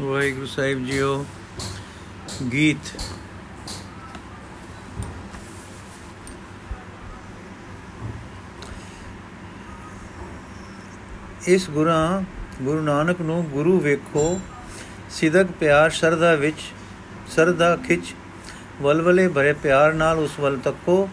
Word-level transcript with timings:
ਵਾਹਿਗੁਰੂ 0.00 0.46
ਸਾਹਿਬ 0.46 0.84
JIO, 0.86 1.26
ਗੀਤ। 2.52 2.78
ਇਸ 11.48 11.70
ਗੁਰਾਂ, 11.70 12.22
ਗੁਰੂ 12.62 12.80
ਨਾਨਕ 12.80 13.20
ਨੂੰ 13.20 13.44
ਗੁਰੂ 13.44 13.80
ਵੇਖੋ, 13.80 14.40
ਸਿਦਕ 15.10 15.46
ਪਿਆਰ 15.60 15.90
ਸ਼ਰਧਾ 15.90 16.34
ਵਿੱਚ, 16.34 16.60
ਸਰਦਾ 17.36 17.76
ਖਿੱਚ, 17.76 18.14
ਵਲਵਲੇ 18.82 19.28
ਭਰੇ 19.28 19.52
ਪਿਆਰ 19.52 19.92
ਨਾਲ 19.92 20.18
ਉਸ 20.18 20.40
ਵੱਲ 20.40 20.58
ਤੱਕੋ, 20.58 21.08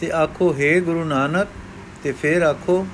ਤੇ 0.00 0.10
ਆਖੋ, 0.10 0.54
ਹੈ 0.54 0.80
ਗੁਰੂ 0.80 1.04
ਨਾਨਕ, 1.04 1.48
ਤੇ 2.02 2.12
ਫੇਰ 2.12 2.42
ਆਖੋ, 2.42 2.86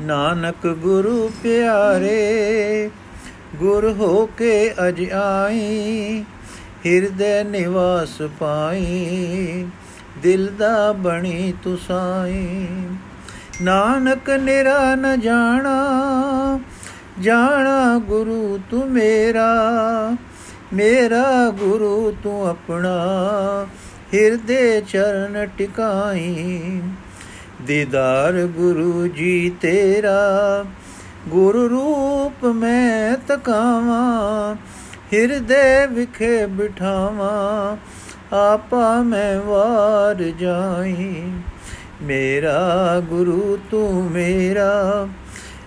ਨਾਨਕ 0.00 0.66
ਗੁਰੂ 0.66 1.30
ਪਿਆਰੇ 1.42 2.90
ਗੁਰ 3.56 3.92
ਹੋ 3.92 4.26
ਕੇ 4.26 4.74
ਅਜ 4.88 5.10
ਆਈ, 5.10 6.24
ਹਿਰਦੇ 6.86 7.44
ਨਿਵਾਸ 7.44 8.22
ਪਾਈ, 8.40 9.66
ਦਿਲ 10.22 10.48
ਦਾ 10.58 10.92
ਬਣੀ 10.92 11.54
ਤੁਸਾਈ। 11.62 12.66
ਨਾਨਕ 13.62 14.30
ਨਿਰਾ 14.30 14.94
ਨ 14.94 15.20
ਜਾਣਾ 15.20 16.60
ਜਾਣਾ 17.20 17.98
ਗੁਰੂ 17.98 18.58
ਤੂੰ 18.70 18.90
ਮੇਰਾ 18.90 19.46
ਮੇਰਾ 20.72 21.50
ਗੁਰੂ 21.50 22.14
ਤੂੰ 22.22 22.48
ਆਪਣਾ, 22.48 22.96
ਹਿਰਦੇ 24.14 24.82
ਚਰਨ 24.88 25.46
ਟਿਕਾਈ। 25.58 26.80
ਦੀਦਾਰ 27.66 28.46
ਗੁਰੂ 28.46 29.06
ਜੀ 29.06 29.52
ਤੇਰਾ 29.60 30.64
ਗੁਰੂ 31.28 31.68
ਰੂਪ 31.68 32.44
ਮੈਂ 32.44 33.16
ਤਕਾਵਾਂ, 33.28 34.54
ਹਿਰਦੇ 35.12 35.86
ਵਿਖੇ 35.86 36.46
ਬਿਠਾਵਾਂ, 36.46 37.76
ਆਪਾ 38.36 39.02
ਮੈਂ 39.02 39.40
ਵਾਰ 39.40 40.22
ਜਾਈ। 40.22 41.32
ਮੇਰਾ 42.02 42.60
ਗੁਰੂ 43.00 43.58
ਤੂੰ 43.70 44.10
ਮੇਰਾ, 44.10 45.08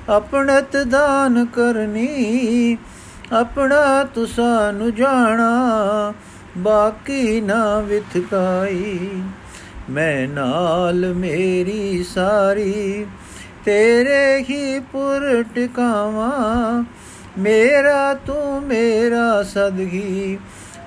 ਆਪਣਤ 0.09 0.77
ਦਾਨ 0.77 1.45
ਕਰਨੀ, 1.45 2.77
ਆਪਣਾ 3.31 4.03
ਤੁਸਾਂ 4.03 4.73
ਨੂੰ 4.73 4.95
ਜਾਣਾ, 4.95 6.13
ਬਾਕੀ 6.57 7.41
ਨਾ 7.41 7.79
ਵਿਥਕਾਈ। 7.79 9.21
ਮੈਂ 9.89 10.27
ਨਾਲ 10.27 11.13
ਮੇਰੀ 11.13 12.03
ਸਾਰੀ 12.03 13.05
ਤੇਰੇ 13.65 14.45
ਹੀ 14.49 14.79
ਪੁਰ 14.79 15.43
ਟਿਕਾਵਾਂ, 15.55 16.83
ਮੇਰਾ 17.37 18.13
ਤੂੰ 18.13 18.61
ਮੇਰਾ 18.61 19.43
ਸਦਗੀ, 19.43 20.37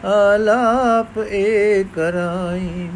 ਆਲਾਪ 0.04 1.18
ਏ 1.18 1.84
ਕਰਾਈ। 1.96 2.88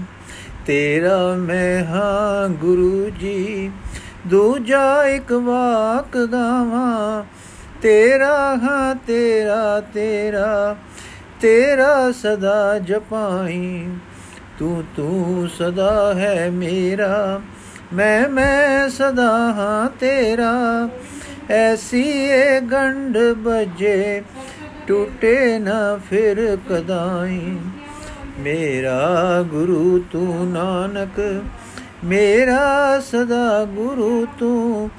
ਤੇਰਾ 0.66 1.18
ਮੈਂ 1.34 1.84
ਹਾਂ 1.84 2.48
ਗੁਰੂ 2.48 3.10
ਜੀ, 3.10 3.70
ਦੂਜਾ 4.26 5.04
ਇੱਕ 5.04 5.32
ਵਾਕ 5.32 6.16
ਗਾਵਾਂ। 6.16 7.24
ਤੇਰਾ 7.82 8.36
ਹਾਂ, 8.56 8.94
ਤੇਰਾ 9.06 9.80
ਤੇਰਾ 9.94 10.76
ਤੇਰਾ 11.40 12.12
ਸਦਾ 12.12 12.78
ਜਪਾਈ। 12.78 13.88
ਤੂੰ 14.58 14.84
ਤੂੰ 14.96 15.48
ਸਦਾ 15.48 16.14
ਹੈ 16.14 16.50
ਮੇਰਾ 16.50 17.40
ਮੈਂ 17.92 18.28
ਮੈਂ 18.28 18.88
ਸਦਾ 18.88 19.30
ਹਾਂ 19.52 19.88
ਤੇਰਾ। 20.00 20.52
ਐਸੀ 21.50 22.02
ਏ 22.28 22.60
ਗੰਢ 22.60 23.18
ਬਜੇ, 23.18 24.22
ਟੁੱਟੇ 24.86 25.58
ਨਾ 25.58 26.00
ਫਿਰ 26.10 26.58
ਕਦਾਈ। 26.70 27.58
ਮੇਰਾ 28.38 29.42
ਗੁਰੂ 29.42 30.04
ਤੂੰ 30.12 30.50
ਨਾਨਕ, 30.52 31.20
ਮੇਰਾ 32.04 33.00
ਸਦਾ 33.00 33.64
ਗੁਰੂ 33.64 34.26
ਤੂੰ, 34.38 34.90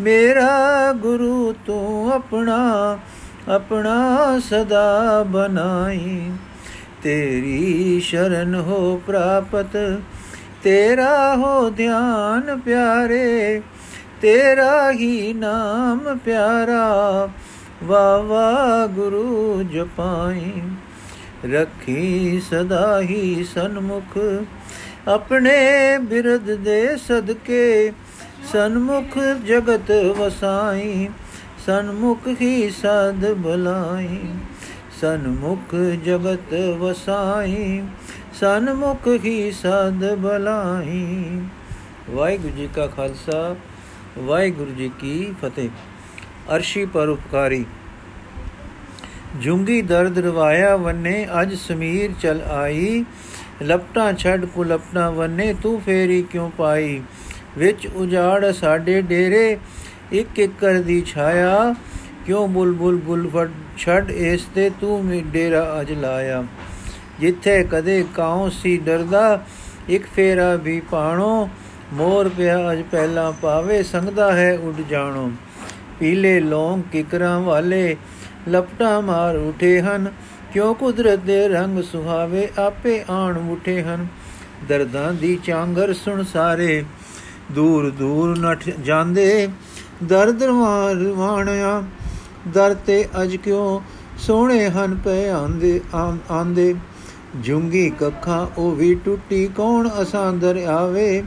ਮੇਰਾ 0.00 0.92
ਗੁਰੂ 0.92 1.54
ਤੂੰ 1.66 2.12
ਆਪਣਾ 2.12 2.98
ਆਪਣਾ 3.48 4.38
ਸਦਾ 4.50 5.22
ਬਨਾਈ 5.22 6.30
ਤੇਰੀ 7.02 8.00
ਸ਼ਰਨ 8.00 8.54
ਹੋ 8.54 9.00
ਪ੍ਰਾਪਤ 9.06 9.76
ਤੇਰਾ 10.62 11.36
ਹੋ 11.36 11.70
ਧਿਆਨ 11.70 12.58
ਪਿਆਰੇ, 12.60 13.62
ਤੇਰਾ 14.22 14.90
ਹੀ 14.90 15.32
ਨਾਮ 15.32 16.18
ਪਿਆਰਾ। 16.24 17.28
ਵਾ 17.84 18.16
ਵਾ 18.18 18.86
ਗੁਰੂ 18.86 19.62
ਜਪਾਈ, 19.72 20.52
ਰੱਖੀ 21.52 22.40
ਸਦਾ 22.50 23.00
ਹੀ 23.00 23.44
ਸਨਮੁਖ। 23.44 24.18
ਆਪਣੇ 25.08 25.98
ਬਿਰਦ 25.98 26.54
ਦੇ 26.54 26.96
ਸਦਕੇ 26.96 27.92
ਸਨਮੁਖ 28.52 29.18
ਜਗਤ 29.46 29.90
ਵਸਾਈ, 30.18 31.08
ਸਨਮੁਖ 31.66 32.28
ਹੀ 32.40 32.70
ਸਦ 32.70 33.32
ਬਲਾਈ 33.34 34.18
ਸਨਮੁਖ 35.00 35.74
ਜਗਤ 36.04 36.52
ਵਸਾਈ 36.78 37.82
ਸਨਮੁਖ 38.40 39.06
ਹੀ 39.24 39.52
ਸਦ 39.52 40.04
ਬਲਾਈ 40.14 41.40
ਵਾਹਿਗੁਰੂ 42.10 42.52
ਜੀ 42.56 42.68
ਕਾ 42.74 42.86
ਖਾਲਸਾ, 42.86 43.56
ਵਾਹਿਗੁਰੂ 44.18 44.70
ਜੀ 44.70 44.90
ਕੀ 45.00 45.34
ਫਤਿਹ। 45.42 45.68
ਅਰਸ਼ੀ 46.56 46.84
ਪਰਉਪਕਾਰੀ 46.84 47.64
ਜੁੰਗੀ 49.36 49.82
ਦਰਦ 49.82 50.18
ਰਵਾਇਆ 50.18 50.76
ਵੰਨੇ, 50.76 51.26
ਅਜ 51.42 51.54
ਸਮੀਰ 51.54 52.12
ਚਲ 52.20 52.40
ਆਈ। 52.50 53.04
ਲਪਟਾਂ 53.62 54.12
ਛੱਡ 54.12 54.44
ਕੁਲਪਨਾ 54.44 55.10
ਵੰਨੇ, 55.10 55.54
ਤੂੰ 55.62 55.80
ਫੇਰੀ 55.80 56.22
ਕਿਉਂ 56.22 56.50
ਪਾਈ? 56.50 57.00
ਵਿੱਚ 57.58 57.86
ਉਜਾੜ 57.86 58.52
ਸਾਡੇ 58.52 59.00
ਡੇਰੇ, 59.02 59.58
ਇੱਕ 60.12 60.38
ਇੱਕ 60.38 60.52
ਕਰ 60.60 60.82
ਦੀ 60.82 61.00
ਛਾਇਆ। 61.06 61.74
ਕਿਉਂ 62.26 62.48
ਬੁਲਬੁਲ 62.48 62.96
ਬੁਲਫੜ 62.96 63.48
ਛੱਡ 63.78 64.10
ਇਸ 64.10 64.48
ਤੇ 64.54 64.70
ਤੂੰ 64.70 65.04
ਮੇ 65.04 65.22
ਡੇਰਾ 65.26 65.80
ਅਜ 65.80 65.92
ਲਾਇਆ? 65.92 66.44
ਜਿੱਥੇ 67.20 67.62
ਕਦੇ 67.64 68.04
ਕਾਉ 68.14 68.48
ਸੀ 68.52 68.76
ਡਰਦਾ, 68.78 69.42
ਇੱਕ 69.88 70.06
ਫੇਰਾ 70.06 70.54
ਵੀ 70.56 70.80
ਪਾਣੋ 70.90 71.48
ਮੋਰ 71.92 72.28
ਪਿਆ 72.28 72.72
ਅਜ 72.72 72.82
ਪਹਿਲਾਂ 72.82 73.30
ਪਾਵੇ 73.32 73.82
ਸੰਗਦਾ 73.82 74.32
ਹੈ 74.32 74.58
ਉੱਡ 74.58 74.80
ਜਾਣੋ। 74.90 75.30
ਪੀਲੇ 76.00 76.38
ਲੋਂਗ 76.40 76.82
ਕਿਕਰਾਂ 76.92 77.40
ਵਾਲੇ 77.40 77.96
ਲਪਟਾ 78.48 79.00
ਮਾਰ 79.00 79.36
ਉਠੇ 79.36 79.80
ਹਨ, 79.80 80.10
ਕਿਉਂ 80.52 80.74
ਕੁਦਰਤ 80.74 81.18
ਦੇ 81.18 81.48
ਰੰਗ 81.48 81.82
ਸੁਹਾਵੇ 81.82 82.48
ਆਪੇ 82.58 83.02
ਆਣ 83.10 83.38
ਉਠੇ 83.50 83.82
ਹਨ। 83.82 84.06
ਦਰਦਾਂ 84.68 85.12
ਦੀ 85.12 85.38
ਚਾਂਗਰ 85.44 85.92
ਸੁਣ 85.94 86.22
ਸਾਰੇ, 86.24 86.84
ਦੂਰ 87.52 87.90
ਦੂਰ 87.90 88.36
ਨਠ 88.38 88.68
ਜਾਂਦੇ। 88.80 89.48
ਦਰਦ 90.04 90.42
ਵਾਣਿਆ 91.16 91.82
ਦਰ 92.48 92.74
ਤੇ 92.86 93.04
ਅਜ 93.22 93.36
ਕਿਉਂ 93.36 93.80
ਸੋਹਣੇ 94.18 94.68
ਹਨ 94.70 94.94
ਪਏ 95.04 95.28
ਆਂਦੇ 95.28 95.80
ਆਂਦੇ। 96.30 96.74
ਜੁੰਗੀ 97.36 97.90
ਕੱਖਾਂ, 97.90 98.46
ਉਹ 98.58 98.72
ਵੀ 98.72 98.94
ਟੁੱਟੀ, 98.94 99.46
ਕੌਣ 99.46 99.88
ਅਸਾਂ 100.02 100.32
ਦਰ 100.32 100.56
ਆਵੇ? 100.56 101.22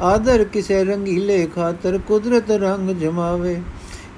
ਆਦਰ 0.00 0.44
ਕਿਸੇ 0.44 0.84
ਰੰਗੀਲੇ 0.84 1.46
ਖਾਤਰ 1.46 1.98
ਕੁਦਰਤ 1.98 2.50
ਰੰਗ 2.50 2.90
ਜਮਾਵੇ। 2.90 3.62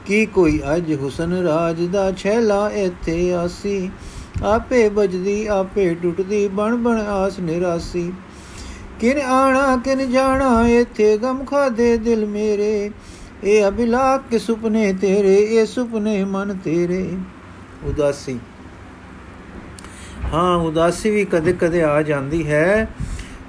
ਕੀ 0.06 0.26
ਕੋਈ 0.26 0.62
ਅਜ 0.76 0.94
ਹੁਸਨ 0.94 1.32
ਰਾਜ 1.32 1.82
ਦਾ 1.82 2.12
ਛੈਲਾ 2.12 2.70
ਇੱਥੇ 2.70 3.34
ਆਸੀ? 3.34 3.90
ਆਪੇ 4.44 4.88
ਬਜਦੀ 4.88 5.46
ਆਪੇ 5.46 5.94
ਟੁੱਟਦੀ 5.94 6.48
ਬਣ 6.48 6.76
ਬਣ 6.76 7.00
ਆਸ 7.00 7.38
ਨਿਰਾਸੀ। 7.38 8.12
ਕਿਨ 9.00 9.18
ਆਣਾ, 9.18 9.76
ਕਿਨ 9.76 10.10
ਜਾਣਾ, 10.10 10.68
ਇੱਥੇ 10.68 11.18
ਗਮ 11.18 11.44
ਖਾਦੇ 11.44 11.96
ਦਿਲ 11.96 12.26
ਮੇਰੇ। 12.26 12.90
ਇਹ 13.44 13.68
ਅਬਿਲਾਕ 13.68 14.22
ਕੇ 14.30 14.38
ਸੁਪਨੇ 14.38 14.92
ਤੇਰੇ, 14.92 15.36
ਇਹ 15.36 15.66
ਸੁਪਨੇ 15.66 16.24
ਮਨ 16.24 16.58
ਤੇਰੇ। 16.64 17.10
ਉਦਾਸੀ। 17.84 18.38
ਹਾਂ, 20.34 20.56
ਉਦਾਸੀ 20.56 21.10
ਵੀ 21.10 21.24
ਕਦੇ-ਕਦੇ 21.24 21.82
ਆ 21.82 22.02
ਜਾਂਦੀ 22.02 22.50
ਹੈ 22.50 22.90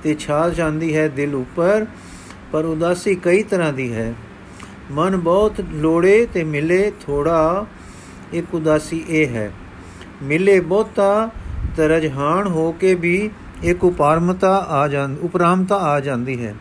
ਤੇ 0.03 0.15
ਛਾਲ 0.19 0.53
ਜਾਂਦੀ 0.53 0.95
ਹੈ 0.95 1.07
ਦਿਲ 1.07 1.35
ਉੱਪਰ, 1.35 1.85
ਪਰ 2.51 2.65
ਉਦਾਸੀ 2.65 3.15
ਕਈ 3.15 3.43
ਤਰ੍ਹਾਂ 3.43 3.73
ਦੀ 3.73 3.93
ਹੈ। 3.93 4.13
ਮਨ 4.91 5.17
ਬਹੁਤ 5.17 5.53
ਲੋੜੇ 5.71 6.27
ਤੇ 6.33 6.43
ਮਿਲੇ 6.43 6.91
ਥੋੜਾ, 7.05 7.65
ਇੱਕ 8.33 8.55
ਉਦਾਸੀ 8.55 9.05
ਇਹ 9.09 9.27
ਹੈ। 9.27 9.51
ਮਿਲੇ 10.23 10.59
ਬਹੁਤਾ 10.59 11.29
ਤਰਜਹਾਨ 11.77 12.47
ਹੋ 12.47 12.71
ਕੇ 12.71 12.95
ਵੀ 12.95 13.29
ਇੱਕ 13.63 13.83
ਉਪਰਮਤਾ 13.83 14.65
ਆ 14.69 14.87
ਜਾਂ 14.87 15.09
ਉਪਰਾਮਤਾ 15.21 15.75
ਆ 15.75 15.99
ਜਾਂਦੀ 15.99 16.45
ਹੈ। 16.45 16.55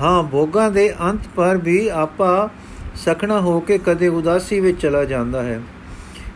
ਹਾਂ, 0.00 0.22
ਭੋਗਾਂ 0.22 0.70
ਦੇ 0.70 0.94
ਅੰਤ 1.00 1.20
ਪਰ 1.36 1.56
ਵੀ 1.56 1.88
ਆਪਾ 1.88 2.50
ਸਖਣਾ 2.96 3.40
ਹੋ 3.40 3.60
ਕੇ 3.60 3.78
ਕਦੇ 3.78 4.08
ਉਦਾਸੀ 4.08 4.60
ਵਿੱਚ 4.60 4.80
ਚਲਾ 4.80 5.04
ਜਾਂਦਾ 5.04 5.42
ਹੈ। 5.42 5.60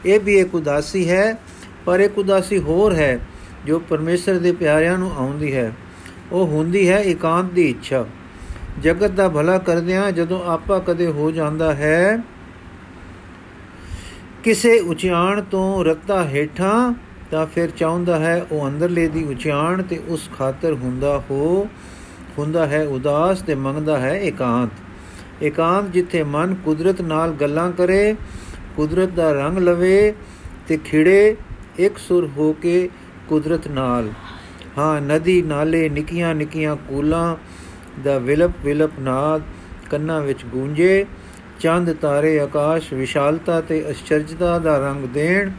ਇਹ 0.06 0.20
ਵੀ 0.20 0.38
ਇੱਕ 0.38 0.54
ਉਦਾਸੀ 0.54 1.10
ਹੈ 1.10 1.38
ਪਰ 1.86 2.00
ਇੱਕ 2.00 2.18
ਉਦਾਸੀ 2.18 2.58
ਹੋਰ 2.58 2.94
ਹੈ 2.94 3.18
ਜੋ 3.66 3.78
ਪਰਮੇਸ਼ਰ 3.78 4.38
ਦੇ 4.38 4.52
ਪਿਆਰਿਆਂ 4.52 4.96
ਨੂੰ 4.98 5.10
ਆਉਂਦੀ 5.16 5.54
ਹੈ। 5.54 5.72
ਉਹ 6.32 6.46
ਹੁੰਦੀ 6.46 6.88
ਹੈ 6.88 6.98
ਇਕਾਂਤ 7.02 7.52
ਦੀ 7.52 7.68
ਇੱਛਾ। 7.70 8.04
ਜਗਤ 8.82 9.10
ਦਾ 9.10 9.28
ਭਲਾ 9.28 9.58
ਕਰਦਿਆਂ 9.58 10.10
ਜਦੋਂ 10.12 10.42
ਆਪਾ 10.44 10.78
ਕਦੇ 10.78 11.06
ਹੋ 11.06 11.30
ਜਾਂਦਾ 11.30 11.74
ਹੈ, 11.74 12.18
ਕਿਸੇ 14.44 14.78
ਉਚਾਣ 14.80 15.40
ਤੋਂ 15.42 15.84
ਰੱਤਾ 15.84 16.24
ਹੇਠਾਂ 16.24 16.92
ਤਾਂ 17.30 17.46
ਫਿਰ 17.46 17.70
ਚਾਹੁੰਦਾ 17.70 18.18
ਹੈ 18.18 18.46
ਉਹ 18.52 18.66
ਅੰਦਰਲੇ 18.68 19.06
ਦੀ 19.08 19.24
ਉਚਾਣ 19.24 19.82
ਤੇ 19.82 20.00
ਉਸ 20.08 20.28
ਖਾਤਰ 20.38 20.72
ਹੁੰਦਾ 20.72 21.22
ਹੋ, 21.30 21.68
ਹੁੰਦਾ 22.38 22.66
ਹੈ 22.66 22.82
ਉਦਾਸ 22.86 23.42
ਤੇ 23.42 23.54
ਮੰਗਦਾ 23.54 23.98
ਹੈ 23.98 24.14
ਇਕਾਂਤ। 24.20 25.42
ਇਕਾਂਤ 25.42 25.90
ਜਿੱਥੇ 25.92 26.22
ਮਨ 26.22 26.54
ਕੁਦਰਤ 26.54 27.00
ਨਾਲ 27.02 27.32
ਗੱਲਾਂ 27.32 27.70
ਕਰੇ, 27.72 28.14
ਕੁਦਰਤ 28.76 29.08
ਦਾ 29.08 29.30
ਰੰਗ 29.32 29.58
ਲਵੇ 29.58 30.12
ਤੇ 30.68 30.76
ਖਿੜੇ 30.76 31.36
ਇੱਕ 31.84 31.98
ਸੁਰ 31.98 32.28
ਹੋ 32.36 32.52
ਕੇ 32.52 32.88
ਕੁਦਰਤ 33.28 33.68
ਨਾਲ। 33.68 34.12
ਹਾਂ, 34.78 35.00
ਨਦੀ 35.00 35.42
ਨਾਲੇ 35.42 35.88
ਨਿੱਕੀਆਂ 35.88 36.34
ਨਿੱਕੀਆਂ 36.34 36.76
ਕੂਲਾਂ 36.88 37.36
ਦਾ 38.04 38.18
ਵਿਲਪ 38.18 38.50
ਵਿਲਪ 38.64 38.90
ਨਾਦ 39.00 39.42
ਕੰਨਾਂ 39.90 40.20
ਵਿੱਚ 40.20 40.44
ਗੂੰਜੇ। 40.44 41.06
ਚੰਦ 41.60 41.92
ਤਾਰੇ 41.92 42.38
ਆਕਾਸ਼ 42.40 42.92
ਵਿਸ਼ਾਲਤਾ 42.92 43.60
ਤੇ 43.60 43.90
ਅਚਰਜਤਾ 43.90 44.58
ਦਾ 44.58 44.78
ਰੰਗ 44.78 45.04
ਦੇਣ। 45.04 45.50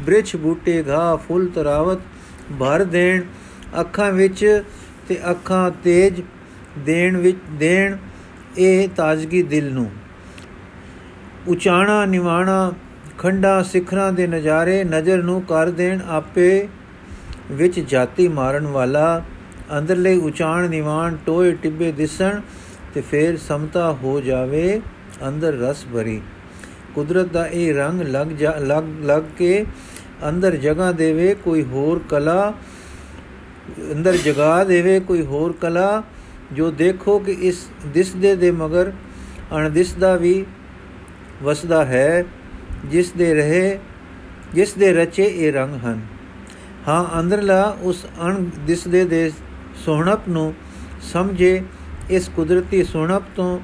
ਬ੍ਰਿਛ 0.00 0.36
ਬੂਟੇ 0.36 0.84
ਘਾ 0.88 1.16
ਫੁੱਲ 1.16 1.46
ਤਰਾਵਤ 1.46 1.98
ਭਰ 2.60 2.84
ਦੇਣ। 2.84 3.22
ਅੱਖਾਂ 3.80 4.12
ਵਿੱਚ 4.12 4.62
ਤੇ 5.08 5.18
ਅੱਖਾਂ 5.30 5.70
ਤੇਜ 5.84 6.22
ਦੇਣ 6.78 7.16
ਵਿੱਚ 7.16 7.38
ਦੇਣ 7.52 7.96
ਇਹ 8.58 8.88
ਤਾਜ਼ਗੀ 8.88 9.42
ਦਿਲ 9.42 9.72
ਨੂੰ। 9.72 9.90
ਉਚਾਣਾ 11.48 12.04
ਨਿਵਾਣਾ 12.06 12.72
ਖੰਡਾ 13.18 13.62
ਸਿਖਰਾਂ 13.62 14.12
ਦੇ 14.12 14.26
ਨਜ਼ਾਰੇ 14.26 14.82
ਨਜ਼ਰ 14.84 15.22
ਨੂੰ 15.22 15.40
ਕਰ 15.42 15.70
ਦੇਣ 15.70 16.00
ਆਪੇ 16.08 16.68
ਵਿੱਚ 17.52 17.78
ਜਾਤੀ 17.80 18.26
ਮਾਰਨ 18.28 18.66
ਵਾਲਾ, 18.66 19.22
ਅੰਦਰਲੇ 19.78 20.16
ਉਚਾਣ 20.16 20.68
ਨਿਵਾਣ 20.68 21.16
ਟੋਏ 21.26 21.52
ਟਿੱਬੇ 21.52 21.92
ਦਿਸਣ 21.92 22.40
ਤੇ 22.94 23.00
ਫੇਰ 23.00 23.36
ਸਮਤਾ 23.38 23.92
ਹੋ 24.02 24.20
ਜਾਵੇ 24.20 24.80
ਅੰਦਰ 25.28 25.54
ਰਸ 25.54 25.84
ਭਰੀ। 25.92 26.20
ਕੁਦਰਤ 26.94 27.26
ਦਾ 27.26 27.46
ਇਹ 27.46 27.74
ਰੰਗ 27.74 28.02
ਲੱਗ 28.02 28.26
ਜਾ, 28.26 28.54
ਲੱਗ 28.58 28.84
ਲੱਗ 29.04 29.22
ਕੇ 29.38 29.64
ਅੰਦਰ 30.28 30.56
ਜਗ੍ਹਾ 30.56 30.90
ਦੇਵੇ 30.92 31.34
ਕੋਈ 31.34 31.62
ਹੋਰ 31.62 32.00
ਕਲਾ, 32.10 32.52
ਅੰਦਰ 33.92 34.16
ਜਗਾ 34.16 34.62
ਦੇਵੇ 34.64 34.98
ਕੋਈ 35.00 35.22
ਹੋਰ 35.22 35.54
ਕਲਾ, 35.60 36.02
ਜੋ 36.52 36.70
ਦੇਖੋ 36.70 37.18
ਕਿ 37.18 37.36
ਇਸ 37.40 37.66
ਦਿਸਦੇ 37.86 38.34
ਦੇ 38.36 38.50
ਮਗਰ 38.50 38.92
ਅਣਦਿਸਦਾ 39.56 40.14
ਵੀ 40.16 40.44
ਵਸਦਾ 41.42 41.84
ਹੈ। 41.84 42.24
ਜਿਸ 42.84 43.12
ਦੇ 43.12 43.34
ਰਹੇ, 43.34 43.78
ਜਿਸ 44.54 44.74
ਦੇ 44.74 44.92
ਰਚੇ 44.92 45.24
ਇਹ 45.24 45.52
ਰੰਗ 45.52 45.74
ਹਨ। 45.74 46.00
ਹਾਂ, 46.88 47.20
ਅੰਦਰਲਾ 47.20 47.76
ਉਸ 47.80 48.06
ਅਣ 48.26 48.44
ਦਿਸਦੇ 48.66 49.04
ਦੇ 49.04 49.32
ਸੋਹਣਪ 49.74 50.20
ਨੂੰ 50.28 50.54
ਸਮਝੇ, 51.00 51.62
ਇਸ 52.10 52.30
ਕੁਦਰਤੀ 52.36 52.84
ਸੋਹਣਪ 52.84 53.22
ਤੋਂ 53.36 53.60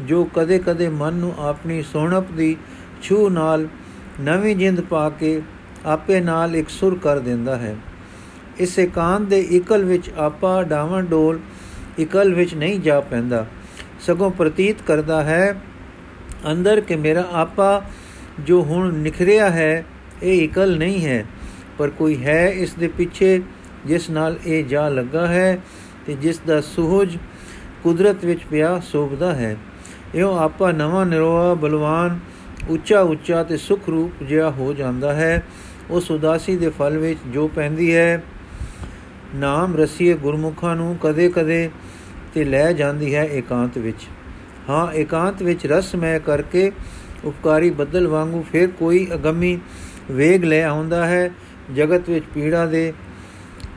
ਜੋ 0.00 0.24
ਕਦੇ-ਕਦੇ 0.24 0.88
ਮਨ 0.88 1.14
ਨੂੰ 1.14 1.34
ਆਪਣੀ 1.38 1.82
ਸੋਹਣਪ 1.82 2.32
ਦੀ 2.32 2.56
ਛੂ 3.02 3.28
ਨਾਲ 3.28 3.66
ਨਵੀਂ 4.20 4.56
ਜਿੰਦ 4.56 4.80
ਪਾ 4.80 5.10
ਕੇ 5.10 5.42
ਆਪੇ 5.86 6.20
ਨਾਲ 6.20 6.56
ਇੱਕ 6.56 6.68
ਸੁਰ 6.68 6.98
ਕਰ 7.02 7.18
ਦਿੰਦਾ 7.18 7.56
ਹੈ। 7.56 7.76
ਇਸ 8.58 8.78
ਇਕਾਂਤ 8.78 9.22
ਦੇ 9.22 9.40
ਇਕਲ 9.40 9.84
ਵਿੱਚ 9.84 10.10
ਆਪਾ 10.18 10.62
ਡਾਵਣ 10.62 11.04
ਡੋਲ 11.04 11.40
ਇਕਲ 11.98 12.34
ਵਿੱਚ 12.34 12.54
ਨਹੀਂ 12.54 12.80
ਜਾ 12.80 13.00
ਪੈਂਦਾ। 13.00 13.46
ਸਗੋਂ 14.00 14.30
ਪ੍ਰਤੀਤ 14.30 14.82
ਕਰਦਾ 14.82 15.24
ਹੈ, 15.24 15.60
ਅੰਦਰ 16.52 16.80
ਕਿ 16.80 16.96
ਮੇਰਾ 16.96 17.28
ਆਪਾ 17.32 17.82
ਜੋ 18.40 18.62
ਹੁਣ 18.62 18.92
ਨਿਖਰਿਆ 18.92 19.50
ਹੈ, 19.50 19.84
ਇਹ 20.22 20.42
ਇਕਲ 20.42 20.78
ਨਹੀਂ 20.78 21.06
ਹੈ, 21.06 21.26
ਪਰ 21.78 21.90
ਕੋਈ 21.90 22.24
ਹੈ 22.24 22.48
ਇਸ 22.48 22.74
ਦੇ 22.74 22.88
ਪਿੱਛੇ 22.88 23.42
ਜਿਸ 23.86 24.10
ਨਾਲ 24.10 24.38
ਇਹ 24.46 24.64
ਜਾ 24.64 24.88
ਲੱਗਾ 24.88 25.26
ਹੈ 25.26 25.58
ਤੇ 26.06 26.14
ਜਿਸ 26.14 26.38
ਦਾ 26.38 26.60
ਸੁਹਜ 26.60 27.18
ਕੁਦਰਤ 27.82 28.24
ਵਿੱਚ 28.24 28.40
ਪਿਆ 28.50 28.80
ਸੋਭਦਾ 28.84 29.34
ਹੈ। 29.34 29.56
ਇਹੋ 30.14 30.36
ਆਪਾ 30.38 30.72
ਨਵਾਂ 30.72 31.06
ਨਿਰੋਆ 31.06 31.54
ਬਲਵਾਨ 31.54 32.18
ਉੱਚਾ 32.68 33.00
ਉੱਚਾ 33.00 33.44
ਤੇ 33.44 33.56
ਸੁਖ 33.56 33.88
ਰੂਪ 33.88 34.22
ਜਿਹਾ 34.22 34.50
ਹੋ 34.50 34.72
ਜਾਂਦਾ 34.72 35.14
ਹੈ। 35.14 35.42
ਉਸ 35.90 36.10
ਉਦਾਸੀ 36.10 36.56
ਦੇ 36.56 36.68
ਫਲ 36.68 36.98
ਵਿੱਚ 36.98 37.18
ਜੋ 37.26 37.48
ਪੈਂਦੀ 37.48 37.94
ਹੈ, 37.94 38.22
ਨਾਮ 39.34 39.76
ਰਸੀਏ 39.76 40.14
ਗੁਰਮੁਖਾਂ 40.14 40.76
ਨੂੰ 40.76 40.98
ਕਦੇ-ਕਦੇ 41.02 41.70
ਤੇ 42.34 42.44
ਲੈ 42.44 42.72
ਜਾਂਦੀ 42.72 43.14
ਹੈ 43.14 43.24
ਇਕਾਂਤ 43.24 43.78
ਵਿੱਚ। 43.78 44.08
ਹਾਂ, 44.68 44.92
ਇਕਾਂਤ 44.92 45.42
ਵਿੱਚ 45.42 45.66
ਰਸਮੈ 45.66 46.18
ਕਰਕੇ 46.18 46.72
ਉਪਕਾਰੀ 47.24 47.70
ਬੱਦਲ 47.70 48.06
ਵਾਂਗੂ 48.06 48.44
ਫਿਰ 48.52 48.68
ਕੋਈ 48.68 49.08
ਅਗੰਮੀ 49.14 49.58
ਵੇਗ 50.10 50.44
ਲੈ 50.44 50.64
ਆਉਂਦਾ 50.64 51.06
ਹੈ। 51.06 51.30
ਜਗਤ 51.74 52.08
ਵਿੱਚ 52.08 52.24
ਪੀੜਾ 52.34 52.66
ਦੇ, 52.66 52.92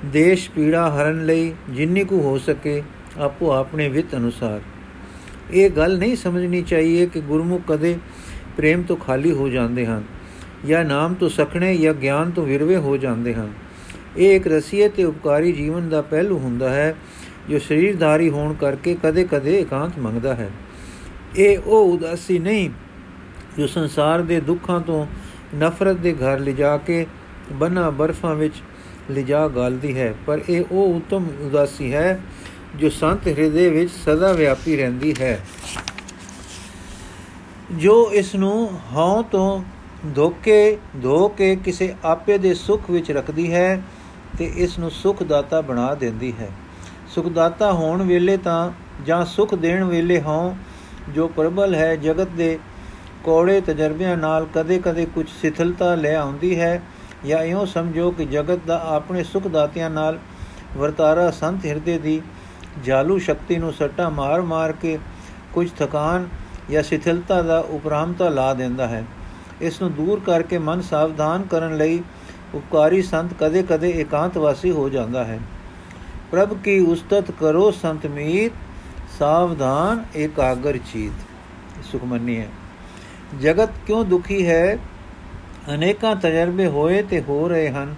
ਦੇਸ਼ 0.06 0.52
ਪੀੜਾ 0.52 0.92
ਹਰਨ 0.92 1.26
ਲਈ 1.26 1.54
ਜਿੰਨੀ 1.70 2.04
ਕੁ 2.04 2.22
ਹੋ 2.22 2.38
ਸਕੇ 2.38 2.84
ਆਪੋ 3.18 3.52
ਆਪਣੇ 3.52 3.90
ਵਿਤ 3.90 4.16
ਅਨੁਸਾਰ। 4.16 4.62
ਇਹ 5.52 5.70
ਗੱਲ 5.70 5.98
ਨਹੀਂ 5.98 6.16
ਸਮਝਣੀ 6.16 6.62
ਚਾਹੀਏ 6.62 7.06
ਕਿ 7.06 7.22
ਗੁਰਮੁਖ 7.22 7.62
ਕਦੇ 7.68 7.98
ਪ੍ਰੇਮ 8.58 8.82
ਤੋਂ 8.84 8.98
ਖਾਲੀ 8.98 9.32
ਹੋ 9.32 9.50
ਜਾਂਦੇ 9.50 9.86
ਹਨ, 9.86 10.04
ਜਾਂ 10.66 10.86
ਨਾਮ 10.86 11.14
ਤੋਂ 11.14 11.30
ਸਖਣੇ 11.30 11.78
ਜਾਂ 11.78 11.94
ਗਿਆਨ 11.94 12.32
ਤੋਂ 12.32 12.46
ਵਿਰਵੇ 12.46 12.76
ਹੋ 12.76 12.98
ਜਾਂਦੇ 12.98 13.34
ਹਨ। 13.34 13.54
ਇਹ 14.18 14.36
ਇੱਕ 14.36 14.48
ਰਸੀਏ 14.48 14.90
ਤੇ 14.90 15.04
ਉਪਕਾਰੀ 15.04 15.52
ਜੀਵਨ 15.52 15.90
ਦਾ 15.90 16.02
ਪਹਿਲੂ 16.02 16.38
ਹੁੰਦਾ 16.38 16.70
ਹੈ, 16.70 16.96
ਜੋ 17.50 17.60
ਸਰੀਰਧਾਰੀ 17.60 18.30
ਹੋਣ 18.30 18.54
ਕਰਕੇ 18.54 18.98
ਕਦੇ-ਕਦੇ 19.04 19.60
ਇਕਾਂਤ 19.60 20.00
ਮੰਗਦਾ 20.00 20.36
ਹੈ। 20.36 20.52
ਇਹ 21.38 21.58
ਉਹ 21.60 21.94
ਉਦਾਸੀ 21.94 22.40
ਨਹੀਂ 22.40 22.70
ਜੋ 23.60 23.68
ਸੰਸਾਰ 23.68 24.22
ਦੇ 24.22 24.40
ਦੁੱਖਾਂ 24.40 24.80
ਤੋਂ 24.80 25.06
ਨਫ਼ਰਤ 25.56 25.96
ਦੇ 25.96 26.14
ਘਰ 26.14 26.40
ਲਿਜਾ 26.40 26.78
ਕੇ 26.78 27.06
ਬਨਾ 27.52 27.90
ਬਰਫਾਂ 27.90 28.36
ਵਿੱਚ 28.36 28.56
ਲਿਜਾ 29.12 29.48
ਗਾਲਦੀ 29.48 29.98
ਹੈ। 29.98 30.14
ਪਰ 30.28 30.40
ਇਹ 30.50 30.64
ਉਹ 30.72 30.94
ਉਤਮ 30.96 31.28
ਉਦਾਸੀ 31.40 31.94
ਹੈ 31.94 32.20
ਜੋ 32.76 32.90
ਸੰਤ 32.90 33.28
ਹਿਰਦੇ 33.28 33.70
ਵਿੱਚ 33.70 33.92
ਸਦਾ 34.06 34.32
ਵਿਆਪੀ 34.34 34.76
ਰਹਿੰਦੀ 34.78 35.14
ਹੈ। 35.22 35.40
ਜੋ 37.72 38.12
ਇਸ 38.14 38.36
ਨੂੰ 38.36 38.80
ਹਉ 38.96 39.22
ਤੋਂ 39.24 39.64
ਧੋਕੇ 40.16 40.78
ਧੋ 41.04 41.28
ਕੇ 41.28 41.56
ਕਿਸੇ 41.56 41.94
ਆਪੇ 42.04 42.38
ਦੇ 42.38 42.54
ਸੁਖ 42.54 42.90
ਵਿੱਚ 42.92 43.12
ਰੱਖਦੀ 43.12 43.54
ਹੈ 43.54 43.82
ਤੇ 44.38 44.52
ਇਸ 44.56 44.80
ਨੂੰ 44.80 44.92
ਸੁਖ 44.92 45.24
ਦਾਤਾ 45.24 45.62
ਬਣਾ 45.62 45.94
ਦਿੰਦੀ 45.96 46.34
ਹੈ। 46.40 46.50
ਸੁਖ 47.08 47.28
ਦਾਤਾ 47.28 47.72
ਹੋਣ 47.74 48.02
ਵੇਲੇ 48.02 48.38
ਤਾਂ 48.38 48.72
ਜਾਂ 49.06 49.26
ਸੁਖ 49.26 49.56
ਦੇਣ 49.56 49.84
ਵੇਲੇ 49.84 50.22
ਹਉ 50.22 50.56
ਜੋ 51.10 51.28
ਪ੍ਰਬਲ 51.28 51.76
ਹੈ 51.76 51.96
ਜਗਤ 51.96 52.28
ਦੇ 52.28 52.60
ਕੋੜੇ 53.24 53.62
ਤਜਰਬਿਆਂ 53.62 54.18
ਨਾਲ 54.18 54.48
ਕਦੇ-ਕਦੇ 54.56 55.06
ਕੁਝ 55.06 55.26
ਸਿਥਲਤਾ 55.42 55.96
ਲੈ 55.96 56.16
ਆਉਂਦੀ 56.16 56.60
ਹੈ 56.60 56.82
ਜਾਂ 57.26 57.44
ਇਉਂ 57.44 57.66
ਸਮਝੋ 57.66 58.12
ਕਿ 58.12 58.26
ਜਗਤ 58.26 58.60
ਦਾ 58.68 58.84
ਆਪਣੇ 58.88 59.24
ਸੁਖ 59.24 59.48
ਦਾਤਿਆਂ 59.48 59.90
ਨਾਲ 59.90 60.20
ਵਰਤਾਰਾ 60.78 61.32
ਸੰਤ 61.32 61.66
ਹਿਰਦੇ 61.66 61.98
ਦੀ 61.98 62.22
ਜਾਲੂ 62.84 63.20
ਸ਼ਕਤੀ 63.20 63.56
ਨੂੰ 63.56 63.74
ਸੱਟਾ 63.74 64.10
ਮਾਰ-ਮਾਰ 64.10 64.72
ਕੇ 64.72 65.00
ਕੁਝ 65.54 65.70
ਥਕਾਨ 65.80 66.30
ਜਾਂ 66.72 66.84
ਸਿਥਲਤਾ 66.84 67.42
ਦਾ 67.42 67.60
ਉਪਰਾਮਤਾ 67.60 68.30
ਲਾ 68.30 68.54
ਦਿੰਦਾ 68.54 68.88
ਹੈ। 68.88 69.06
ਇਸ 69.62 69.82
ਨੂੰ 69.82 69.94
ਦੂਰ 69.94 70.22
ਕਰਕੇ 70.26 70.58
ਮਨ 70.58 70.82
ਸਾਵਧਾਨ 70.82 71.42
ਕਰਨ 71.42 71.78
ਲਈ 71.78 72.04
ਉਪਕਾਰੀ 72.54 73.02
ਸੰਤ 73.02 73.34
ਕਦੇ-ਕਦੇ 73.40 73.90
ਇਕਾਂਤਵਾਸੀ 73.90 74.72
ਹੋ 74.72 74.90
ਜਾਂਦਾ 74.90 75.24
ਹੈ। 75.24 75.40
ਪ੍ਰਭ 76.32 76.58
ਕੀ 76.64 76.80
ਉਸਤਤ 76.80 77.32
ਕਰੋ 77.32 77.72
ਸੰਤ 77.72 78.06
ਮੀਤ, 78.06 78.52
ਸਾਵਧਾਨ, 79.20 80.06
ਇਕਾਗਰ 80.16 80.78
ਚੀਤ। 80.78 81.12
ਸੁਖਮਨੀ 81.86 82.38
ਹੈ। 82.38 82.48
ਜਗਤ 83.34 83.70
ਕਿਉਂ 83.88 84.04
ਦੁਖੀ 84.06 84.46
ਹੈ? 84.48 84.78
ਅਨੇਕਾਂ 85.74 86.16
ਤਜਰਬੇ 86.16 86.68
ਹੋਏ 86.68 87.02
ਤੇ 87.02 87.22
ਹੋ 87.22 87.48
ਰਹੇ 87.48 87.70
ਹਨ, 87.70 87.96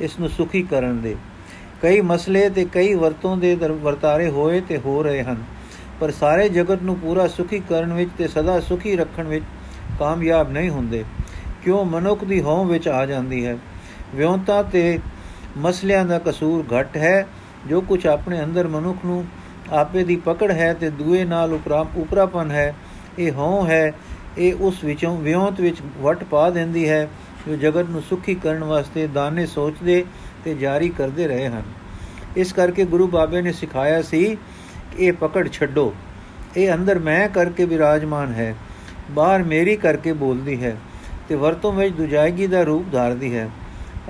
ਇਸ 0.00 0.18
ਨੂੰ 0.20 0.28
ਸੁਖੀ 0.28 0.62
ਕਰਨ 0.62 1.00
ਦੇ। 1.00 1.16
ਕਈ 1.82 2.00
ਮਸਲੇ 2.00 2.48
ਤੇ 2.50 2.64
ਕਈ 2.64 2.94
ਵਰਤੋਂ 2.94 3.36
ਦੇ 3.36 3.54
ਵਰਤਾਰੇ 3.54 4.28
ਹੋਏ 4.28 4.60
ਤੇ 4.60 4.78
ਹੋ 4.78 5.02
ਰਹੇ 5.02 5.22
ਹਨ, 5.22 5.42
ਪਰ 6.00 6.10
ਸਾਰੇ 6.10 6.48
ਜਗਤ 6.48 6.82
ਨੂੰ 6.82 6.96
ਪੂਰਾ 6.96 7.26
ਸੁਖੀ 7.28 7.62
ਕਰਨ 7.68 7.92
ਵਿੱਚ 7.92 8.10
ਤੇ 8.18 8.28
ਸਦਾ 8.28 8.60
ਸੁਖੀ 8.60 8.96
ਰੱਖਣ 8.96 9.28
ਵਿੱਚ 9.28 9.44
ਕਾਮਯਾਬ 9.98 10.50
ਨਹੀਂ 10.50 10.70
ਹੁੰਦੇ। 10.70 11.04
ਕਿਉਂ 11.64 11.84
ਮਨੁੱਖ 11.84 12.24
ਦੀ 12.24 12.40
ਹਉ 12.42 12.64
ਵਿੱਚ 12.64 12.88
ਆ 12.88 13.04
ਜਾਂਦੀ 13.06 13.44
ਹੈ? 13.46 13.56
ਵਿਉਂਤਾ 14.14 14.62
ਤੇ 14.62 14.98
ਮਸਲਿਆਂ 15.56 16.04
ਦਾ 16.04 16.18
ਕਸੂਰ 16.18 16.64
ਘਟ 16.74 16.96
ਹੈ, 16.96 17.26
ਜੋ 17.66 17.80
ਕੁਝ 17.80 18.06
ਆਪਣੇ 18.06 18.42
ਅੰਦਰ 18.44 18.68
ਮਨੁੱਖ 18.68 19.04
ਨੂੰ 19.04 19.24
ਆਪੇ 19.72 20.04
ਦੀ 20.04 20.16
ਪਕੜ 20.16 20.50
ਹੈ 20.50 20.72
ਤੇ 20.74 20.90
ਦੂਏ 20.90 21.24
ਨਾਲ 21.24 21.52
ਉਪਰਾ, 21.52 21.86
ਉਪਰਾਪਨ 21.96 22.50
ਹੈ। 22.50 22.74
ਇਹ 23.18 23.32
ਹਉ 23.32 23.66
ਹੈ 23.66 23.92
ਇਹ 24.38 24.54
ਉਸ 24.54 24.84
ਵਿੱਚੋਂ 24.84 25.16
ਵਿਉਂਤ 25.16 25.60
ਵਿੱਚ 25.60 25.76
ਵਟ 26.02 26.24
ਪਾ 26.24 26.50
ਦਿੰਦੀ 26.50 26.88
ਹੈ 26.88 27.08
ਜੋ 27.48 27.56
ਜਗਤ 27.56 27.88
ਨੂੰ 27.90 28.02
ਸੁਖੀ 28.02 28.34
ਕਰਨ 28.34 28.64
ਵਾਸਤੇ 28.64 29.06
ਦਾਨੇ 29.06 29.46
ਸੋਚਦੇ 29.46 30.04
ਤੇ 30.44 30.54
ਜਾਰੀ 30.54 30.88
ਕਰਦੇ 30.88 31.26
ਰਹੇ 31.28 31.46
ਹਨ। 31.48 31.62
ਇਸ 32.36 32.52
ਕਰਕੇ 32.52 32.84
ਗੁਰੂ 32.84 33.06
ਬਾਬੇ 33.06 33.42
ਨੇ 33.42 33.52
ਸਿਖਾਇਆ 33.52 34.02
ਸੀ 34.02 34.24
ਕਿ 34.92 35.04
ਇਹ 35.04 35.12
ਪਕੜ 35.12 35.48
ਛੱਡੋ। 35.48 35.94
ਇਹ 36.56 36.72
ਅੰਦਰ 36.74 36.98
ਮੈਂ 36.98 37.28
ਕਰਕੇ 37.28 37.64
ਵਿਰਾਜਮਾਨ 37.64 38.32
ਹੈ, 38.32 38.54
ਬਾਹਰ 39.10 39.42
ਮੇਰੀ 39.42 39.76
ਕਰਕੇ 39.76 40.12
ਬੋਲਦੀ 40.12 40.62
ਹੈ 40.64 40.76
ਤੇ 41.28 41.34
ਵਰਤੋਂ 41.34 41.72
ਵਿੱਚ 41.72 41.94
ਦੁਜਾਇਗੀ 41.94 42.46
ਦਾ 42.46 42.62
ਰੂਪ 42.62 42.86
ਧਾਰਦੀ 42.92 43.36
ਹੈ। 43.36 43.50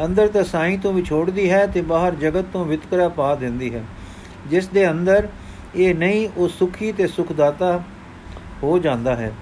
ਅੰਦਰ 0.05 0.29
ਤਾਂ 0.29 0.45
ਸਾਈਂ 0.45 0.79
ਤੋਂ 0.79 0.93
ਵਿਛੋੜਦੀ 0.93 1.51
ਹੈ 1.51 1.67
ਤੇ 1.67 1.81
ਬਾਹਰ 1.83 2.15
ਜਗਤ 2.15 2.45
ਤੋਂ 2.53 2.65
ਵਿਤਕਰਾ 2.65 3.09
ਪਾ 3.09 3.35
ਦਿੰਦੀ 3.35 3.75
ਹੈ। 3.75 3.85
ਜਿਸ 4.47 4.69
ਦੇ 4.69 4.91
ਅੰਦਰ 4.91 5.29
ਇਹ 5.77 5.95
ਨਹੀਂ, 5.95 6.29
ਉਹ 6.37 6.49
ਸੁਖੀ 6.49 6.93
ਤੇ 6.93 7.07
ਸੁਖਦਾਤਾ 7.07 7.83
ਹੋ 8.63 8.79
ਜਾਂਦਾ 8.79 9.17
ਹੈ। 9.17 9.33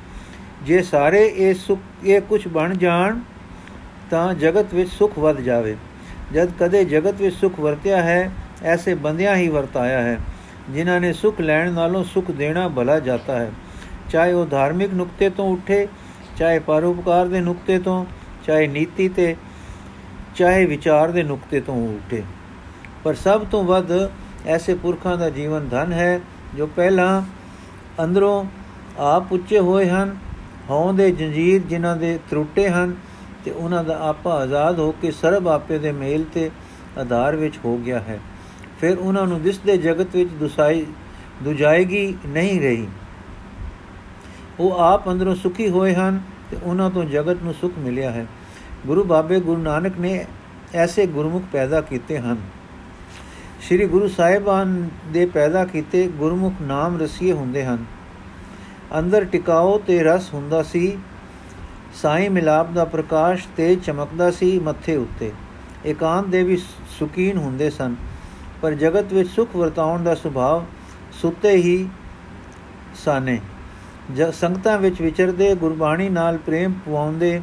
ਜੇ 0.64 0.82
ਸਾਰੇ 0.82 1.26
ਇਹ 1.26 1.54
ਸੁਖ, 1.54 1.78
ਇਹ 2.04 2.20
ਕੁਝ 2.20 2.48
ਬਣ 2.48 2.74
ਜਾਣ, 2.74 3.18
ਤਾਂ 4.10 4.34
ਜਗਤ 4.34 4.74
ਵਿੱਚ 4.74 4.90
ਸੁਖ 4.90 5.18
ਵੱਧ 5.18 5.40
ਜਾਵੇ। 5.40 5.76
ਜਦ 6.32 6.50
ਕਦੇ 6.60 6.84
ਜਗਤ 6.84 7.20
ਵਿੱਚ 7.20 7.36
ਸੁਖ 7.36 7.60
ਵਰਤਿਆ 7.60 8.02
ਹੈ, 8.02 8.30
ਐਸੇ 8.62 8.94
ਬੰਦਿਆਂ 8.94 9.36
ਹੀ 9.36 9.48
ਵਰਤਾਇਆ 9.48 10.00
ਹੈ, 10.02 10.18
ਜਿਨ੍ਹਾਂ 10.70 11.00
ਨੇ 11.00 11.12
ਸੁਖ 11.12 11.40
ਲੈਣ 11.40 11.72
ਨਾਲੋਂ 11.72 12.04
ਸੁਖ 12.04 12.30
ਦੇਣਾ 12.30 12.68
ਭਲਾ 12.68 12.98
ਜਾਂਦਾ 13.00 13.38
ਹੈ। 13.38 13.50
ਚਾਹੇ 14.10 14.32
ਉਹ 14.32 14.46
ਧਾਰਮਿਕ 14.46 14.94
ਨੁਕਤੇ 14.94 15.30
ਤੋਂ 15.30 15.52
ਉੱਠੇ, 15.52 15.88
ਚਾਹੇ 16.36 16.58
ਪਰਉਪਕਾਰ 16.58 17.26
ਦੇ 17.26 17.40
ਨੁਕਤੇ 17.40 17.78
ਤੋਂ, 17.78 18.04
ਚਾਹੇ 18.46 18.66
ਨੀਤੀ 18.66 19.08
ਤੇ, 19.08 19.36
ਚਾਹੇ 20.34 20.64
ਵਿਚਾਰ 20.66 21.10
ਦੇ 21.10 21.22
ਨੁਕਤੇ 21.22 21.60
ਤੋਂ 21.60 21.76
ਉੱਠੇ। 21.88 22.22
ਪਰ 23.04 23.14
ਸਭ 23.14 23.44
ਤੋਂ 23.50 23.64
ਵੱਧ 23.64 24.10
ਐਸੇ 24.46 24.74
ਪੁਰਖਾਂ 24.74 25.16
ਦਾ 25.18 25.30
ਜੀਵਨ 25.30 25.68
ਧਨ 25.68 25.92
ਹੈ, 25.92 26.20
ਜੋ 26.56 26.66
ਪਹਿਲਾਂ 26.66 27.22
ਅੰਦਰੋਂ 28.04 28.44
ਆਪ 28.98 29.32
ਉੱਚੇ 29.32 29.58
ਹੋਏ 29.58 29.88
ਹਨ 29.88 30.16
ਹਉ 30.70 30.92
ਦੇ 30.92 31.10
ਜੰਜੀਰ 31.10 31.62
ਜਿਨ੍ਹਾਂ 31.62 31.96
ਦੇ 31.96 32.18
ਤਰੁੱਟੇ 32.30 32.68
ਹਨ 32.68 32.94
ਤੇ 33.44 33.50
ਉਹਨਾਂ 33.50 33.84
ਦਾ 33.84 33.98
ਆਪਾ 34.08 34.34
ਆਜ਼ਾਦ 34.34 34.78
ਹੋ 34.78 34.92
ਕੇ 34.92 35.10
ਸਰਬ 35.10 35.48
ਆਪੇ 35.48 35.78
ਦੇ 35.78 35.92
ਮੇਲ 35.92 36.24
ਤੇ 36.34 36.50
ਆਧਾਰ 36.98 37.36
ਵਿੱਚ 37.36 37.58
ਹੋ 37.64 37.76
ਗਿਆ 37.78 37.98
ਹੈ। 37.98 38.20
ਫਿਰ 38.80 38.98
ਉਹਨਾਂ 38.98 39.26
ਨੂੰ 39.26 39.42
ਦਿਸਦੇ 39.42 39.76
ਜਗਤ 39.76 40.16
ਵਿੱਚ 40.16 40.30
ਦੁਸਾਈ 40.30 40.86
ਦੁਜਾਏਗੀ 41.42 42.16
ਨਹੀਂ 42.26 42.60
ਰਹੀ। 42.60 42.88
ਉਹ 44.60 44.72
ਆਪ 44.72 45.10
ਅੰਦਰੋਂ 45.10 45.34
ਸੁਖੀ 45.34 45.68
ਹੋਏ 45.68 45.94
ਹਨ 45.94 46.20
ਤੇ 46.50 46.56
ਉਹਨਾਂ 46.62 46.90
ਤੋਂ 46.90 47.04
ਜਗਤ 47.04 47.42
ਨੂੰ 47.42 47.54
ਸੁਖ 47.54 47.72
ਮਿਲਿਆ 47.78 48.10
ਹੈ। 48.10 48.26
ਗੁਰੂ 48.86 49.04
ਬਾਬੇ 49.04 49.40
ਗੁਰੂ 49.40 49.62
ਨਾਨਕ 49.62 49.98
ਨੇ 49.98 50.26
ਐਸੇ 50.74 51.06
ਗੁਰਮੁਖ 51.06 51.42
ਪੈਦਾ 51.52 51.80
ਕੀਤੇ 51.80 52.18
ਹਨ। 52.18 52.36
ਸ੍ਰੀ 53.62 53.86
ਗੁਰੂ 53.86 54.08
ਸਾਹਿਬਾਨ 54.08 54.88
ਦੇ 55.12 55.26
ਪੈਦਾ 55.26 55.64
ਕੀਤੇ 55.64 56.06
ਗੁਰਮੁਖ 56.08 56.54
ਨਾਮ 56.62 57.02
ਰਸੀਏ 57.02 57.32
ਹੁੰਦੇ 57.32 57.64
ਹਨ। 57.64 57.84
ਅੰਦਰ 58.98 59.24
ਟਿਕਾਓ 59.24 59.78
ਤੇ 59.78 60.02
ਰਸ 60.02 60.32
ਹੁੰਦਾ 60.34 60.62
ਸੀ। 60.62 60.96
ਸਾਈ 61.94 62.28
ਮਿਲਾਪ 62.28 62.70
ਦਾ 62.70 62.84
ਪ੍ਰਕਾਸ਼ 62.84 63.46
ਤੇ 63.56 63.74
ਚਮਕਦਾ 63.76 64.30
ਸੀ 64.30 64.58
ਮੱਥੇ 64.58 64.96
ਉੱਤੇ। 64.96 65.30
ਇਕਾਂਤ 65.86 66.26
ਦੇ 66.26 66.42
ਵੀ 66.42 66.56
ਸੁਕੀਨ 66.90 67.38
ਹੁੰਦੇ 67.38 67.70
ਸਨ। 67.70 67.94
ਪਰ 68.62 68.74
ਜਗਤ 68.74 69.12
ਵਿੱਚ 69.12 69.30
ਸੁਖ 69.30 69.56
ਵਰਤਾਉਣ 69.56 70.02
ਦਾ 70.04 70.14
ਸੁਭਾਅ 70.14 70.60
ਸੁੱਤੇ 71.12 71.50
ਹੀ 71.52 71.88
ਸਾਨੇ। 72.94 73.38
ਸੰਗਤਾਂ 74.32 74.78
ਵਿੱਚ 74.78 75.00
ਵਿਚਰਦੇ 75.02 75.54
ਗੁਰਬਾਣੀ 75.54 76.08
ਨਾਲ 76.08 76.38
ਪ੍ਰੇਮ 76.38 76.72
ਪਵਾਉਂਦੇ 76.84 77.40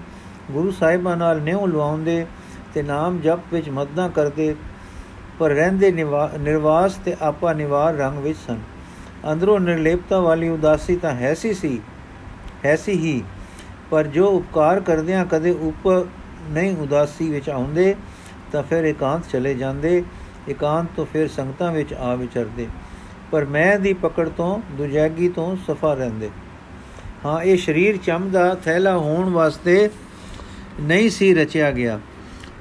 ਗੁਰੂ 0.52 0.72
ਸਾਹਿਬਾਂ 0.72 1.16
ਨਾਲ 1.18 1.42
ਨਿਉ 1.42 1.66
ਲਵਾਉਂਦੇ 1.66 2.26
ਤੇ 2.74 2.84
ਨਾਮ 2.84 3.20
ਜਪ 3.20 3.54
ਵਿੱਚ 3.54 3.70
ਮਦਨਾ 3.70 4.08
ਕਰਦੇ, 4.10 4.56
ਪਰ 5.40 5.50
ਰਹਿੰਦੇ 5.50 5.92
ਨਿਰਵਾਸ 5.92 6.96
ਤੇ 6.96 7.16
ਆਪਾ 7.22 7.54
ਨਿਵਾਰ 7.54 7.94
ਰੰਗ 7.94 8.20
ਵਿੱਚ 8.20 8.38
ਸਨ। 8.48 8.60
ਅੰਦਰੋਂ 9.32 9.60
ਨਿਰਲੇਪਤਾ 9.60 10.20
ਵਾਲੀ 10.20 10.50
ਉਦਾਸੀ 10.50 10.96
ਤਾਂ 10.96 11.14
ਹੈਸੀ 11.14 11.54
ਸੀ 11.54 11.80
ਐਸੀ 12.66 12.92
ਹੀ, 12.92 13.24
ਪਰ 13.92 14.08
ਜੋ 14.08 14.26
ਉਪਕਾਰ 14.26 14.80
ਕਰਦਿਆਂ 14.80 15.26
ਕਦੇ 15.26 15.52
ਉੱਪਰ 15.52 16.06
ਨਹੀਂ 16.50 16.78
ਉਦਾਸੀ 16.78 17.30
ਵਿੱਚ 17.30 17.50
ਆਉਂਦੇ, 17.50 17.96
ਤਾਂ 18.52 18.64
ਫਿਰ 18.64 18.84
ਇਕਾਂਤ 18.84 19.22
ਚਲੇ 19.32 19.54
ਜਾਂਦੇ, 19.54 20.04
ਇਕਾਂਤ 20.50 20.88
ਤੋਂ 20.96 21.06
ਫਿਰ 21.06 21.28
ਸੰਗਤਾਂ 21.28 21.72
ਵਿੱਚ 21.72 21.94
ਆ 21.94 22.16
ਵਿਚਰਦੇ। 22.16 22.68
ਪਰ 23.32 23.46
ਮੈਂ 23.46 23.80
ਦੀ 23.80 23.94
ਪਕੜ 23.94 24.30
ਤੋਂ, 24.30 24.62
ਦੁਜੈਗੀ 24.72 25.30
ਤੋਂ 25.30 25.56
ਸਫਾ 25.68 25.94
ਰਹਿੰਦੇ। 25.94 26.30
ਹਾਂ, 27.26 27.42
ਇਹ 27.42 27.58
ਸਰੀਰ 27.58 27.98
ਚਮ 27.98 28.30
ਦਾ 28.30 28.56
ਥੈਲਾ 28.56 28.98
ਹੋਣ 28.98 29.30
ਵਾਸਤੇ 29.30 29.90
ਨਹੀਂ 30.82 31.10
ਸੀ 31.10 31.34
ਰਚਿਆ 31.34 31.72
ਗਿਆ। 31.72 32.00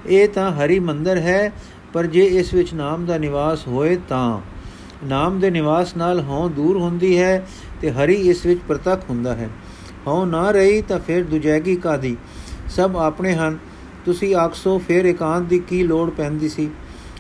ਇਹ 0.07 0.29
ਤਾਂ 0.29 0.53
ਹਰੀ 0.53 0.79
ਮੰਦਰ 0.79 1.17
ਹੈ, 1.17 1.53
ਪਰ 1.93 2.07
ਜੇ 2.07 2.25
ਇਸ 2.25 2.55
ਵਿੱਚ 2.55 2.75
ਨਾਮ 2.75 3.07
ਦਾ 3.07 3.19
ਨਿਵਾਸ 3.19 3.69
ਹੋਏ 3.69 3.99
ਤਾਂ 4.09 4.41
ਨਾਮ 5.05 5.41
ਦੇ 5.41 5.51
ਨਿਵਾਸ 5.51 5.97
ਨਾਲ 5.97 6.21
ਹਉ 6.21 6.49
ਦੂਰ 6.49 6.77
ਹੁੰਦੀ 6.77 7.19
ਹੈ 7.19 7.47
ਤੇ 7.81 7.91
ਹਰੀ 7.91 8.15
ਇਸ 8.15 8.47
ਵਿੱਚ 8.47 8.61
ਪ੍ਰਤੱਖ 8.69 9.11
ਹੁੰਦਾ 9.11 9.35
ਹੈ। 9.35 9.51
ਹਉ 10.07 10.25
ਨਾ 10.25 10.51
ਰਹੀ 10.51 10.83
ਤਾਂ 10.83 10.99
ਫਿਰ 10.99 11.25
ਦੁਜੈਗੀ 11.25 11.77
ਕਾਦੀ 11.77 12.17
ਸਭ 12.69 12.97
ਆਪਣੇ 12.97 13.35
ਹਨ। 13.35 13.59
ਤੁਸੀਂ 14.05 14.37
ਆਖਸੋ 14.37 14.79
ਫਿਰ 14.79 15.05
ਇਕਾਂਤ 15.05 15.45
ਦੀ 15.45 15.59
ਕੀ 15.59 15.83
ਲੋੜ 15.83 16.11
ਪੈਂਦੀ 16.11 16.49
ਸੀ 16.49 16.71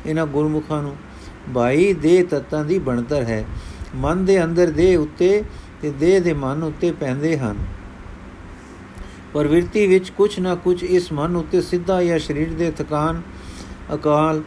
ਇਹਨਾਂ 0.06 0.26
ਗੁਰਮੁਖਾਂ 0.26 0.82
ਨੂੰ? 0.82 0.96
ਭਾਈ 1.54 1.92
ਦੇ 1.92 2.22
ਤਤਾਂ 2.22 2.64
ਦੀ 2.64 2.78
ਬਣਤਰ 2.78 3.22
ਹੈ। 3.22 3.44
ਮਨ 3.94 4.24
ਦੇ 4.24 4.44
ਅੰਦਰ 4.44 4.70
ਦੇ 4.70 4.96
ਉੱਤੇ 4.96 5.42
ਤੇ 5.82 5.90
ਦੇਹ 5.90 6.20
ਦੇ 6.20 6.32
ਮਨ 6.32 6.62
ਉੱਤੇ 6.62 6.92
ਪੈਂਦੇ 6.92 7.38
ਹਨ। 7.38 7.56
ਪ੍ਰਵਿਰਤੀ 9.32 9.86
ਵਿੱਚ 9.86 10.10
ਕੁਝ 10.10 10.40
ਨਾ 10.40 10.54
ਕੁਝ 10.54 10.84
ਇਸ 10.84 11.12
ਮਨ 11.12 11.36
ਉੱਤੇ 11.36 11.60
ਸਿੱਧਾ 11.60 12.02
ਜਾਂ 12.02 12.18
ਸਰੀਰ 12.18 12.52
ਦੇ 12.52 12.70
ਥਕਾਨ, 12.70 13.22
ਅਕਾਲ, 13.94 14.42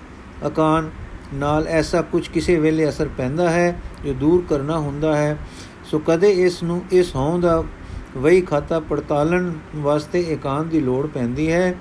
ਅਕਾਨ 0.48 0.90
ਨਾਲ 1.34 1.68
ਐਸਾ 1.68 2.02
ਕੁਝ 2.02 2.28
ਕਿਸੇ 2.28 2.60
ਵੇਲੇ 2.60 2.90
ਅਸਰ 2.90 3.10
ਪੈਂਦਾ 3.18 3.50
ਹੈ 3.50 3.82
ਜੋ 4.06 4.14
ਦੂਰ 4.14 4.44
ਕਰਨਾ 4.50 4.80
ਹੁੰਦਾ 4.80 5.16
ਹੈ। 5.18 5.38
ਸੋ 5.86 6.00
ਕਦੇ 6.00 6.30
ਇਸ 6.30 6.64
ਨੂੰ 6.64 6.82
ਇਸ 6.92 7.16
ਹੋਂ 7.16 7.40
ਦਾ 7.40 7.64
ਵਹੀ 8.18 8.42
ਖਾਤਾ 8.42 8.80
ਪੜਤਾਲਣ 8.80 9.52
ਵਾਸਤੇ 9.76 10.20
ਇਕਾਂਤ 10.20 10.68
ਦੀ 10.68 10.80
ਲੋੜ 10.80 11.08
ਪੈਂਦੀ 11.08 11.52
ਹੈ 11.52 11.76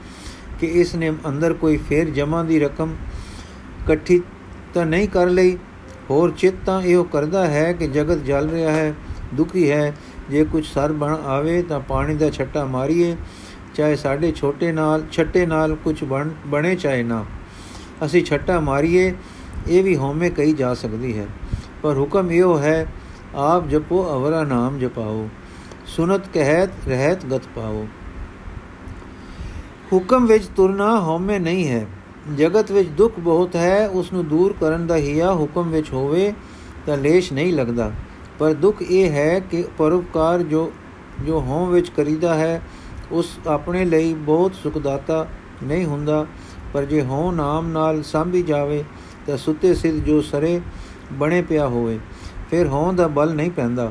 ਕਿ 0.61 0.67
ਇਸ 0.67 0.95
ਨੇ 0.95 1.12
ਅੰਦਰ 1.28 1.52
ਕੋਈ 1.52 1.76
ਫੇਰ 1.76 2.11
ਜਮਾ 2.11 2.43
ਦੀ 2.43 2.59
ਰਕਮ 2.61 2.95
ਇਕੱਠੀ 3.81 4.21
ਤਾਂ 4.75 4.87
ਨਹੀਂ 4.87 5.09
ਕਰ 5.09 5.26
ਲਈ। 5.26 5.59
ਹੋਰ 6.11 6.31
ਚਿੱਤ 6.31 6.55
ਤਾਂ 6.67 6.83
ਇਹੋ 6.83 7.05
ਕਰਦਾ 7.05 7.47
ਹੈ 7.47 7.73
ਕਿ 7.73 7.87
ਜਗਤ 7.87 8.25
ਜਲ 8.25 8.49
ਰਿਹਾ 8.49 8.73
ਹੈ, 8.73 8.95
ਦੁਖੀ 9.35 9.71
ਹੈ। 9.71 9.95
ਜੇ 10.31 10.45
ਕੁਝ 10.45 10.67
ਸਰ 10.67 10.93
ਬਣ 10.93 11.12
ਆਵੇ 11.12 11.62
ਤਾਂ 11.62 11.81
ਪਾਣੀ 11.81 12.14
ਦਾ 12.14 12.31
ਛੱਟਾ 12.31 12.64
ਮਾਰੀਏ, 12.64 13.17
ਚਾਹੇ 13.75 13.97
ਸਾਡੇ 13.97 14.33
ਛੋਟੇ 14.33 14.73
ਨਾਲ 14.73 15.02
ਛੱਟੇ 15.12 15.47
ਨਾਲ 15.47 15.75
ਕੁਝ 15.75 16.05
ਬਣ, 16.05 16.28
ਬਣੇ 16.47 16.75
ਚਾਹੇ 16.75 17.02
ਨਾ। 17.02 17.25
ਅਸੀਂ 18.05 18.25
ਛੱਟਾ 18.25 18.61
ਮਾਰੀਏ 18.61 19.14
ਇਹ 19.69 19.85
ਵੀ 19.85 19.97
ਹਉਮੈ 19.97 20.29
ਕਹੀ 20.29 20.53
ਜਾ 20.53 20.75
ਸਕਦੀ 20.75 21.19
ਹੈ। 21.19 21.27
ਪਰ 21.83 21.99
ਹੁਕਮ 21.99 22.33
ਇਹੋ 22.33 22.59
ਹੈ, 22.59 22.87
ਆਪ 23.35 23.69
ਜਪੋ, 23.69 24.09
ਅਵਰਾ 24.13 24.45
ਨਾਮ 24.45 24.79
ਜਪਾਓ। 24.79 25.29
ਸੁਨਤ 25.87 26.29
ਕਹਿਤ, 26.29 26.71
ਰਹਿਤ 26.89 27.27
ਗਤ 27.27 27.43
ਪਾਓ। 27.57 27.87
ਹੁਕਮ 29.93 30.27
ਵਿੱਚ 30.27 30.45
ਤੁਰਨਾ 30.45 31.01
ਹਉਮੈ 31.01 31.39
ਨਹੀਂ 31.39 31.69
ਹੈ। 31.69 31.87
ਜਗਤ 32.37 32.71
ਵਿੱਚ 32.71 32.89
ਦੁੱਖ 32.89 33.21
ਬਹੁਤ 33.21 33.57
ਹੈ 33.57 33.89
ਉਸ 33.89 34.13
ਨੂੰ 34.13 34.29
ਦੂਰ 34.29 34.55
ਕਰਨ 34.61 34.87
ਦਾ 34.87 34.97
ਹਿਆ 34.97 35.35
ਹੁਕਮ 35.35 35.71
ਵਿੱਚ 35.71 35.93
ਹੋਵੇ 35.93 36.33
ਤਾਂ 36.87 36.97
ਲੇਸ਼ 36.97 37.33
ਨਹੀਂ 37.33 37.53
ਲੱਗਦਾ। 37.53 37.93
ਪਰ 38.39 38.53
ਦੁੱਖ 38.53 38.83
ਇਹ 38.83 39.11
ਹੈ 39.11 39.41
ਕਿ 39.41 39.65
ਪਰਉਪਕਾਰ 39.79 40.43
ਜੋ 40.43 40.73
ਜੋ 41.27 41.41
ਹੋਂ 41.41 41.67
ਵਿੱਚ 41.67 41.89
ਕਰੀਦਾ 41.89 42.35
ਹੈ, 42.35 42.63
ਉਸ 43.13 43.39
ਆਪਣੇ 43.47 43.85
ਲਈ 43.85 44.15
ਬਹੁਤ 44.15 44.55
ਸੁਖਦਾਤਾ 44.55 45.27
ਨਹੀਂ 45.63 45.87
ਹੁੰਦਾ। 45.87 46.27
ਪਰ 46.73 46.85
ਜੇ 46.85 47.03
ਹੋਂ 47.03 47.33
ਨਾਮ 47.33 47.69
ਨਾਲ 47.69 48.03
ਸੰਭੀ 48.03 48.43
ਜਾਵੇ 48.43 48.85
ਤਾਂ 49.29 49.37
ਸੁੱਤੇ 49.37 49.75
ਸਿੱਧ 49.75 49.97
ਜੋ 50.05 50.21
ਸਰੇ 50.23 50.61
ਬਣੇ 51.13 51.41
ਪਿਆ 51.43 51.67
ਹੋਵੇ, 51.69 51.99
ਫਿਰ 52.51 52.67
ਹੋਂ 52.67 52.93
ਦਾ 52.93 53.07
ਬਲ 53.09 53.35
ਨਹੀਂ 53.35 53.51
ਪੈਂਦਾ। 53.51 53.91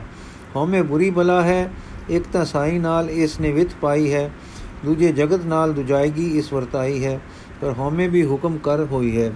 ਹਉਮੈ 0.56 0.82
ਬੁਰੀ 0.82 1.10
ਬਲਾ 1.10 1.42
ਹੈ, 1.42 1.70
ਇੱਕ 2.10 2.26
ਤਾਂ 2.34 2.46
ਸਾਈ 2.46 2.80
ਨਾਲ 2.80 3.10
ਇਸ 3.10 3.40
ਨੇ 3.40 3.52
ਵਿਤ 3.52 3.76
ਪਾਈ 3.82 4.14
ਹੈ, 4.14 4.30
ਦੂਜੇ 4.86 5.12
ਜਗਤ 5.12 5.46
ਨਾਲ 5.46 5.74
ਦੁਜਾਇਗੀ 5.74 6.26
ਇਸ 6.38 6.52
ਵਰਤਾਈ 6.54 7.04
ਹੈ, 7.06 7.20
ਪਰ 7.62 7.74
ਹਉਮੈ 7.80 8.08
ਵੀ 8.08 8.26
ਹੁਕਮ 8.26 8.58
ਕਰ 8.58 8.84
ਹੋਈ 8.84 9.22
ਹੈ। 9.22 9.32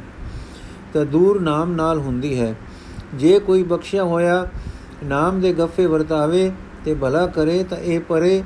ਤਾਂ 0.93 1.05
ਦੂਰ 1.05 1.41
ਨਾਮ 1.41 1.71
ਨਾਲ 1.71 1.99
ਹੁੰਦੀ 1.99 2.39
ਹੈ। 2.39 2.55
ਜੇ 3.15 3.37
ਕੋਈ 3.39 3.63
ਬਖਸ਼ਿਆ 3.63 4.03
ਹੋਇਆ 4.03 4.47
ਨਾਮ 5.03 5.39
ਦੇ 5.41 5.53
ਗੱਫੇ 5.53 5.85
ਵਰਤਾਵੇ 5.85 6.51
ਤੇ 6.85 6.93
ਭਲਾ 6.93 7.25
ਕਰੇ 7.27 7.63
ਤਾਂ 7.63 7.77
ਇਹ 7.77 7.99
ਪਰੇ 7.99 8.43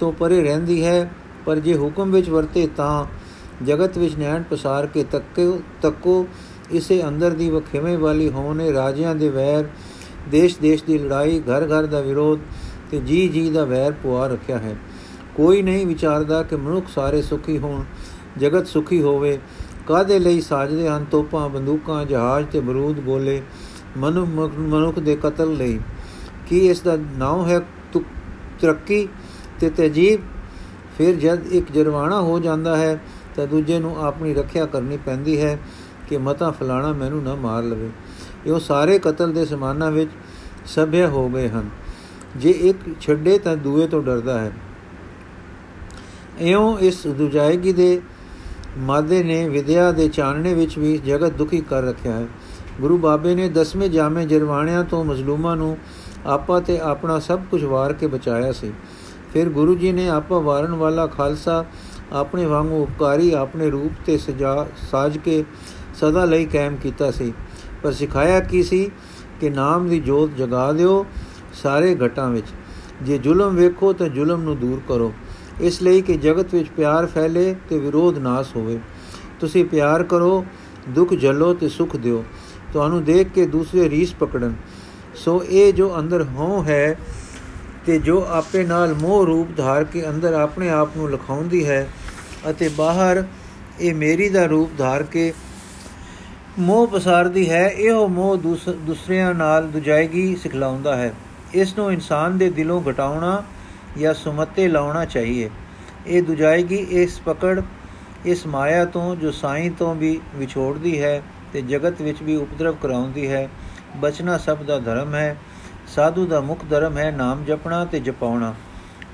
ਤੋਂ 0.00 0.12
ਪਰੇ 0.12 0.42
ਰਹਿੰਦੀ 0.42 0.84
ਹੈ, 0.84 1.10
ਪਰ 1.46 1.58
ਜੇ 1.58 1.76
ਹੁਕਮ 1.76 2.12
ਵਿੱਚ 2.12 2.30
ਵਰਤੇ 2.30 2.66
ਤਾਂ 2.76 3.04
ਜਗਤ 3.64 3.98
ਵਿੱਚ 3.98 4.16
ਨੈਣ 4.16 4.42
ਪਸਾਰ 4.42 4.86
ਕੇ 4.86 5.04
ਤੱਕੋ 5.04 5.60
ਤੱਕੋ 5.82 6.26
ਇਸੇ 6.70 7.02
ਅੰਦਰ 7.08 7.30
ਦੀ 7.30 7.50
ਵਖੇਵੇਂ 7.50 7.96
ਵਾਲੀ 7.98 8.28
ਹੋਣੇ 8.28 8.72
ਰਾਜਿਆਂ 8.72 9.14
ਦੇ 9.14 9.28
ਵੈਰ, 9.28 9.64
ਦੇਸ਼ 10.30 10.58
ਦੇਸ਼ 10.58 10.84
ਦੀ 10.84 10.98
ਲੜਾਈ, 10.98 11.40
ਘਰ 11.40 11.66
ਘਰ 11.66 11.86
ਦਾ 11.86 12.00
ਵਿਰੋਧ 12.00 12.38
ਤੇ 12.90 13.00
ਜੀ 13.00 13.28
ਜੀ 13.28 13.50
ਦਾ 13.50 13.64
ਵੈਰ 13.64 13.92
ਪੁਆ 14.02 14.26
ਰੱਖਿਆ 14.26 14.58
ਹੈ। 14.58 14.76
ਕੋਈ 15.36 15.62
ਨਹੀਂ 15.62 15.86
ਵਿਚਾਰਦਾ 15.86 16.42
ਕਿ 16.42 16.56
ਮਨੁੱਖ 16.56 16.86
ਸਾਰੇ 16.94 17.22
ਸੁਖੀ 17.22 17.58
ਹੋਣ, 17.58 17.82
ਜਗਤ 18.38 18.66
ਸੁਖੀ 18.66 19.00
ਹੋਵੇ। 19.02 19.38
ਕਾਦੇ 19.86 20.18
ਲਈ 20.18 20.40
ਸਾਜਦੇ 20.40 20.88
ਹਨ 20.88 21.04
ਤੋਪਾਂ, 21.10 21.48
ਬੰਦੂਕਾਂ, 21.48 22.04
ਜਹਾਜ਼ 22.04 22.46
ਤੇ 22.52 22.60
ਬਰੂਦ 22.60 23.00
ਬੋਲੇ 23.00 23.40
ਮਨੁੱਖ 23.96 24.98
ਦੇ 24.98 25.16
ਕਤਲ 25.16 25.52
ਲਈ? 25.52 25.78
ਕੀ 26.46 26.66
ਇਸ 26.68 26.80
ਦਾ 26.80 26.96
ਨਾਮ 27.18 27.46
ਹੈ 27.46 27.60
ਤਰੱਕੀ 28.60 29.08
ਤੇ 29.60 29.70
ਤਜੀਬ 29.70 30.20
ਫਿਰ 30.98 31.14
ਜਦ 31.14 31.46
ਇੱਕ 31.52 31.72
ਜਰਵਾਣਾ 31.72 32.20
ਹੋ 32.20 32.38
ਜਾਂਦਾ 32.38 32.76
ਹੈ 32.76 33.00
ਤਾਂ 33.36 33.46
ਦੂਜੇ 33.46 33.78
ਨੂੰ 33.78 33.96
ਆਪਣੀ 34.04 34.34
ਰੱਖਿਆ 34.34 34.66
ਕਰਨੀ 34.66 34.96
ਪੈਂਦੀ 34.96 35.40
ਹੈ। 35.40 35.58
ਕਿ 36.08 36.16
ਮਤਾ 36.18 36.50
ਫਲਾਣਾ 36.50 36.92
ਮੈਨੂੰ 36.92 37.22
ਨਾ 37.22 37.34
ਮਾਰ 37.34 37.62
ਲਵੇ। 37.62 37.90
ਇਹ 38.46 38.60
ਸਾਰੇ 38.60 38.98
ਕਤਲ 38.98 39.32
ਦੇ 39.32 39.44
ਸਮਾਨਾਂ 39.44 39.90
ਵਿੱਚ 39.90 40.10
ਸਭਿਆ 40.66 41.08
ਹੋ 41.08 41.28
ਗਏ 41.28 41.48
ਹਨ। 41.48 41.68
ਜੇ 42.36 42.50
ਇੱਕ 42.50 43.00
ਛੱਡੇ 43.00 43.38
ਤਾਂ 43.38 43.56
ਦੂਏ 43.56 43.86
ਤੋਂ 43.86 44.02
ਡਰਦਾ 44.02 44.40
ਹੈ। 44.40 44.52
ਇਉਂ 46.38 46.78
ਇਸ 46.78 47.06
ਦੁਜਾਇਗੀ 47.06 47.72
ਦੇ 47.72 48.00
ਮਾਦੇ 48.78 49.22
ਨੇ 49.22 49.48
ਵਿਦਿਆ 49.48 49.92
ਦੇ 49.92 50.08
ਚਾਨਣੇ 50.08 50.54
ਵਿੱਚ 50.54 50.78
ਵੀ 50.78 50.98
ਜਗਤ 50.98 51.32
ਦੁਖੀ 51.32 51.60
ਕਰ 51.60 51.82
ਰੱਖਿਆ 51.82 52.12
ਹੈ। 52.12 52.26
ਗੁਰੂ 52.80 52.98
ਬਾਬੇ 52.98 53.34
ਨੇ 53.34 53.48
ਦਸਵੇਂ 53.48 53.90
ਜਾਮੇ 53.90 54.26
ਜਰਵਾਣਿਆਂ 54.26 54.84
ਤੋਂ 54.84 55.04
ਮਜ਼ਲੂਮਾਂ 55.04 55.56
ਨੂੰ 55.56 55.78
ਆਪਾ 56.26 56.60
ਤੇ 56.60 56.78
ਆਪਣਾ 56.78 57.18
ਸਭ 57.18 57.40
ਕੁਝ 57.50 57.64
ਵਾਰ 57.64 57.92
ਕੇ 57.92 58.06
ਬਚਾਇਆ 58.06 58.52
ਸੀ। 58.52 58.72
ਫਿਰ 59.32 59.48
ਗੁਰੂ 59.48 59.74
ਜੀ 59.74 59.92
ਨੇ 59.92 60.08
ਆਪਾ 60.08 60.38
ਵਾਰਨ 60.38 60.72
ਵਾਲਾ 60.72 61.06
ਖਾਲਸਾ 61.06 61.64
ਆਪਣੇ 62.12 62.46
ਵਾਂਗੂ 62.46 62.82
ਉਪਕਾਰੀ, 62.82 63.32
ਆਪਣੇ 63.32 63.70
ਰੂਪ 63.70 63.92
ਤੇ 64.06 64.18
ਸਜਾ 64.18 64.66
ਸਾਜ 64.90 65.18
ਕੇ 65.18 65.44
ਸਦਾ 65.94 66.24
ਲਈ 66.24 66.44
ਕਾਇਮ 66.44 66.76
ਕੀਤਾ 66.76 67.10
ਸੀ। 67.10 67.32
ਪਰ 67.82 67.92
ਸਿਖਾਇਆ 67.92 68.40
ਕੀ 68.40 68.62
ਸੀ 68.62 68.90
ਕਿ 69.40 69.50
ਨਾਮ 69.50 69.88
ਦੀ 69.88 70.00
ਜੋਤ 70.00 70.30
ਜਗਾ 70.30 70.72
ਦਿਓ 70.72 71.06
ਸਾਰੇ 71.62 71.96
ਘਟਾਂ 72.06 72.30
ਵਿੱਚ। 72.30 72.46
ਜੇ 73.02 73.18
ਜ਼ੁਲਮ 73.18 73.56
ਵੇਖੋ 73.56 73.92
ਤਾਂ 73.92 74.08
ਜ਼ੁਲਮ 74.08 74.42
ਨੂੰ 74.42 74.58
ਦੂਰ 74.58 74.80
ਕਰੋ। 74.88 75.12
ਇਸ 75.60 75.82
ਲਈ 75.82 76.00
ਕਿ 76.00 76.16
ਜਗਤ 76.16 76.54
ਵਿੱਚ 76.54 76.68
ਪਿਆਰ 76.68 77.06
ਫੈਲੇ 77.06 77.54
ਤੇ 77.68 77.78
ਵਿਰੋਧ 77.78 78.18
ਨਾਸ 78.18 78.56
ਹੋਵੇ। 78.56 78.78
ਤੁਸੀਂ 79.40 79.64
ਪਿਆਰ 79.64 80.02
ਕਰੋ, 80.02 80.44
ਦੁੱਖ 80.88 81.14
ਝੱਲੋ 81.14 81.54
ਤੇ 81.54 81.68
ਸੁਖ 81.68 81.96
ਦਿਓ। 81.96 82.24
ਤੁਹਾਨੂੰ 82.72 83.04
ਦੇਖ 83.04 83.28
ਕੇ 83.28 83.46
ਦੂਸਰੇ 83.46 83.90
ਰੀਸ 83.90 84.14
ਪਕੜਨ। 84.14 84.54
ਸੋ 85.14 85.44
ਇਹ 85.48 85.72
ਜੋ 85.72 85.98
ਅੰਦਰ 85.98 86.22
ਹੋ 86.22 86.62
ਹੈ 86.62 86.98
ਤੇ 87.86 87.98
ਜੋ 87.98 88.26
ਆਪੇ 88.28 88.64
ਨਾਲ 88.64 88.94
ਮੋਹ 88.94 89.26
ਰੂਪ 89.26 89.48
ਧਾਰ 89.56 89.84
ਕੇ 89.84 90.08
ਅੰਦਰ 90.08 90.32
ਆਪਣੇ 90.32 90.70
ਆਪ 90.70 90.96
ਨੂੰ 90.96 91.10
ਲਖਾਉਂਦੀ 91.10 91.66
ਹੈ 91.66 91.88
ਅਤੇ 92.50 92.68
ਬਾਹਰ 92.68 93.24
ਇਹ 93.80 93.94
ਮੇਰੀ 93.94 94.28
ਦਾ 94.28 94.46
ਰੂਪ 94.46 94.70
ਧਾਰ 94.78 95.02
ਕੇ 95.02 95.32
ਮੋਹ 96.58 96.86
ਪਸਾਰਦੀ 96.86 97.48
ਹੈ, 97.50 97.68
ਇਹੋ 97.68 98.06
ਮੋਹ 98.08 98.36
ਦੂਸਰਿਆਂ 98.36 99.32
ਨਾਲ 99.34 99.66
ਦੁਜਾਇਗੀ, 99.68 100.34
ਸਿਖਲਾਉਂਦਾ 100.36 100.94
ਹੈ। 100.96 101.12
ਇਸ 101.54 101.76
ਨੂੰ 101.78 101.92
ਇਨਸਾਨ 101.92 102.36
ਦੇ 102.38 102.48
ਦਿਲੋਂ 102.50 102.80
ਘਟਾਉਣਾ 102.90 103.42
ਜਾਂ 103.98 104.12
ਸੁਮਤੇ 104.14 104.66
ਲਾਉਣਾ 104.68 105.04
ਚਾਹੀਏ। 105.04 105.48
ਇਹ 106.06 106.22
ਦੁਜਾਇਗੀ, 106.22 106.76
ਇਸ 106.76 107.18
ਪਕੜ, 107.20 107.62
ਇਸ 108.26 108.46
ਮਾਇਆ 108.46 108.84
ਤੋਂ 108.84 109.14
ਜੋ 109.16 109.30
ਸਾਈਂ 109.30 109.70
ਤੋਂ 109.70 109.94
ਵੀ 109.94 110.18
ਵਿਛੋੜਦੀ 110.34 111.00
ਹੈ 111.02 111.22
ਤੇ 111.52 111.62
ਜਗਤ 111.62 112.02
ਵਿੱਚ 112.02 112.22
ਵੀ 112.22 112.36
ਉਪਦਰਵ 112.36 112.76
ਕਰਾਉਂਦੀ 112.82 113.26
ਹੈ। 113.28 113.48
ਬਚਣਾ 113.96 114.38
ਸਭ 114.38 114.62
ਦਾ 114.62 114.78
ਧਰਮ 114.78 115.14
ਹੈ, 115.14 115.36
ਸਾਧੂ 115.94 116.26
ਦਾ 116.26 116.40
ਮੁੱਖ 116.40 116.64
ਧਰਮ 116.70 116.98
ਹੈ 116.98 117.10
ਨਾਮ 117.10 117.44
ਜਪਣਾ 117.44 117.84
ਤੇ 117.84 118.00
ਜਪਾਉਣਾ। 118.00 118.54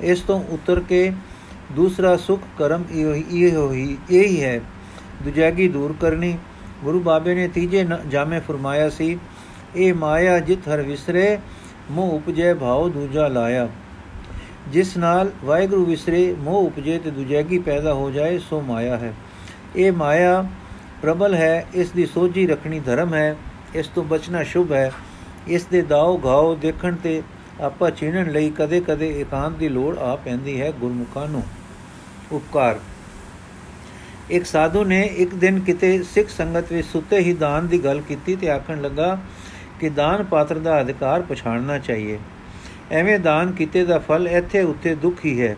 ਇਸ 0.01 0.21
ਤੋਂ 0.21 0.43
ਉਤਰ 0.51 0.81
ਕੇ 0.81 1.13
ਦੂਸਰਾ 1.73 2.17
ਸੁਖ 2.17 2.43
ਕਰਮ 2.59 2.85
ਇਹ 2.93 3.55
ਹੋਈ 3.57 3.97
ਇਹ 4.11 4.27
ਹੀ 4.27 4.43
ਹੈ। 4.43 4.61
ਦੁਜਾਗੀ 5.23 5.69
ਦੂਰ 5.69 5.95
ਕਰਨੀ 6.01 6.37
ਗੁਰੂ 6.85 7.01
ਬਾਬੇ 7.01 7.35
ਨੇ 7.35 7.49
ਤੀਜੇ 7.49 7.87
ਜਾਮੇ 8.09 8.41
ਫਰਮਾਇਆ 8.41 8.91
ਸੀ 8.91 9.19
ਇਹ 9.77 9.95
ਮਾਇਆ 9.95 10.39
ਜਿਤ 10.39 10.69
ਹਰ 10.69 10.83
ਵਿਸਰੇ, 10.83 11.39
ਮੋਹ 11.91 12.11
ਉਪਜੇ 12.11 12.55
ਭਾਉ 12.55 12.89
ਦੂਜਾ 12.89 13.29
ਲਾਇਆ। 13.29 13.69
ਜਿਸ 14.69 14.97
ਨਾਲ 14.97 15.31
ਵਾਹਿਗੁਰੂ 15.45 15.85
ਵਿਸਰੇ, 15.85 16.37
ਮੋਹ 16.39 16.67
ਉਪਜੇ 16.67 16.99
ਤੇ 16.99 17.11
ਦੁਜੈਗੀ 17.11 17.59
ਪੈਦਾ 17.59 17.95
ਹੋ 17.95 18.11
ਜਾਏ, 18.11 18.39
ਸੋ 18.39 18.61
ਮਾਇਆ 18.61 18.97
ਹੈ। 18.97 19.15
ਇਹ 19.77 19.93
ਮਾਇਆ 19.93 20.47
ਪ੍ਰਬਲ 21.03 21.35
ਹੈ, 21.35 21.67
ਇਸ 21.75 21.91
ਦੀ 21.91 22.07
ਸੋਝੀ 22.07 22.47
ਰੱਖਣੀ 22.47 22.81
ਧਰਮ 22.81 23.15
ਹੈ, 23.15 23.37
ਇਸ 23.75 23.87
ਤੋਂ 23.87 24.05
ਬਚਣਾ 24.05 24.43
ਸ਼ੁਭ 24.43 24.73
ਹੈ। 24.73 24.93
ਇਸ 25.49 25.65
ਦੇ 25.65 25.83
ਦਾਉ 25.83 26.21
ਘਾਉ 26.25 26.57
ਦੇਖਣ 26.57 26.97
ਤੇ 27.03 27.23
ਆਪਾ 27.61 27.91
ਚੀਣਨ 27.91 28.31
ਲਈ 28.31 28.51
ਕਦੇ-ਕਦੇ 28.51 29.21
ਇਕਾਂਤ 29.21 29.55
ਦੀ 29.55 29.69
ਲੋੜ 29.69 29.99
ਆ 29.99 30.17
ਪੈਂਦੀ 30.17 30.61
ਹੈ 30.61 30.73
ਗੁਰਮੁਖਾਂ 30.73 31.29
ਨੂੰ। 31.29 31.43
ਉਪਕਾਰ। 32.33 32.81
ਇੱਕ 34.31 34.47
ਸਾਧੂ 34.47 34.85
ਨੇ 34.85 35.03
ਇੱਕ 35.03 35.35
ਦਿਨ 35.35 35.61
ਕਿਤੇ 35.61 36.03
ਸਿੱਖ 36.03 36.29
ਸੰਗਤ 36.29 36.73
ਵਿੱਚ 36.73 36.89
ਸੁੱਤੇ 36.89 37.19
ਹੀ 37.19 37.33
ਦਾਨ 37.33 37.67
ਦੀ 37.67 37.85
ਗੱਲ 37.85 38.01
ਕੀਤੀ 38.01 38.37
ਤੇ 38.37 38.51
ਆਖਣ 38.51 38.83
ਲੱਗਾ 38.83 39.19
ਕਿ 39.81 39.89
ਦਾਨ 39.89 40.25
ਪਾਤਰ 40.25 40.59
ਦਾ 40.59 40.81
ਅਧਿਕਾਰ 40.81 41.23
ਪਛਾਣਨਾ 41.23 41.79
ਚਾਹੀਏ। 41.79 42.19
ਐਵੇਂ 42.93 43.19
ਦਾਨ 43.19 43.53
ਕੀਤੇ 43.53 43.85
ਦਾ 43.85 43.99
ਫਲ 43.99 44.29
ਇੱਥੇ 44.29 44.63
ਉੱਤੇ 44.63 44.95
ਦੁੱਖ 44.95 45.25
ਹੀ 45.25 45.41
ਹੈ। 45.41 45.57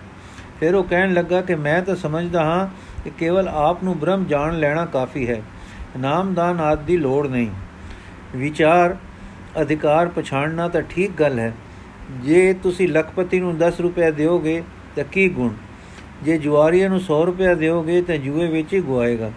ਫਿਰ 0.61 0.75
ਉਹ 0.75 0.85
ਕਹਿਣ 0.85 1.12
ਲੱਗਾ 1.12 1.41
ਕਿ 1.41 1.55
ਮੈਂ 1.55 1.83
ਤਾਂ 1.83 1.97
ਸਮਝਦਾ 1.97 2.45
ਹਾਂ 2.45 2.69
ਕਿ 3.05 3.11
ਕੇਵਲ 3.19 3.49
ਆਪ 3.49 3.85
ਨੂੰ 3.85 3.99
ਬ੍ਰਹਮ 3.99 4.25
ਜਾਣ 4.25 4.59
ਲੈਣਾ 4.59 4.87
ਕਾਫੀ 4.87 5.29
ਹੈ। 5.29 5.43
ਨਾਮਦਾਨ 5.99 6.61
ਆਦ 6.61 6.79
ਦੀ 6.79 6.97
ਲੋੜ 6.97 7.26
ਨਹੀਂ। 7.26 7.49
ਵਿਚਾਰ, 8.37 8.97
ਅਧਿਕਾਰ 9.61 10.09
ਪਛਾਣਨਾ 10.09 10.69
ਤਾਂ 10.69 10.83
ਠੀਕ 10.83 11.11
ਗੱਲ 11.11 11.38
ਹੈ। 11.38 11.52
ਜੇ 12.11 12.52
ਤੁਸੀਂ 12.52 12.88
ਲਖਪਤੀ 12.88 13.41
ਨੂੰ 13.41 13.59
10 13.59 13.81
ਰੁਪਏ 13.81 14.11
ਦਿਓਗੇ 14.11 14.62
ਤਾਂ 14.97 15.05
ਕੀ 15.05 15.29
ਗੁਣ? 15.29 15.55
ਜੇ 16.23 16.38
ਜੁਆਰੀਆਂ 16.38 16.88
ਨੂੰ 16.88 17.00
100 17.00 17.25
ਰੁਪਏ 17.25 17.55
ਦਿਓਗੇ 17.55 18.02
ਤਾਂ 18.02 18.17
ਜੂਏ 18.17 18.47
ਵਿੱਚ 18.47 18.73
ਹੀ 18.75 18.81
ਗਵਾਏਗਾ। 18.81 19.31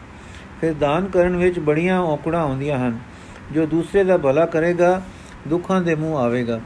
ਫਿਰ 0.62 0.74
ਦਾਨ 0.74 1.06
ਕਰਨ 1.06 1.38
ਵਿੱਚ 1.38 1.60
ਬੜੀਆਂ 1.60 2.00
ਔਕੜਾਂ 2.00 2.46
ਹੁੰਦੀਆਂ 2.46 2.78
ਹਨ। 2.78 3.00
ਜੋ 3.52 3.66
ਦੂਸਰੇ 3.66 4.04
ਦਾ 4.04 4.18
ਭਲਾ 4.18 4.46
ਕਰੇਗਾ, 4.46 5.02
ਦੁੱਖਾਂ 5.48 5.82
ਦੇ 5.82 5.96
ਮੂੰਹ 5.96 6.18
ਆਵੇਗਾ। 6.18 6.60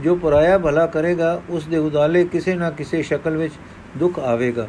ਜੋ 0.00 0.16
ਪਰਾਇਆ 0.16 0.58
ਭਲਾ 0.58 0.86
ਕਰੇਗਾ, 0.86 1.42
ਉਸ 1.50 1.64
ਦੇ 1.64 1.76
ਉਦਾਲੇ 1.76 2.24
ਕਿਸੇ 2.24 2.54
ਨਾ 2.54 2.70
ਕਿਸੇ 2.70 3.02
ਸ਼ਕਲ 3.02 3.36
ਵਿੱਚ 3.36 3.54
ਦੁੱਖ 3.96 4.18
ਆਵੇਗਾ। 4.18 4.68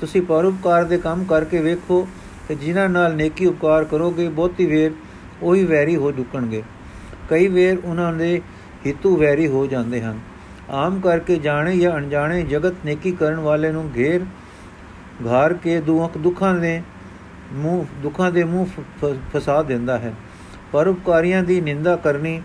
ਤੁਸੀਂ 0.00 0.22
ਪਰਉਪਕਾਰ 0.22 0.84
ਦੇ 0.84 0.98
ਕੰਮ 0.98 1.24
ਕਰਕੇ 1.24 1.58
ਵੇਖੋ 1.58 2.08
ਕਿ 2.48 2.54
ਜਿਨ੍ਹਾਂ 2.54 2.88
ਨਾਲ 2.88 3.14
ਨੇਕੀ 3.14 3.46
ਉਪਕਾਰ 3.46 3.84
ਕਰੋਗੇ, 3.84 4.28
ਬਹੁਤੀ 4.28 4.66
ਵੇਰ 4.66 4.92
ਉਹੀ 5.42 5.64
ਵੈਰੀ 5.64 5.96
ਹੋ 5.96 6.12
ਦੁਕਣਗੇ 6.12 6.62
ਕਈ 7.30 7.46
ਵੇਰ 7.48 7.78
ਉਹਨਾਂ 7.84 8.12
ਦੇ 8.12 8.40
ਹਿੱਤੂ 8.86 9.16
ਵੈਰੀ 9.16 9.46
ਹੋ 9.46 9.66
ਜਾਂਦੇ 9.66 10.00
ਹਨ। 10.00 10.18
ਆਮ 10.70 11.00
ਕਰਕੇ 11.00 11.36
ਜਾਣੇ 11.36 11.76
ਜਾਂ 11.76 11.96
ਅਣਜਾਣੇ 11.96 12.42
ਜਗਤ 12.42 12.74
ਨੇਕੀ 12.84 13.12
ਕਰਨ 13.12 13.40
ਵਾਲੇ 13.40 13.72
ਨੂੰ 13.72 13.90
ਘੇਰ 13.96 14.20
ਘਾਰ 15.26 15.54
ਕੇ 15.54 15.80
ਦੁੱਖ 15.80 16.18
ਦੁੱਖਾਂ 16.18 16.54
ਦੇ 16.54 16.82
ਮੂੰਹ 17.52 17.84
ਦੁੱਖਾਂ 18.02 18.30
ਦੇ 18.32 18.44
ਮੂੰਹ 18.44 18.82
ਫਸਾ 19.34 19.62
ਦਿੰਦਾ 19.62 19.98
ਹੈ। 19.98 20.12
ਪਰਉਪਕਾਰੀਆਂ 20.72 21.42
ਦੀ 21.42 21.60
ਨਿੰਦਾ 21.60 21.96
ਕਰਨੀ 21.96 22.42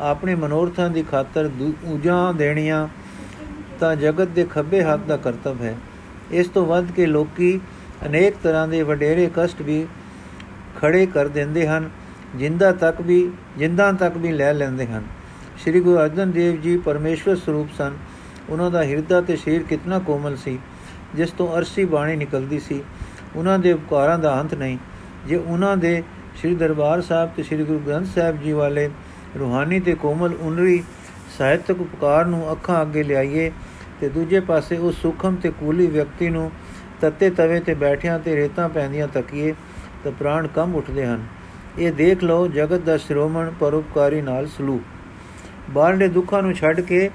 ਆਪਣੇ 0.00 0.34
ਮਨੋਰਥਾਂ 0.34 0.90
ਦੀ 0.90 1.02
ਖਾਤਰ 1.02 1.50
ਉਜਾਂ 1.84 2.34
ਦੇਣੀਆਂ 2.34 2.88
ਤਾਂ 3.80 3.96
ਜਗਤ 3.96 4.28
ਦੇ 4.28 4.44
ਖੱਬੇ 4.44 4.82
ਹੱਥ 4.82 5.00
ਦਾ 5.00 5.16
ਕਰਤੱਵ 5.16 5.62
ਹੈ। 5.62 5.74
ਇਸ 6.30 6.48
ਤੋਂ 6.48 6.66
ਵੱਧ 6.66 6.90
ਕੇ 6.90 7.06
ਲੋਕੀ 7.06 7.60
ਅਨੇਕ 8.06 8.34
ਤਰ੍ਹਾਂ 8.42 8.68
ਦੇ 8.68 8.82
ਵਡੇਰੇ 8.82 9.30
ਕਸ਼ਟ 9.36 9.62
ਵੀ 9.62 9.86
ਖੜੇ 10.76 11.06
ਕਰ 11.06 11.28
ਦਿੰਦੇ 11.28 11.66
ਹਨ, 11.68 11.90
ਜਿੰਦਾ 12.36 12.72
ਤੱਕ 12.72 13.00
ਵੀ 13.00 13.30
ਜਿੰਦਾਂ 13.58 13.92
ਤੱਕ 13.92 14.16
ਵੀ 14.16 14.32
ਲੈ 14.32 14.52
ਲੈਂਦੇ 14.52 14.86
ਹਨ। 14.86 15.02
ਸ੍ਰੀ 15.58 15.80
ਗੁਰੂ 15.80 15.98
ਅਰਜਨ 15.98 16.30
ਦੇਵ 16.30 16.60
ਜੀ 16.60 16.76
ਪਰਮੇਸ਼ਵਰ 16.76 17.36
ਸਰੂਪ 17.36 17.68
ਸਨ। 17.78 17.96
ਉਹਨਾਂ 18.50 18.70
ਦਾ 18.70 18.82
ਹਿਰਦਾ 18.82 19.20
ਤੇ 19.20 19.36
ਸ਼ਰੀਰ 19.36 19.62
ਕਿੰਨਾ 19.62 19.98
ਕੋਮਲ 19.98 20.36
ਸੀ, 20.36 20.58
ਜਿਸ 21.14 21.30
ਤੋਂ 21.30 21.56
ਅਰਸੀ 21.58 21.84
ਬਾਣੀ 21.84 22.16
ਨਿਕਲਦੀ 22.16 22.58
ਸੀ। 22.58 22.82
ਉਹਨਾਂ 23.36 23.58
ਦੇ 23.58 23.72
ਉਪਕਾਰਾਂ 23.72 24.18
ਦਾ 24.18 24.40
ਅੰਤ 24.40 24.54
ਨਹੀਂ। 24.54 24.78
ਜੇ 25.26 25.36
ਉਹਨਾਂ 25.36 25.76
ਦੇ 25.76 26.02
ਸ੍ਰੀ 26.36 26.54
ਦਰਬਾਰ 26.54 27.00
ਸਾਹਿਬ 27.00 27.30
ਤੇ 27.36 27.42
ਸ੍ਰੀ 27.42 27.64
ਗੁਰੂ 27.64 27.78
ਗ੍ਰੰਥ 27.78 28.06
ਸਾਹਿਬ 28.06 28.42
ਜੀ 28.42 28.52
ਵਾਲੇ 28.52 28.88
ਰੂਹਾਨੀ 29.38 29.80
ਤੇ 29.80 29.94
ਕੋਮਲ 29.94 30.34
ਉਨਰੀ 30.40 30.82
ਸਾਹਿਤਕ 31.38 31.80
ਉਪਕਾਰ 31.80 32.24
ਨੂੰ 32.24 32.50
ਅੱਖਾਂ 32.52 32.82
ਅੱਗੇ 32.82 33.02
ਲਿਆਈਏ 33.02 33.50
ਤੇ 34.00 34.08
ਦੂਜੇ 34.08 34.40
ਪਾਸੇ 34.40 34.76
ਉਸ 34.76 35.00
ਸੁਖਮ 35.02 35.36
ਤੇ 35.36 35.50
ਕੂਲੀ 35.50 35.86
ਵਿਅਕਤੀ 35.86 36.28
ਨੂੰ 36.30 36.50
ਤੱਤੇ 37.00 37.30
ਤਵੇ 37.30 37.60
ਤੇ 37.60 37.74
ਬੈਠਿਆਂ 37.74 38.18
ਤੇ 38.18 38.36
ਰੇਤਾਂ 38.36 38.68
ਪੈਂਦੀਆਂ 38.68 39.08
ਤੱਕੀਏ 39.08 39.54
ਤਾਂ 40.04 40.12
ਪ੍ਰਾਣ 40.12 40.46
ਕਮ 40.46 40.74
ਉੱਠਦੇ 40.74 41.06
ਹਨ। 41.06 41.24
ਇਹ 41.78 41.92
ਦੇਖ 41.92 42.24
ਲਓ, 42.24 42.46
ਜਗਤ 42.48 42.80
ਦਾ 42.80 42.96
ਸ਼੍ਰੋਮਣ 42.96 43.50
ਪਰਉਪਕਾਰੀ 43.60 44.20
ਨਾਲ 44.20 44.46
ਸਲੂਕ। 44.46 44.82
ਬਾਹਰਲੇ 45.70 46.08
ਦੁੱਖਾਂ 46.08 46.42
ਨੂੰ 46.42 46.54
ਛੱਡ 46.54 46.80
ਕੇ 46.80 47.10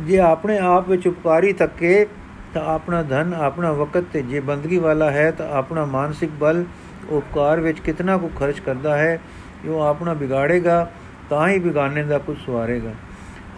ਜੇ 0.00 0.18
ਆਪਣੇ 0.18 0.58
ਆਪ 0.58 0.88
ਵਿੱਚ 0.88 1.06
ਉਪਕਾਰੀ 1.08 1.52
ਤੱਕੇ, 1.52 2.06
ਤਾਂ 2.54 2.62
ਆਪਣਾ 2.62 3.02
ਧਨ, 3.02 3.34
ਆਪਣਾ 3.34 3.72
ਵਕਤ 3.72 4.04
ਤੇ 4.12 4.22
ਜੇ 4.22 4.40
ਬੰਦਗੀ 4.40 4.78
ਵਾਲਾ 4.78 5.10
ਹੈ, 5.10 5.30
ਤਾਂ 5.30 5.48
ਆਪਣਾ 5.48 5.84
ਮਾਨਸਿਕ 5.84 6.30
ਬਲ 6.30 6.64
ਉਪਕਾਰ 7.10 7.60
ਵਿੱਚ 7.60 7.80
ਕਿਤਨਾ 7.80 8.16
ਕੁ 8.16 8.28
ਖਰਚ 8.28 8.60
ਕਰਦਾ 8.60 8.96
ਹੈ, 8.96 9.20
ਉਹ 9.66 9.80
ਆਪਣਾ 9.80 10.12
ਵਿਗਾੜੇਗਾ, 10.12 10.90
ਤਾਂ 11.30 11.48
ਹੀ 11.48 11.58
ਬਿਗਾਨੇ 11.58 12.02
ਦਾ 12.02 12.18
ਕੁਝ 12.18 12.36
ਸਵਾਰੇਗਾ। 12.46 12.90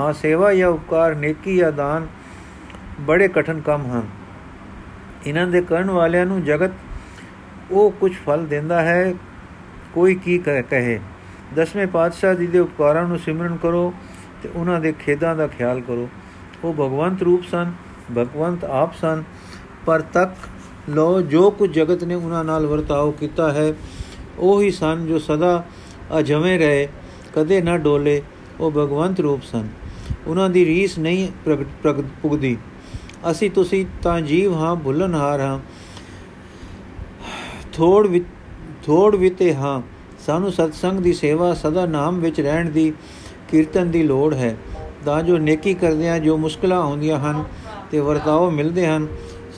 ਹਾਂ, 0.00 0.12
ਸੇਵਾ 0.12 0.54
ਜਾਂ 0.54 0.68
ਉਪਕਾਰ, 0.68 1.14
ਨੇਕੀ 1.14 1.56
ਜਾਂ 1.56 1.72
ਦਾਨ 1.72 2.06
ਬੜੇ 3.00 3.28
ਕਠਨ 3.28 3.60
ਕੰਮ 3.60 3.86
ਹਨ। 3.86 4.02
ਇਹਨਾਂ 5.26 5.46
ਦੇ 5.46 5.60
ਕਰਨ 5.60 5.90
ਵਾਲਿਆਂ 5.90 6.26
ਨੂੰ 6.26 6.44
ਜਗਤ 6.44 6.70
ਉਹ 7.70 7.90
ਕੁਝ 7.90 8.12
ਫਲ 8.26 8.46
ਦਿੰਦਾ 8.46 8.82
ਹੈ, 8.82 9.14
ਕੋਈ 9.94 10.14
ਕੀ 10.14 10.38
ਕਹੇ। 10.38 11.00
ਦਸਵੇਂ 11.54 11.86
ਪਾਤਸ਼ਾਹ 11.86 12.34
ਜੀ 12.34 12.46
ਦੇ 12.46 12.58
ਉਪਕਾਰਾਂ 12.58 13.06
ਨੂੰ 13.08 13.18
ਸਿਮਰਨ 13.18 13.56
ਕਰੋ 13.56 13.92
ਤੇ 14.42 14.48
ਉਹਨਾਂ 14.54 14.80
ਦੇ 14.80 14.92
ਖੇਦਾਂ 14.92 15.34
ਦਾ 15.36 15.46
ਖਿਆਲ 15.46 15.80
ਕਰੋ। 15.80 16.08
ਉਹ 16.64 16.72
ਭਗਵੰਤ 16.72 17.22
ਰੂਪ 17.22 17.44
ਸਨ, 17.44 17.72
ਭਗਵੰਤ 18.18 18.64
ਆਪ 18.64 18.94
ਸਨ, 18.94 19.22
ਪਰ 19.86 20.00
ਤੱਕ 20.00 20.34
ਲੋ 20.90 21.20
ਜੋ 21.20 21.50
ਕੁ 21.50 21.66
ਜਗਤ 21.66 22.04
ਨੇ 22.04 22.14
ਉਹਨਾਂ 22.14 22.44
ਨਾਲ 22.44 22.66
ਵਰਤਾਓ 22.66 23.10
ਕੀਤਾ 23.10 23.52
ਹੈ, 23.52 23.72
ਉਹ 24.38 24.62
ਹੀ 24.62 24.70
ਸਨ 24.70 25.06
ਜੋ 25.06 25.18
ਸਦਾ 25.18 25.64
ਅਜਵੇਂ 26.18 26.58
ਰਹੇ, 26.58 26.88
ਕਦੇ 27.34 27.60
ਨਾ 27.62 27.76
ਡੋਲੇ, 27.78 28.22
ਉਹ 28.60 28.70
ਭਗਵੰਤ 28.70 29.20
ਰੂਪ 29.20 29.42
ਸਨ। 29.42 29.68
ਉਹਨਾਂ 30.26 30.48
ਦੀ 30.50 30.64
ਰੀਸ 30.64 30.98
ਨਹੀਂ 30.98 31.28
ਪ੍ਰਗਟ 31.44 32.04
ਪੁਗਦੀ। 32.22 32.56
ਅਸੀਂ 33.30 33.50
ਤੁਸੀਂ 33.50 33.84
ਤਾਂ 34.02 34.20
ਜੀਵ 34.20 34.54
ਹਾਂ, 34.54 34.74
ਭੁੱਲਨਹਾਰ 34.76 35.40
ਹਾਂ, 35.40 35.58
ਥੋੜ 37.72 38.06
ਵਿੱਚ 38.06 38.24
ਥੋੜ 38.84 39.16
ਵਿਤੇ 39.16 39.54
ਹਾਂ 39.54 39.80
ਸਾਨੂੰ 40.26 40.50
ਸਤਸੰਗ 40.52 41.00
ਦੀ 41.00 41.12
ਸੇਵਾ 41.12 41.52
ਸਦਾ 41.54 41.84
ਨਾਮ 41.86 42.18
ਵਿੱਚ 42.20 42.40
ਰਹਿਣ 42.40 42.70
ਦੀ 42.70 42.92
ਕੀਰਤਨ 43.48 43.90
ਦੀ 43.90 44.02
ਲੋੜ 44.02 44.34
ਹੈ। 44.34 44.56
ਤਾਂ 45.04 45.22
ਜੋ 45.22 45.36
ਨੇਕੀ 45.38 45.74
ਕਰਦੇ 45.74 46.08
ਆ 46.10 46.18
ਜੋ 46.18 46.36
ਮੁਸ਼ਕਲਾਂ 46.36 46.80
ਆਉਂਦੀਆਂ 46.82 47.18
ਹਨ 47.20 47.42
ਤੇ 47.90 48.00
ਵਰਤਾਓ 48.00 48.50
ਮਿਲਦੇ 48.50 48.86
ਹਨ, 48.86 49.06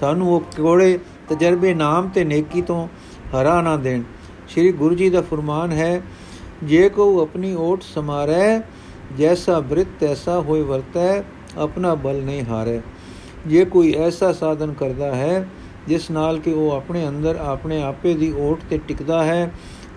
ਸਾਨੂੰ 0.01 0.33
ਉਹ 0.33 0.41
ਕੋੜੇ 0.57 0.99
ਤਜਰਬੇ 1.29 1.73
ਨਾਮ 1.75 2.09
ਤੇ 2.09 2.25
ਨੇਕੀ 2.25 2.63
ਤੋਂ 2.63 2.87
ਹਰਾ 3.31 3.61
ਨਾ 3.63 3.77
ਦੇਣ। 3.77 4.03
ਸ੍ਰੀ 4.49 4.73
ਗੁਰੂ 4.73 4.95
ਜੀ 4.95 5.09
ਦਾ 5.11 5.23
ਫਰਮਾਨ 5.23 5.73
ਹੈ, 5.73 6.01
ਜੇ 6.65 6.89
ਕੋ 6.89 7.21
ਆਪਣੀ 7.23 7.55
ਓਟ 7.55 7.83
ਸਮਾਰੈ, 7.83 8.61
ਜੈਸਾ 9.19 9.59
ਬ੍ਰਿਤ 9.61 9.89
ਤੈਸਾ 10.01 10.39
ਹੋਏ 10.41 10.63
ਵਰਤੈ, 10.63 11.23
ਆਪਣਾ 11.59 11.95
ਬਲ 11.95 12.23
ਨਹੀਂ 12.23 12.43
ਹਾਰੇ। 12.43 12.81
ਜੇ 13.47 13.65
ਕੋਈ 13.65 13.95
ਐਸਾ 13.95 14.33
ਸਾਧਨ 14.33 14.73
ਕਰਦਾ 14.73 15.15
ਹੈ, 15.15 15.49
ਜਿਸ 15.89 16.11
ਨਾਲ 16.11 16.39
ਕਿ 16.39 16.53
ਉਹ 16.53 16.71
ਆਪਣੇ 16.73 17.09
ਅੰਦਰ 17.09 17.37
ਆਪਣੇ 17.37 17.83
ਆਪੇ 17.83 18.15
ਦੀ 18.15 18.33
ਓਟ 18.39 18.61
ਤੇ 18.71 18.79
ਟਿਕਦਾ 18.79 19.25
ਹੈ 19.25 19.51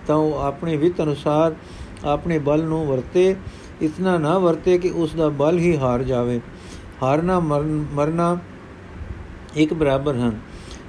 ਤਾਂ 0.06 0.16
ਉਹ 0.16 0.38
ਆਪਣੇ 0.38 0.76
ਵਿਤ 0.76 1.02
ਅਨੁਸਾਰ 1.02 1.54
ਆਪਣੇ 2.04 2.38
ਬਲ 2.38 2.62
ਨੂੰ 2.62 2.86
ਵਰਤੇ। 2.86 3.34
ਇਤਨਾ 3.82 4.18
ਨਾ 4.18 4.38
ਵਰਤੇ 4.38 4.78
ਕਿ 4.78 4.90
ਉਸ 4.90 5.14
ਦਾ 5.14 5.28
ਬਲ 5.28 5.58
ਹੀ 5.58 5.76
ਹਾਰ 5.76 6.02
ਜਾਵੇ। 6.02 6.40
ਹਾਰਨਾ, 7.02 7.40
ਮਰਨਾ 7.40 8.36
ਇੱਕ 9.56 9.74
ਬਰਾਬਰ 9.74 10.14
ਹਨ। 10.14 10.38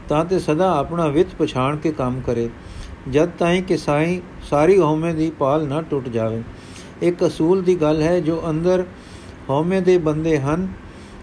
ਤਾਂ 0.10 0.26
ਤੇ 0.26 0.39
ਸਦਾ 0.39 0.71
ਆਪਣਾ 0.78 1.08
ਵਿਤ 1.08 1.28
ਪਛਾਣ 1.39 1.78
ਕੇ 1.78 1.91
ਕੰਮ 1.91 2.21
ਕਰੇ। 2.21 2.49
ਜਦ 3.10 3.30
ਤਾਈਂ 3.30 3.62
ਕਿ 3.63 3.78
ਸਾਈ, 3.78 4.21
ਸਾਰੀ 4.49 4.80
ਹਉਮੈ 4.80 5.13
ਦੀ 5.13 5.32
ਪਾਲ 5.39 5.67
ਨਾ 5.67 5.82
ਟੁੱਟ 5.82 6.10
ਜਾਵੇ। 6.10 6.43
ਇੱਕ 7.02 7.26
ਅਸੂਲ 7.28 7.62
ਦੀ 7.62 7.76
ਗੱਲ 7.76 8.02
ਹੈ, 8.02 8.19
ਜੋ 8.19 8.41
ਅੰਦਰ 8.49 8.84
ਹਉਮੈ 9.49 9.80
ਦੇ 9.80 9.97
ਬੰਦੇ 9.97 10.39
ਹਨ, 10.39 10.67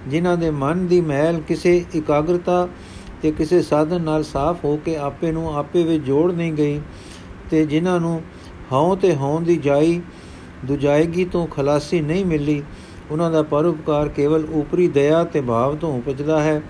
ਜਿਨ੍ਹਾਂ 0.08 0.36
ਦੇ 0.36 0.50
ਮਨ 0.50 0.86
ਦੀ 0.86 1.00
ਮਹਿਲ 1.00 1.40
ਕਿਸੇ 1.40 1.84
ਇਕਾਗਰਤਾ 1.94 2.68
ਤੇ 3.22 3.30
ਕਿਸੇ 3.30 3.62
ਸਾਧਨ 3.62 4.00
ਨਾਲ 4.00 4.22
ਸਾਫ਼ 4.24 4.64
ਹੋ 4.64 4.76
ਕੇ 4.76 4.96
ਆਪੇ 4.96 5.32
ਨੂੰ 5.32 5.58
ਆਪੇ 5.58 5.82
ਵਿੱਚ 5.82 6.04
ਜੋੜ 6.04 6.32
ਨਹੀਂ 6.32 6.52
ਗਈ। 6.52 6.80
ਤੇ 7.50 7.66
ਜਿਨ੍ਹਾਂ 7.66 8.00
ਨੂੰ 8.00 8.22
ਹਉ 8.72 8.96
ਤੇ 8.96 9.14
ਹਉ 9.16 9.40
ਦੀ 9.40 9.56
ਜਾਈ 9.56 10.00
ਦੁਜਾਇਗੀ 10.64 11.24
ਤੋਂ 11.24 11.46
ਖਲਾਸੀ 11.46 12.00
ਨਹੀਂ 12.00 12.24
ਮਿਲੀ, 12.24 12.62
ਉਹਨਾਂ 13.10 13.30
ਦਾ 13.30 13.42
ਪਰਉਪਕਾਰ 13.42 14.08
ਕੇਵਲ 14.08 14.46
ਉਪਰੀ 14.52 14.88
ਦਇਆ 14.88 15.24
ਤੇ 15.24 15.40
ਭਾਵ 15.40 15.76
ਤੋਂ 15.76 15.98
ਉਪਜਦਾ 15.98 16.42
ਹੈ। 16.42 16.62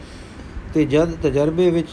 ਤੇ 0.75 0.85
ਜਦ 0.85 1.11
ਤਜਰਬੇ 1.23 1.71
ਵਿੱਚ 1.71 1.89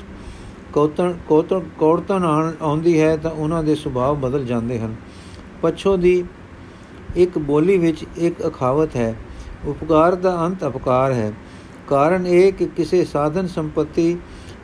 ਕੋਤਣ 0.74 1.14
ਕੋਤਣ 1.28 1.60
ਕੋੜਤਨ 1.80 2.56
ਆਉਂਦੀ 2.62 3.02
ਹੈ 3.02 3.18
ਤਾਂ 3.18 3.32
ਉਹਨਾਂ 3.32 3.64
ਦੇ 3.64 3.76
ਸੁਭਾਅ 3.76 4.14
ਬਦਲ 4.14 4.46
ਜਾਂਦੇ 4.46 4.80
ਹਨ। 4.80 4.96
ਪਛੋ 5.62 5.98
ਦੀ 5.98 6.24
ਇੱਕ 7.16 7.38
ਬੋਲੀ 7.38 7.78
ਵਿੱਚ 7.78 8.06
ਇੱਕ 8.18 8.48
ਅਖਾਵਤ 8.48 8.96
ਹੈ, 8.96 9.16
ਉਪਕਾਰ 9.66 10.16
ਦਾ 10.16 10.46
ਅੰਤ 10.46 10.66
ਅਪਕਾਰ 10.68 11.14
ਹੈ। 11.14 11.34
ਕਾਰਨ 11.88 12.28
ਇਹ 12.28 12.54
ਕਿ 12.54 12.66
ਕਿਸੇ 12.66 13.06
ਸਾਧਨ 13.06 13.48
ਸੰਪਤੀ 13.48 14.18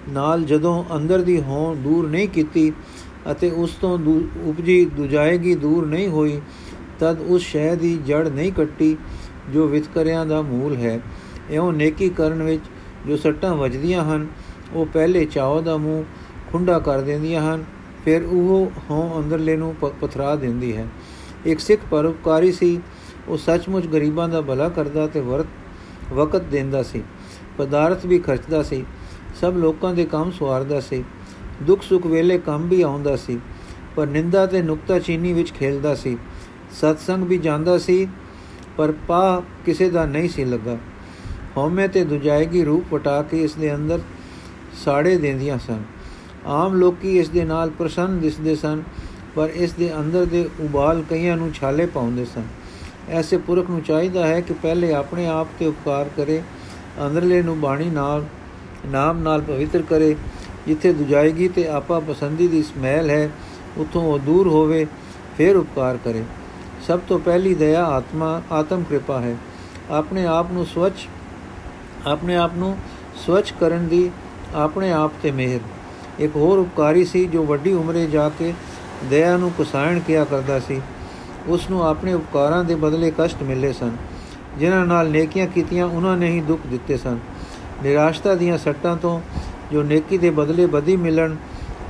ਨਾਲ 0.10 0.44
ਜਦੋਂ 0.44 0.84
ਅੰਦਰ 0.96 1.22
ਦੀ 1.22 1.42
ਹੋਂ 1.42 1.76
ਦੂਰ 1.76 2.10
ਨਹੀਂ 2.10 2.28
ਕੀਤੀ 2.28 2.72
ਅਤੇ 3.32 3.50
ਉਸ 3.50 3.76
ਤੋਂ 3.82 3.98
ਉਪਜੀ 4.46 4.86
ਦੁਜਾਏਗੀ 4.86 5.56
ਦੂਰ 5.56 5.86
ਨਹੀਂ 5.86 6.08
ਹੋਈ, 6.08 6.40
ਤਦ 7.00 7.20
ਉਸ 7.20 7.42
ਸ਼ੈ 7.42 7.76
ਦੀ 7.76 7.98
ਜੜ 8.08 8.28
ਨਹੀਂ 8.28 8.52
ਕੱਟੀ, 8.52 8.96
ਜੋ 9.54 9.68
ਵਿਤਕਰਿਆਂ 9.68 10.26
ਦਾ 10.26 10.42
ਮੂਲ 10.42 10.76
ਹੈ। 10.76 11.00
ਇਉਂ 11.52 11.72
ਨੇਕੀ 11.74 12.10
ਕਰਨ 12.10 12.44
ਵਿੱਚ 12.44 12.64
ਜੋ 13.08 13.18
ਸੱਟਾਂ 13.18 13.56
ਵੱਜਦੀਆਂ 13.56 14.04
ਹਨ, 14.04 14.28
ਉਹ 14.74 14.86
ਪਹਿਲੇ 14.86 15.26
ਚਾਉ 15.26 15.62
ਦਾ 15.62 15.78
ਮੂੰਹ 15.78 16.04
ਖੁੰਡਾ 16.52 16.80
ਕਰ 16.80 17.02
ਦਿੰਦੀਆਂ 17.02 17.42
ਹਨ, 17.42 17.64
ਫਿਰ 18.06 18.24
ਉਹ 18.24 18.72
ਹੋਂ 18.90 19.22
ਅੰਦਰਲੇ 19.22 19.56
ਨੂੰ 19.58 19.76
ਪਥਰਾ 20.02 20.36
ਦਿੰਦੀ 20.36 20.76
ਹੈ। 20.78 20.88
ਇੱਕ 21.46 21.60
ਸਿੱਖ 21.60 21.82
ਪਰਉਪਕਾਰੀ 21.92 22.52
ਸੀ, 22.52 22.80
ਉਹ 23.28 23.38
ਸੱਚਮੁੱਚ 23.38 23.88
ਗਰੀਬਾਂ 23.88 24.30
ਦਾ 24.30 24.42
ਭਲਾ 24.42 24.70
ਕਰਦਾ 24.70 25.08
ਤੇ 25.08 25.20
ਵਰਤ, 25.20 25.46
ਵਕਤ 26.14 26.42
ਦਿੰਦਾ 26.42 26.84
ਸੀ, 26.84 27.04
ਪਦਾਰਥ 27.58 28.06
ਵੀ 28.06 28.20
ਖਰਚਦਾ 28.20 28.64
ਸੀ, 28.64 28.84
ਸਭ 29.42 29.58
ਲੋਕਾਂ 29.58 29.94
ਦੇ 29.94 30.06
ਕੰਮ 30.06 30.32
ਸਵਾਰਦਾ 30.32 30.80
ਸੀ। 30.80 31.04
ਦੁੱਖ 31.64 31.84
ਸੁੱਖ 31.84 32.06
ਵੇਲੇ 32.06 32.38
ਕੰਮ 32.38 32.68
ਵੀ 32.68 32.82
ਆਉਂਦਾ 32.82 33.16
ਸੀ, 33.16 33.40
ਪਰ 33.96 34.08
ਨਿੰਦਾ 34.08 34.46
ਤੇ 34.46 34.62
ਨੁਕਤਾ 34.62 35.00
ਚੀਨੀ 35.00 35.34
ਵਿੱਚ 35.34 35.54
ਖੇਲਦਾ 35.54 35.96
ਸੀ। 35.96 36.18
ਸਤਸੰਗ 36.72 37.24
ਵੀ 37.24 37.38
ਜਾਂਦਾ 37.38 37.78
ਸੀ, 37.78 38.08
ਪਰ 38.78 38.92
ਪਾ 39.08 39.42
ਕਿਸੇ 39.66 39.90
ਦਾ 39.90 40.06
ਨਹੀਂ 40.06 40.30
ਸੀ 40.30 40.46
ਲੱਗਾ। 40.46 40.78
ਹਉਮੈ 41.58 41.88
ਤੇ 41.88 42.04
ਦੁਜਾਇਗੀ 42.04 42.64
ਰੂਪ 42.64 42.94
ਵਟਾ 42.94 43.22
ਕੇ 43.22 43.44
ਇਸ 43.44 43.54
ਦੇ 43.54 43.76
ਅੰਦਰ 43.76 44.00
ਸਾੜੇ 44.86 45.16
ਦਿੰਦੀਆਂ 45.18 45.58
ਸਨ। 45.58 45.84
ਆਮ 46.46 46.76
ਲੋਕੀ 46.76 47.18
ਇਸ 47.18 47.30
ਦੇ 47.30 47.44
ਨਾਲ 47.46 47.70
ਪ੍ਰਸੰਨ 47.70 48.20
ਦਿਸਦੇ 48.20 48.56
ਸਨ, 48.56 48.84
ਪਰ 49.36 49.50
ਇਸ 49.50 49.74
ਦੇ 49.74 49.94
ਅੰਦਰ 49.96 50.26
ਦੇ 50.26 50.50
ਉਬਾਲ 50.60 51.04
ਕਈਆਂ 51.10 51.38
ਨੂੰ 51.38 51.52
ਛਾਲੇ 51.54 51.86
ਪਾਉਂਦੇ 51.86 52.26
ਸਨ। 52.26 52.44
ਐਸੇ 53.10 53.38
ਪੁਰਖ 53.38 53.70
ਨੂੰ 53.70 53.82
ਚਾਹੀਦਾ 53.82 54.28
ਹੈ 54.28 54.42
ਕਿ 54.42 54.54
ਪਹਿਲੇ 54.54 54.94
ਆਪਣੇ 54.94 55.28
ਆਪ 55.28 55.48
ਤੇ 55.60 55.66
ਉਪਕਾਰ 55.66 56.10
ਕਰੇ, 56.18 56.42
ਅੰਦਰਲੇ 57.08 57.42
ਨੂੰ 57.44 57.60
ਬਾਣੀ 57.60 57.90
ਨਾਲ, 57.90 58.26
ਨਾਮ 58.88 59.20
ਨਾਲ 59.20 59.42
ਪਵਿੱਤਰ 59.42 59.82
ਕਰੇ 59.82 60.16
ਜਿੱਥੇ 60.68 60.94
ਦੁਜਾਇਗੀ 60.94 61.48
ਤੇ 61.48 61.68
ਆਪਾ 61.68 62.00
ਪਸੰਦੀ 62.00 62.48
ਦੀ 62.48 62.64
ਸਮੈਲ 62.64 63.10
ਹੈ, 63.10 63.30
ਉਥੋਂ 63.78 64.04
ਉਹ 64.04 64.20
ਦੂਰ 64.20 64.48
ਹੋਵੇ, 64.48 64.86
ਫਿਰ 65.38 65.56
ਉਪਕਾਰ 65.56 65.98
ਕਰੇ। 66.06 66.24
ਸਭ 66.88 67.00
ਤੋਂ 67.08 67.20
ਪਹਿਲੀ 67.20 67.54
ਦਇਆ 67.54 67.86
ਆਤਮਾ, 67.86 68.42
ਆਤਮ 68.52 68.84
ਕਿਰਪਾ 68.84 69.20
ਹੈ। 69.22 69.36
ਆਪਣੇ 69.92 70.26
ਆਪ 70.26 70.52
ਨੂੰ 70.52 70.66
ਸਵਚ 70.66 71.08
ਆਪਣੇ 72.08 72.36
ਆਪ 72.36 72.52
ਨੂੰ 72.56 72.78
ਸਵਚ 73.26 73.54
ਕਰਨ 73.60 73.88
ਦੀ 73.88 74.10
ਆਪਣੇ 74.56 74.92
ਆਪ 74.92 75.12
ਤੇ 75.24 75.32
ਮਿਹਰ। 75.32 75.60
ਇੱਕ 76.20 76.36
ਹੋਰ 76.36 76.58
ਉਪਕਾਰੀ 76.58 77.06
ਸੀ, 77.06 77.26
ਜੋ 77.26 77.44
ਵੱਡੀ 77.44 77.74
ਉਮਰੇ 77.74 78.06
ਜਾ 78.06 78.30
ਕੇ 78.30 78.54
ਦਇਆ 79.10 79.38
ਨੂੰ 79.38 79.52
ਕੁਸਾਇਣ 79.52 80.00
ਕਿਆ 80.00 80.24
ਕਰਦਾ 80.24 80.60
ਸੀ। 80.60 80.82
ਉਸ 81.48 81.70
ਨੂੰ 81.70 81.84
ਆਪਣੇ 81.88 82.14
ਉਪਕਾਰਾਂ 82.14 82.64
ਦੇ 82.64 82.76
ਬਦਲੇ 82.76 83.12
ਕਸ਼ਟ 83.18 83.44
ਮਿਲੇ 83.44 83.72
ਸਨ, 83.74 83.96
ਜਿਨ੍ਹਾਂ 84.60 84.86
ਨਾਲ 84.86 85.10
ਨੇਕੀਆਂ 85.10 85.48
ਕੀਤੀਆਂ 85.48 85.86
ਉਹਨਾਂ 85.86 86.18
ਨੇ 86.18 86.30
ਹੀ 86.32 86.42
ਦੁੱਖ 86.42 86.62
ਦਿੱਤੇ 86.68 86.98
ਸਨ। 86.98 87.18
ਨਿਰਾਸ਼ਤਾ 87.84 88.36
ਦੀਆਂ 88.36 88.58
ਸੱਟਾਂ 88.58 88.96
ਤੋਂ 88.98 89.20
ਜੋ 89.72 89.84
ਨੇਕੀ 89.84 90.18
ਦੇ 90.18 90.30
ਬਦਲੇ 90.30 90.66
ਬਦੀ 90.66 90.96
ਮਿਲਣ 90.98 91.36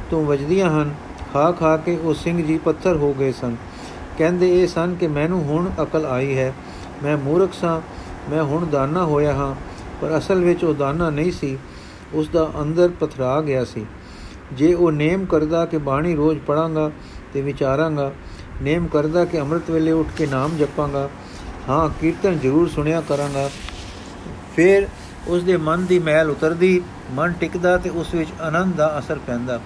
ਤੋਂ 0.10 0.26
ਵਜਦੀਆਂ 0.26 0.70
ਹਨ, 0.70 0.94
ਖਾ 1.34 1.52
ਖਾ 1.52 1.78
ਕੇ 1.78 1.98
ਉਹ 1.98 2.14
ਸਿੰਘ 2.14 2.46
ਜੀ 2.46 2.58
ਪੱਥਰ 2.58 2.96
ਹੋ 2.96 3.14
ਗਏ 3.14 3.32
ਸਨ। 3.32 3.56
ਕਹਿੰਦੇ 4.18 4.62
ਇਹ 4.62 4.68
ਸਨ 4.68 4.96
ਕਿ 4.96 5.08
ਮੈਨੂੰ 5.08 5.44
ਹੁਣ 5.44 5.70
ਅਕਲ 5.82 6.06
ਆਈ 6.06 6.38
ਹੈ। 6.38 6.54
ਮੈਂ 7.04 7.18
ਮੂਰਖ 7.18 7.54
ਸਾਂ, 7.54 7.82
ਮੈਂ 8.32 8.44
ਹੁਣ 8.44 8.66
ਦਾਨਾ 8.66 9.04
ਹੋਇਆ 9.04 9.34
ਹਾਂ, 9.34 9.56
ਪਰ 10.02 10.18
ਅਸਲ 10.18 10.44
ਵਿੱਚ 10.44 10.64
ਉਹ 10.64 10.74
ਦਾਨਾ 10.74 11.10
ਨਹੀਂ 11.10 11.32
ਸੀ, 11.32 11.58
ਉਸ 12.14 12.28
ਦਾ 12.28 12.52
ਅੰਦਰ 12.62 12.90
ਪਥਰਾ 13.00 13.42
ਗਿਆ 13.42 13.66
ਸੀ। 13.66 13.86
ਜੇ 14.54 14.74
ਉਹ 14.74 14.92
ਨੇਮ 14.92 15.26
ਕਰਦਾ 15.26 15.66
ਕਿ 15.66 15.78
ਬਾਣੀ 15.78 16.16
ਰੋਜ਼ 16.16 16.40
ਪੜਾਂਗਾ 16.48 16.92
ਤੇ 17.34 17.42
ਵਿਚਾਰਾਂਗਾ, 17.42 18.12
ਨੇਮ 18.62 18.88
ਕਰਦਾ 18.88 19.26
ਕਿ 19.26 19.40
ਅੰਮ੍ਰਿਤ 19.42 19.72
ਵੇਲੇ 19.72 19.92
ਉੱਠ 19.92 20.08
ਕੇ 20.18 20.26
ਨਾਮ 20.26 20.58
ਜਪਾਂਗਾ, 20.58 21.10
ਹਾਂ, 21.70 21.90
ਕੀਰਤਨ 22.02 22.40
ਜ਼ਰੂਰ 22.40 22.68
ਸੁਣਿਆ 22.70 23.02
ਕਰਾਂਗਾ, 23.02 23.50
ਫਿਰ 24.56 24.88
ਉਸ 25.28 25.44
ਦੇ 25.44 25.58
ਮਨ 25.58 25.86
ਦੀ 25.86 26.00
ਮੈਲ 26.00 26.30
ਉਤਰਦੀ 26.30 26.82
ਮਨ 27.14 27.32
ਟਿਕਦਾ 27.32 27.78
ਤੇ 27.78 27.90
ਉਸ 27.90 28.14
ਵਿੱਚ 28.14 28.30
ਆਨੰਦ 28.42 28.76
ਦਾ 28.76 29.00
ਅਸਰ 29.00 29.20
ਪੈਂਦਾ। 29.28 29.60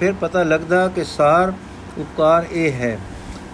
ਫਿਰ 0.00 0.12
ਪਤਾ 0.20 0.42
ਲੱਗਦਾ 0.42 0.88
ਕਿ 0.88 1.04
ਸਾਰ 1.04 1.52
ਉਪਕਾਰ 1.98 2.46
ਇਹ 2.50 2.72
ਹੈ। 2.72 2.98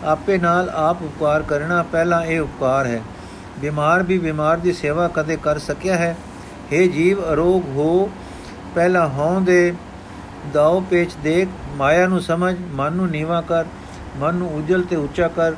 ਆਪੇ 0.05 0.39
ਨਾਲ 0.39 0.69
ਆਪ 0.69 1.03
ਉਪਕਾਰ 1.03 1.43
ਕਰਨਾ 1.43 1.83
ਪਹਿਲਾ 1.83 2.25
ਇਹ 2.25 2.41
ਉਪਕਾਰ 2.41 2.87
ਹੈ। 2.87 3.03
ਬਿਮਾਰ 3.59 4.03
ਵੀ 4.03 4.19
ਬਿਮਾਰ 4.19 4.57
ਦੀ 4.57 4.73
ਸੇਵਾ 4.73 5.09
ਕਦੇ 5.09 5.37
ਕਰ 5.37 5.59
ਸਕਿਆ 5.59 5.97
ਹੈ। 5.97 6.17
हे 6.73 6.89
ਜੀਵ, 6.89 7.33
ਅਰੋਗ 7.33 7.69
ਹੋ। 7.69 8.11
ਪਹਿਲਾ 8.75 9.07
ਹੋਂ 9.09 9.41
ਦੇ 9.41 9.75
ਦਾਉ 10.53 10.81
ਪੇਚ 10.81 11.11
ਦੇਖ। 11.25 11.49
ਮਾਇਆ 11.77 12.07
ਨੂੰ 12.07 12.21
ਸਮਝ, 12.21 12.57
ਮਨ 12.73 12.93
ਨੂੰ 12.93 13.09
ਨੀਵਾ 13.09 13.41
ਕਰ। 13.41 13.65
ਮਨ 14.17 14.35
ਨੂੰ 14.35 14.55
ਉਜਲ 14.55 14.83
ਤੇ 14.83 14.97
ਉੱਚਾ 14.97 15.29
ਕਰ 15.29 15.53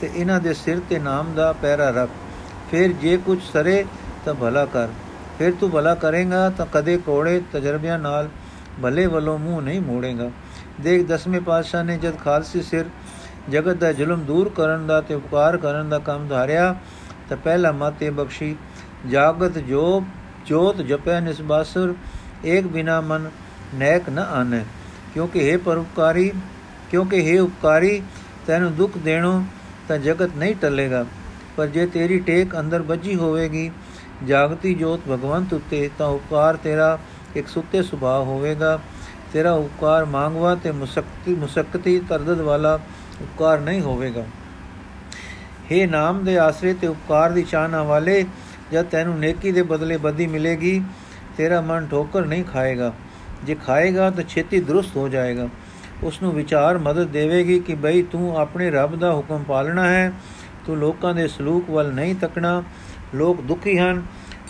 ਤੇ 0.00 0.10
ਇਹਨਾਂ 0.14 0.40
ਦੇ 0.40 0.54
ਸਿਰ 0.54 0.80
ਤੇ 0.88 0.98
ਨਾਮ 0.98 1.34
ਦਾ 1.34 1.52
ਪੈਰਾ 1.52 1.90
ਰੱਖ। 1.90 2.10
ਫਿਰ 2.70 2.92
ਜੇ 2.92 3.16
ਕੁਝ 3.16 3.38
ਸਰੇ 3.52 3.84
ਤਾਂ 4.24 4.34
ਭਲਾ 4.34 4.64
ਕਰ। 4.64 4.88
ਫਿਰ 5.38 5.52
ਤੂੰ 5.60 5.70
ਭਲਾ 5.70 5.94
ਕਰੇਗਾ 5.94 6.48
ਤਾਂ 6.50 6.66
ਕਦੇ 6.72 6.96
ਕੋੜੇ 6.96 7.40
ਤਜਰਬਿਆਂ 7.52 7.98
ਨਾਲ 7.98 8.28
ਭਲੇ 8.82 9.06
ਵੱਲੋਂ 9.06 9.38
ਮੂੰਹ 9.38 9.62
ਨਹੀਂ 9.62 9.80
ਮੋੜੇਗਾ। 9.80 10.30
ਦੇਖ, 10.80 11.06
ਦਸਵੇਂ 11.06 11.40
ਪਾਤਸ਼ਾਹ 11.40 11.84
ਨੇ 11.84 11.96
ਜਦ 11.98 12.18
ਖਾਲਸੀ 12.24 12.62
ਸਿਰ 12.62 12.84
ਜਗਤ 13.50 13.76
ਦਾ 13.76 13.92
ਜ਼ੁਲਮ 13.92 14.24
ਦੂਰ 14.24 14.48
ਕਰਨ 14.48 14.86
ਦਾ 14.86 15.00
ਤੇ 15.00 15.14
ਉਪਕਾਰ 15.14 15.56
ਕਰਨ 15.56 15.88
ਦਾ 15.88 15.98
ਕੰਮ 15.98 16.28
ਧਾਰਿਆ, 16.28 16.74
ਤਾਂ 17.28 17.36
ਪਹਿਲਾ 17.36 17.72
ਮਾਤੇ 17.72 18.10
ਬਖਸ਼ੀ, 18.10 18.56
ਜਾਗਤ 19.10 19.58
ਜੋ 19.58 20.04
ਜੋਤ 20.46 20.76
ਜਪੈ 20.76 21.20
ਨਿਸਬਾਸੁਰ 21.20 21.94
ਏਕ 22.44 22.66
ਬਿਨਾ 22.66 23.00
ਮਨ 23.00 23.30
ਨੈਕ 23.74 24.10
ਨ 24.10 24.18
ਆਨੇ। 24.18 24.64
ਕਿਉਂਕਿ 25.14 25.50
ਹੈ 25.50 25.58
ਪਰਉਪਕਾਰੀ, 25.58 26.32
ਕਿਉਂਕਿ 26.90 27.20
ਹੈ 27.28 27.40
ਉਪਕਾਰੀ, 27.42 28.02
ਤੈਨੂੰ 28.46 28.74
ਦੁੱਖ 28.74 28.98
ਦੇਣੋ 28.98 29.44
ਤਾਂ 29.88 29.98
ਜਗਤ 29.98 30.30
ਨਹੀਂ 30.36 30.54
ਟੱਲੇਗਾ। 30.56 31.04
ਪਰ 31.56 31.66
ਜੇ 31.66 31.86
ਤੇਰੀ 31.86 32.18
ਟੇਕ 32.18 32.58
ਅੰਦਰ 32.60 32.82
ਵੱਜੀ 32.82 33.14
ਹੋਵੇਗੀ 33.14 33.70
ਜਾਗਤੀ 34.26 34.74
ਜੋਤ 34.74 35.00
ਭਗਵੰਤ 35.10 35.52
ਉਤੇ 35.52 35.90
ਤਾਂ 35.98 36.06
ਉਪਕਾਰ 36.06 36.56
ਤੇਰਾ 36.56 36.98
ਇੱਕ 37.36 37.48
ਸੁੱਤੇ 37.48 37.82
ਸੁਭਾਅ 37.82 38.22
ਹੋਵੇਗਾ। 38.22 38.78
ਤੇਰਾ 39.32 39.52
ਉਪਕਾਰ 39.52 40.04
ਮੰਗਵਾ 40.04 40.54
ਤੇ 40.54 40.70
ਮੁਸਕਤੀ 40.70 41.34
ਮੁਸਕਤੀ 41.34 42.00
ਤਰਦਦ 42.00 42.40
ਵਾਲਾ 42.40 42.78
ਉਪਕਾਰ 43.22 43.60
ਨਹੀਂ 43.60 43.80
ਹੋਵੇਗਾ। 43.80 44.24
हे 45.72 45.90
ਨਾਮ 45.90 46.24
ਦੇ 46.24 46.38
ਆਸਰੇ 46.38 46.74
ਤੇ 46.74 46.86
ਉਪਕਾਰ 46.86 47.30
ਦੀ 47.30 47.42
ਚਾਹਨਾ 47.42 47.82
ਵਾਲੇ, 47.82 48.26
ਜਦ 48.72 48.84
ਤੈਨੂੰ 48.84 49.18
ਨੇਕੀ 49.18 49.52
ਦੇ 49.52 49.62
ਬਦਲੇ 49.62 49.96
ਬਦੀ 49.96 50.26
ਮਿਲੇਗੀ, 50.26 50.82
ਤੇਰਾ 51.36 51.60
ਮਨ 51.60 51.86
ਠੋਕਰ 51.86 52.24
ਨਹੀਂ 52.24 52.44
ਖਾਏਗਾ। 52.44 52.92
ਜੇ 53.44 53.54
ਖਾਏਗਾ 53.54 54.10
ਤਾਂ 54.10 54.24
ਛੇਤੀ 54.24 54.60
ਦਰੁਸਤ 54.60 54.96
ਹੋ 54.96 55.08
ਜਾਏਗਾ। 55.08 55.48
ਉਸ 56.02 56.22
ਨੂੰ 56.22 56.32
ਵਿਚਾਰ 56.32 56.78
ਮਦਦ 56.78 57.08
ਦੇਵੇਗੀ 57.08 57.58
ਕਿ 57.58 57.74
ਬਈ 57.74 58.02
ਤੂੰ 58.02 58.36
ਆਪਣੇ 58.36 58.70
ਰੱਬ 58.70 58.96
ਦਾ 58.96 59.12
ਹੁਕਮ 59.12 59.42
ਪਾਲਣਾ 59.42 59.88
ਹੈ, 59.88 60.12
ਤੂੰ 60.66 60.76
ਲੋਕਾਂ 60.76 61.14
ਦੇ 61.14 61.28
ਸਲੂਕ 61.28 61.70
ਵੱਲ 61.70 61.92
ਨਹੀਂ 61.92 62.14
ਤੱਕਣਾ 62.14 62.62
ਲੋਕ 63.14 63.40
ਦੁਖੀ 63.40 63.78
ਹਨ। 63.78 64.02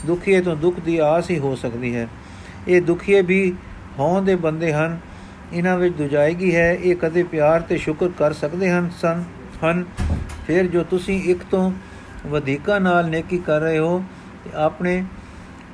ਦੁਖੀਏ 0.06 0.40
ਤੋਂ 0.40 0.56
ਦੁੱਖ 0.56 0.80
ਦੀ 0.80 0.98
ਆਸ 0.98 1.30
ਹੀ 1.30 1.38
ਹੋ 1.38 1.54
ਸਕਦੀ 1.54 1.96
ਹੈ। 1.96 2.08
ਇਹ 2.68 2.82
ਦੁਖੀਏ 2.82 3.22
ਵੀ 3.22 3.54
ਹੋਂ 3.98 4.22
ਦੇ 4.22 4.36
ਬੰਦੇ 4.36 4.72
ਹਨ। 4.72 4.98
ਇਹਨਾਂ 5.52 5.78
ਵਿੱਚ 5.78 5.94
ਦੁਜਾਇਗੀ 5.94 6.56
ਹੈ। 6.56 6.74
ਇਹ 6.74 6.96
ਕਦੇ 6.96 7.22
ਪਿਆਰ 7.22 7.60
ਤੇ 7.60 7.78
ਸ਼ੁਕਰ 7.78 8.08
ਕਰ 8.08 8.32
ਸਕਦੇ 8.32 8.70
ਹਨ 8.70 8.90
ਸਨ, 9.00 9.24
ਹਨ। 9.64 9.84
ਫਿਰ 10.46 10.66
ਜੋ 10.66 10.84
ਤੁਸੀਂ 10.84 11.22
ਇੱਕ 11.22 11.38
ਤੋਂ 11.50 11.72
ਵਧੇਕਾ 12.26 12.78
ਨਾਲ 12.78 13.08
ਨੇਕੀ 13.08 13.38
ਕਰ 13.38 13.60
ਰਹੇ 13.60 13.78
ਹੋ, 13.78 14.04
ਤੇ 14.44 14.50
ਆਪਣੇ 14.54 15.04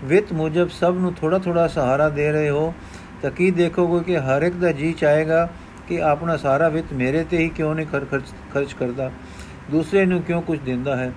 ਵਿਤ 0.04 0.32
ਮੁਜਬ 0.32 0.70
ਸਭ 0.70 0.96
ਨੂੰ 0.98 1.14
ਥੋੜਾ 1.14 1.38
ਥੋੜਾ 1.38 1.68
ਸਹਾਰਾ 1.68 2.08
ਦੇ 2.08 2.32
ਰਹੇ 2.32 2.50
ਹੋ, 2.50 2.74
ਤਾਂ 3.22 3.30
ਕੀ 3.30 3.50
ਦੇਖੋਗੇ 3.50 4.04
ਕਿ 4.04 4.18
ਹਰ 4.18 4.42
ਇੱਕ 4.42 4.54
ਦਾ 4.54 4.72
ਜੀ 4.72 4.92
ਚਾਹੇਗਾ 4.92 5.50
ਕਿ 5.88 6.02
ਆਪਣਾ 6.02 6.36
ਸਾਰਾ 6.36 6.68
ਵਿਤ 6.68 6.92
ਮੇਰੇ 6.92 7.24
ਤੇ 7.24 7.38
ਹੀ 7.38 7.48
ਕਿਉਂ 7.48 7.74
ਨਹੀਂ 7.74 7.86
ਖਰਚ 7.86 8.24
ਖਰਚ 8.54 8.72
ਕਰਦਾ? 8.72 9.10
ਦੂਸਰੇ 9.70 10.06
ਨੂੰ 10.06 10.22
ਕਿਉਂ 10.22 10.42
ਕੁਝ 10.42 10.58
ਦਿੰਦਾ 10.58 10.96
ਹੈ? 10.96 11.12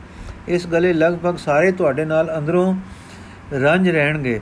ਇਸ 0.47 0.65
ਗਲੇ 0.67 0.93
ਲਗਭਗ 0.93 1.37
ਸਾਰੇ 1.37 1.71
ਤੁਹਾਡੇ 1.71 2.05
ਨਾਲ 2.05 2.37
ਅੰਦਰੋਂ 2.37 2.73
ਰੰਜ 3.53 3.89
ਰਹਿਣਗੇ 3.89 4.39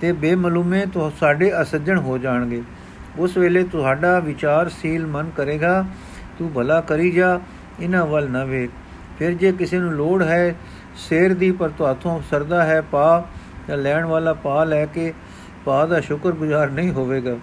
ਤੇ 0.00 0.12
ਬੇਮਲੂਮੇ 0.12 0.84
ਤੋਂ 0.86 1.10
ਸਾਡੇ 1.20 1.50
ਅਸੱਜਣ 1.62 1.98
ਹੋ 1.98 2.18
ਜਾਣਗੇ। 2.18 2.62
ਉਸ 3.18 3.36
ਵੇਲੇ 3.38 3.62
ਤੁਹਾਡਾ 3.64 4.18
ਵਿਚਾਰਸ਼ੀਲ 4.20 5.06
ਮਨ 5.06 5.30
ਕਰੇਗਾ, 5.36 5.84
ਤੂੰ 6.38 6.50
ਭਲਾ 6.52 6.80
ਕਰੀ 6.80 7.10
ਜਾ 7.10 7.40
ਇਹਨਾਂ 7.80 8.06
ਵੱਲ 8.06 8.30
ਨਾ 8.30 8.44
ਵੇਖ। 8.44 8.70
ਫਿਰ 9.18 9.32
ਜੇ 9.32 9.52
ਕਿਸੇ 9.52 9.78
ਨੂੰ 9.78 9.92
ਲੋੜ 9.92 10.22
ਹੈ 10.22 10.54
ਸ਼ੇਰ 10.96 11.34
ਦੀ 11.34 11.50
ਪਰ 11.52 11.68
ਤੁਹਾਥੋਂ 11.68 12.20
ਸਰਦਾ 12.30 12.62
ਹੈ 12.64 12.80
ਪਾ 12.80 13.24
ਜਾਂ 13.68 13.76
ਲੈਣ 13.76 14.04
ਵਾਲਾ 14.04 14.32
ਪਾ 14.34 14.64
ਲੈ 14.64 14.84
ਕੇ, 14.86 15.12
ਪਾ 15.64 15.86
ਦਾ 15.86 16.00
ਸ਼ੁਕਰਗੁਜ਼ਾਰ 16.00 16.70
ਨਹੀਂ 16.70 16.90
ਹੋਵੇਗਾ। 16.90 17.36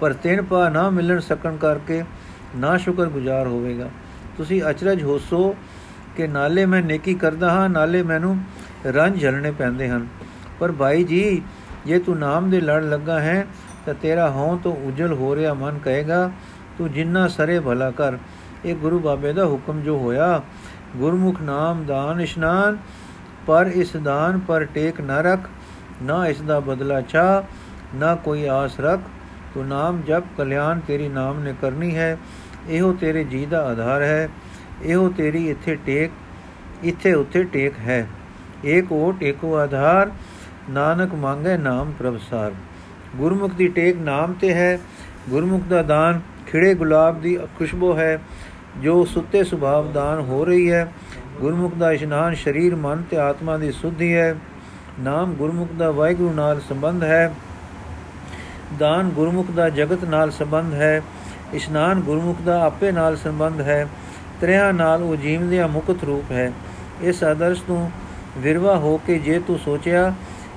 ਪਰ 0.00 0.12
ਤਿੰਨ 0.12 0.42
ਪਾ 0.42 0.68
ਨਾ 0.68 0.88
ਮਿਲਣ 0.90 1.20
ਸਕਣ 1.20 1.56
ਕਰਕੇ 1.56 2.02
ਨਾ 2.56 2.76
ਸ਼ੁਕਰਗੁਜ਼ਾਰ 2.76 3.46
ਹੋਵੇਗਾ। 3.46 3.88
ਤੁਸੀਂ 4.36 4.62
ਅਚਰਜ 4.70 5.02
ਹੋਸੋ 5.02 5.54
ਕਿ 6.16 6.26
ਨਾਲੇ 6.26 6.66
ਮੈਂ 6.66 6.82
ਨੇਕੀ 6.82 7.14
ਕਰਦਾ 7.14 7.50
ਹਾਂ, 7.50 7.68
ਨਾਲੇ 7.68 8.02
ਮੈਨੂੰ 8.02 8.38
ਰੰਜ 8.86 9.20
ਝਲਣੇ 9.22 9.50
ਪੈਂਦੇ 9.50 9.88
ਹਨ। 9.88 10.06
ਪਰ 10.60 10.72
ਭਾਈ 10.72 11.04
ਜੀ, 11.04 11.42
ਜੇ 11.86 11.98
ਤੂੰ 11.98 12.18
ਨਾਮ 12.18 12.50
ਦੇ 12.50 12.60
ਲੜ 12.60 12.82
ਲੱਗਾ 12.84 13.20
ਹੈ, 13.20 13.46
ਤਾਂ 13.86 13.94
ਤੇਰਾ 13.94 14.30
ਹੋਂ 14.30 14.58
ਤੋਂ 14.58 14.76
ਉਜਲ 14.76 15.12
ਹੋ 15.12 15.34
ਰਿਹਾ 15.36 15.54
ਮਨ 15.54 15.78
ਕਹੇਗਾ, 15.78 16.30
ਤੂੰ 16.78 16.92
ਜਿੰਨਾ 16.92 17.28
ਸਰੇ 17.28 17.60
ਭਲਾ 17.60 17.90
ਕਰ। 17.90 18.18
ਇਹ 18.64 18.74
ਗੁਰੂ 18.74 18.98
ਬਾਬੇ 18.98 19.32
ਦਾ 19.32 19.44
ਹੁਕਮ 19.44 19.80
ਜੋ 19.80 19.98
ਹੋਇਆ, 19.98 20.42
ਗੁਰਮੁਖ 20.96 21.40
ਨਾਮ 21.42 21.84
ਦਾਨ 21.84 22.20
ਇਸ਼ਨਾਨ, 22.20 22.76
ਪਰ 23.46 23.70
ਇਸ 23.74 23.96
ਦਾਨ 23.96 24.38
ਪਰ 24.38 24.64
ਟੇਕ 24.64 25.00
ਨਾ 25.00 25.20
ਰੱਖ, 25.20 25.48
ਨਾ 26.02 26.26
ਇਸ 26.26 26.40
ਦਾ 26.40 26.60
ਬਦਲਾ 26.60 27.00
ਚਾ, 27.00 27.44
ਨਾ 27.94 28.14
ਕੋਈ 28.14 28.46
ਆਸ 28.46 28.80
ਰੱਖ। 28.80 29.00
ਤੂੰ 29.54 29.66
ਨਾਮ 29.66 30.02
ਜਪ, 30.02 30.24
ਕਲਿਆਣ 30.38 30.80
ਤੇਰੀ 30.80 31.08
ਨਾਮ 31.08 31.40
ਨੇ 31.40 31.54
ਕਰਨੀ 31.62 31.96
ਹੈ, 31.96 32.16
ਇਹੋ 32.68 32.92
ਤੇਰੇ 32.92 33.24
ਜੀ 33.24 33.46
ਦਾ 33.46 33.66
ਆਧਾਰ 33.66 34.02
ਹੈ। 34.02 34.28
ਇਹੋ 34.82 35.08
ਤੇਰੀ 35.08 35.50
ਇੱਥੇ 35.50 35.74
ਟੇਕ, 35.86 36.10
ਇੱਥੇ 36.84 37.12
ਉੱਥੇ 37.12 37.44
ਟੇਕ 37.44 37.78
ਹੈ। 37.78 38.06
ਏਕ 38.64 38.92
ਓਟ 38.92 39.22
ਏਕੋ 39.22 39.56
ਆਧਾਰ, 39.56 40.10
ਨਾਨਕ 40.70 41.14
ਮੰਗੇ 41.14 41.56
ਨਾਮ 41.56 41.92
ਪ੍ਰਭਸਾਰ 41.98 42.52
ਗੁਰਮੁਖ 43.16 43.54
ਦੀ 43.54 43.68
ਟੇਕ 43.68 43.96
ਨਾਮ 43.96 44.32
ਤੇ 44.32 44.52
ਹੈ, 44.54 44.78
ਗੁਰਮੁਖ 45.30 45.62
ਦਾ 45.62 45.82
ਦਾਨ 45.82 46.20
ਖਿੜੇ 46.46 46.74
ਗੁਲਾਬ 46.74 47.20
ਦੀ 47.20 47.38
ਖੁਸ਼ਬੂ 47.58 47.96
ਹੈ, 47.96 48.20
ਜੋ 48.82 49.04
ਸੁੱਤੇ 49.04 49.44
ਸੁਭਾਵ 49.44 49.92
ਦਾਨ 49.92 50.20
ਹੋ 50.20 50.44
ਰਹੀ 50.44 50.70
ਹੈ। 50.70 50.92
ਗੁਰਮੁਖ 51.40 51.74
ਦਾ 51.74 51.92
ਇਸ਼ਨਾਨ 51.92 52.34
ਸਰੀਰ, 52.34 52.74
ਮਨ 52.74 53.02
ਤੇ 53.02 53.16
ਆਤਮਾ 53.16 53.56
ਦੀ 53.56 53.72
ਸੁਧੀ 53.72 54.14
ਹੈ। 54.14 54.36
ਨਾਮ 55.00 55.32
ਗੁਰਮੁਖ 55.34 55.72
ਦਾ 55.72 55.90
ਵਾਹਿਗੁਰੂ 55.90 56.32
ਨਾਲ 56.32 56.60
ਸੰਬੰਧ 56.60 57.04
ਹੈ। 57.04 57.34
ਦਾਨ 58.78 59.08
ਗੁਰਮੁਖ 59.08 59.50
ਦਾ 59.50 59.68
ਜਗਤ 59.68 60.04
ਨਾਲ 60.04 60.30
ਸੰਬੰਧ 60.30 60.74
ਹੈ। 60.74 61.02
ਇਸ਼ਨਾਨ 61.54 62.00
ਗੁਰਮੁਖ 62.00 62.40
ਦਾ 62.40 62.64
ਆਪੇ 62.64 62.92
ਨਾਲ 62.92 63.16
ਸੰਬੰਧ 63.16 63.60
ਹੈ। 63.60 63.88
ਤ੍ਰਿਆ 64.40 64.70
ਨਾਲ 64.72 65.02
ਉਹ 65.02 65.16
ਜੀਵਦਿਆ 65.16 65.66
ਮੁਕਤ 65.66 66.04
ਰੂਪ 66.04 66.32
ਹੈ। 66.32 66.52
ਇਸ 67.02 67.22
ਆਦਰਸ਼ 67.24 67.62
ਤੋਂ 67.62 67.88
ਵਿਰਵਾ 68.38 68.76
ਹੋ 68.76 68.96
ਕੇ 69.06 69.18
ਜੇ 69.18 69.38
ਤੂੰ 69.38 69.58
ਸੋਚਿਆ 69.58 70.12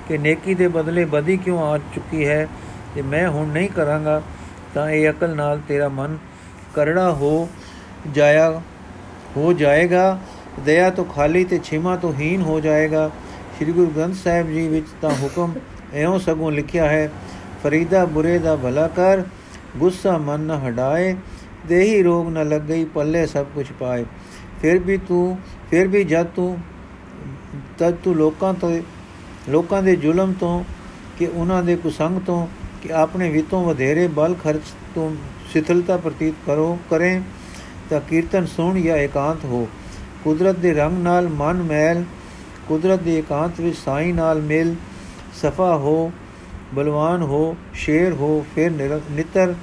ਕਿ 0.08 0.18
ਨੇਕੀ 0.18 0.54
ਦੇ 0.54 0.68
ਬਦਲੇ 0.68 1.04
ਬਦੀ 1.04 1.36
ਕਿਉਂ 1.36 1.58
ਆ 1.62 1.78
ਚੁੱਕੀ 1.94 2.26
ਹੈ 2.26 2.48
ਤੇ 2.94 3.02
ਮੈਂ 3.02 3.28
ਹੁਣ 3.28 3.48
ਨਹੀਂ 3.48 3.68
ਕਰਾਂਗਾ, 3.68 4.20
ਤਾਂ 4.74 4.90
ਇਹ 4.90 5.10
ਅਕਲ 5.10 5.34
ਨਾਲ 5.36 5.60
ਤੇਰਾ 5.68 5.88
ਮਨ 5.88 6.16
ਕਰੜਾ 6.74 7.10
ਹੋ 7.12 7.48
ਜਾਇਆ, 8.12 8.60
ਹੋ 9.36 9.52
ਜਾਏਗਾ। 9.52 10.18
ਦਇਆ 10.64 10.90
ਤੋਂ 10.90 11.04
ਖਾਲੀ 11.04 11.44
ਤੇ 11.44 11.58
ਛਿਮਾ 11.64 11.96
ਤੋਂ 11.96 12.12
ਹੀਨ 12.14 12.42
ਹੋ 12.42 12.60
ਜਾਏਗਾ। 12.60 13.10
ਸ੍ਰੀ 13.58 13.72
ਗੁਰੂ 13.72 13.90
ਗ੍ਰੰਥ 13.90 14.14
ਸਾਹਿਬ 14.14 14.48
ਜੀ 14.48 14.66
ਵਿੱਚ 14.68 14.86
ਤਾਂ 15.02 15.10
ਹੁਕਮ 15.22 15.54
ਐਉਂ 15.94 16.18
ਸਗੋਂ 16.18 16.50
ਲਿਖਿਆ 16.52 16.88
ਹੈ, 16.88 17.10
ਫਰੀਦਾ 17.62 18.04
ਬੁਰੇ 18.04 18.38
ਦਾ 18.38 18.56
ਭਲਾ 18.56 18.86
ਕਰ, 18.88 19.22
ਗੁੱਸਾ 19.76 20.16
ਮਨ 20.18 20.40
ਨ 20.40 20.58
ਹਟਾਏ 20.66 21.14
ਦੇਹੀ 21.66 22.02
ਰੋਗ 22.02 22.28
ਨ 22.28 22.48
ਲੱਗਈ, 22.48 22.84
ਪੱਲੇ 22.84 23.26
ਸਭ 23.26 23.46
ਕੁਝ 23.54 23.66
ਪਾਏ। 23.80 24.04
ਫਿਰ 24.62 24.78
ਵੀ 24.78 24.96
ਤੂੰ, 24.98 25.38
ਫਿਰ 25.70 25.88
ਵੀ 25.88 26.04
ਜਦ 26.04 26.26
ਤੂੰ, 26.26 26.58
ਤਦ 27.78 27.94
ਤੂੰ 27.94 28.14
ਲੋਕਾਂ 28.16 28.54
ਤੋਂ, 28.54 28.80
ਲੋਕਾਂ 29.48 29.82
ਦੇ 29.82 29.96
ਜ਼ੁਲਮ 29.96 30.32
ਤੋਂ, 30.32 30.64
ਕਿ 31.18 31.26
ਉਹਨਾਂ 31.26 31.62
ਦੇ 31.62 31.76
ਕੁਸੰਗ 31.76 32.20
ਤੋਂ, 32.20 32.46
ਕਿ 32.82 32.92
ਆਪਣੇ 32.92 33.30
ਵਿਤੋਂ 33.30 33.64
ਵਧੇਰੇ 33.64 34.06
ਬਲ 34.06 34.34
ਖਰਚ 34.34 34.62
ਤੋਂ 34.94 35.10
ਸਿਥਲਤਾ 35.52 35.96
ਪ੍ਰਤੀਤ 35.96 36.34
ਕਰੋ, 36.46 36.78
ਕਰੇ, 36.90 37.20
ਤਾਂ 37.90 38.00
ਕੀਰਤਨ 38.00 38.46
ਸੁਣ 38.46 38.80
ਜਾਂ 38.80 38.96
ਇਕਾਂਤ 38.96 39.44
ਹੋ। 39.44 39.68
ਕੁਦਰਤ 40.24 40.56
ਦੇ 40.56 40.74
ਰੰਗ 40.74 40.98
ਨਾਲ 40.98 41.28
ਮਨ 41.28 41.62
ਮੈਲ, 41.62 42.04
ਕੁਦਰਤ 42.68 43.00
ਦੇ 43.00 43.18
ਇਕਾਂਤ 43.18 43.60
ਵਿੱਚ 43.60 43.76
ਸਾਈ 43.76 44.12
ਨਾਲ 44.12 44.40
ਮਿਲ, 44.40 44.74
ਸਫਾ 45.42 45.76
ਹੋ, 45.76 46.12
ਬਲਵਾਨ 46.74 47.22
ਹੋ, 47.22 47.56
ਸ਼ੇਰ 47.74 48.12
ਹੋ, 48.12 48.44
ਫਿਰ 48.54 48.70
ਨਿਤਰ 49.10 49.54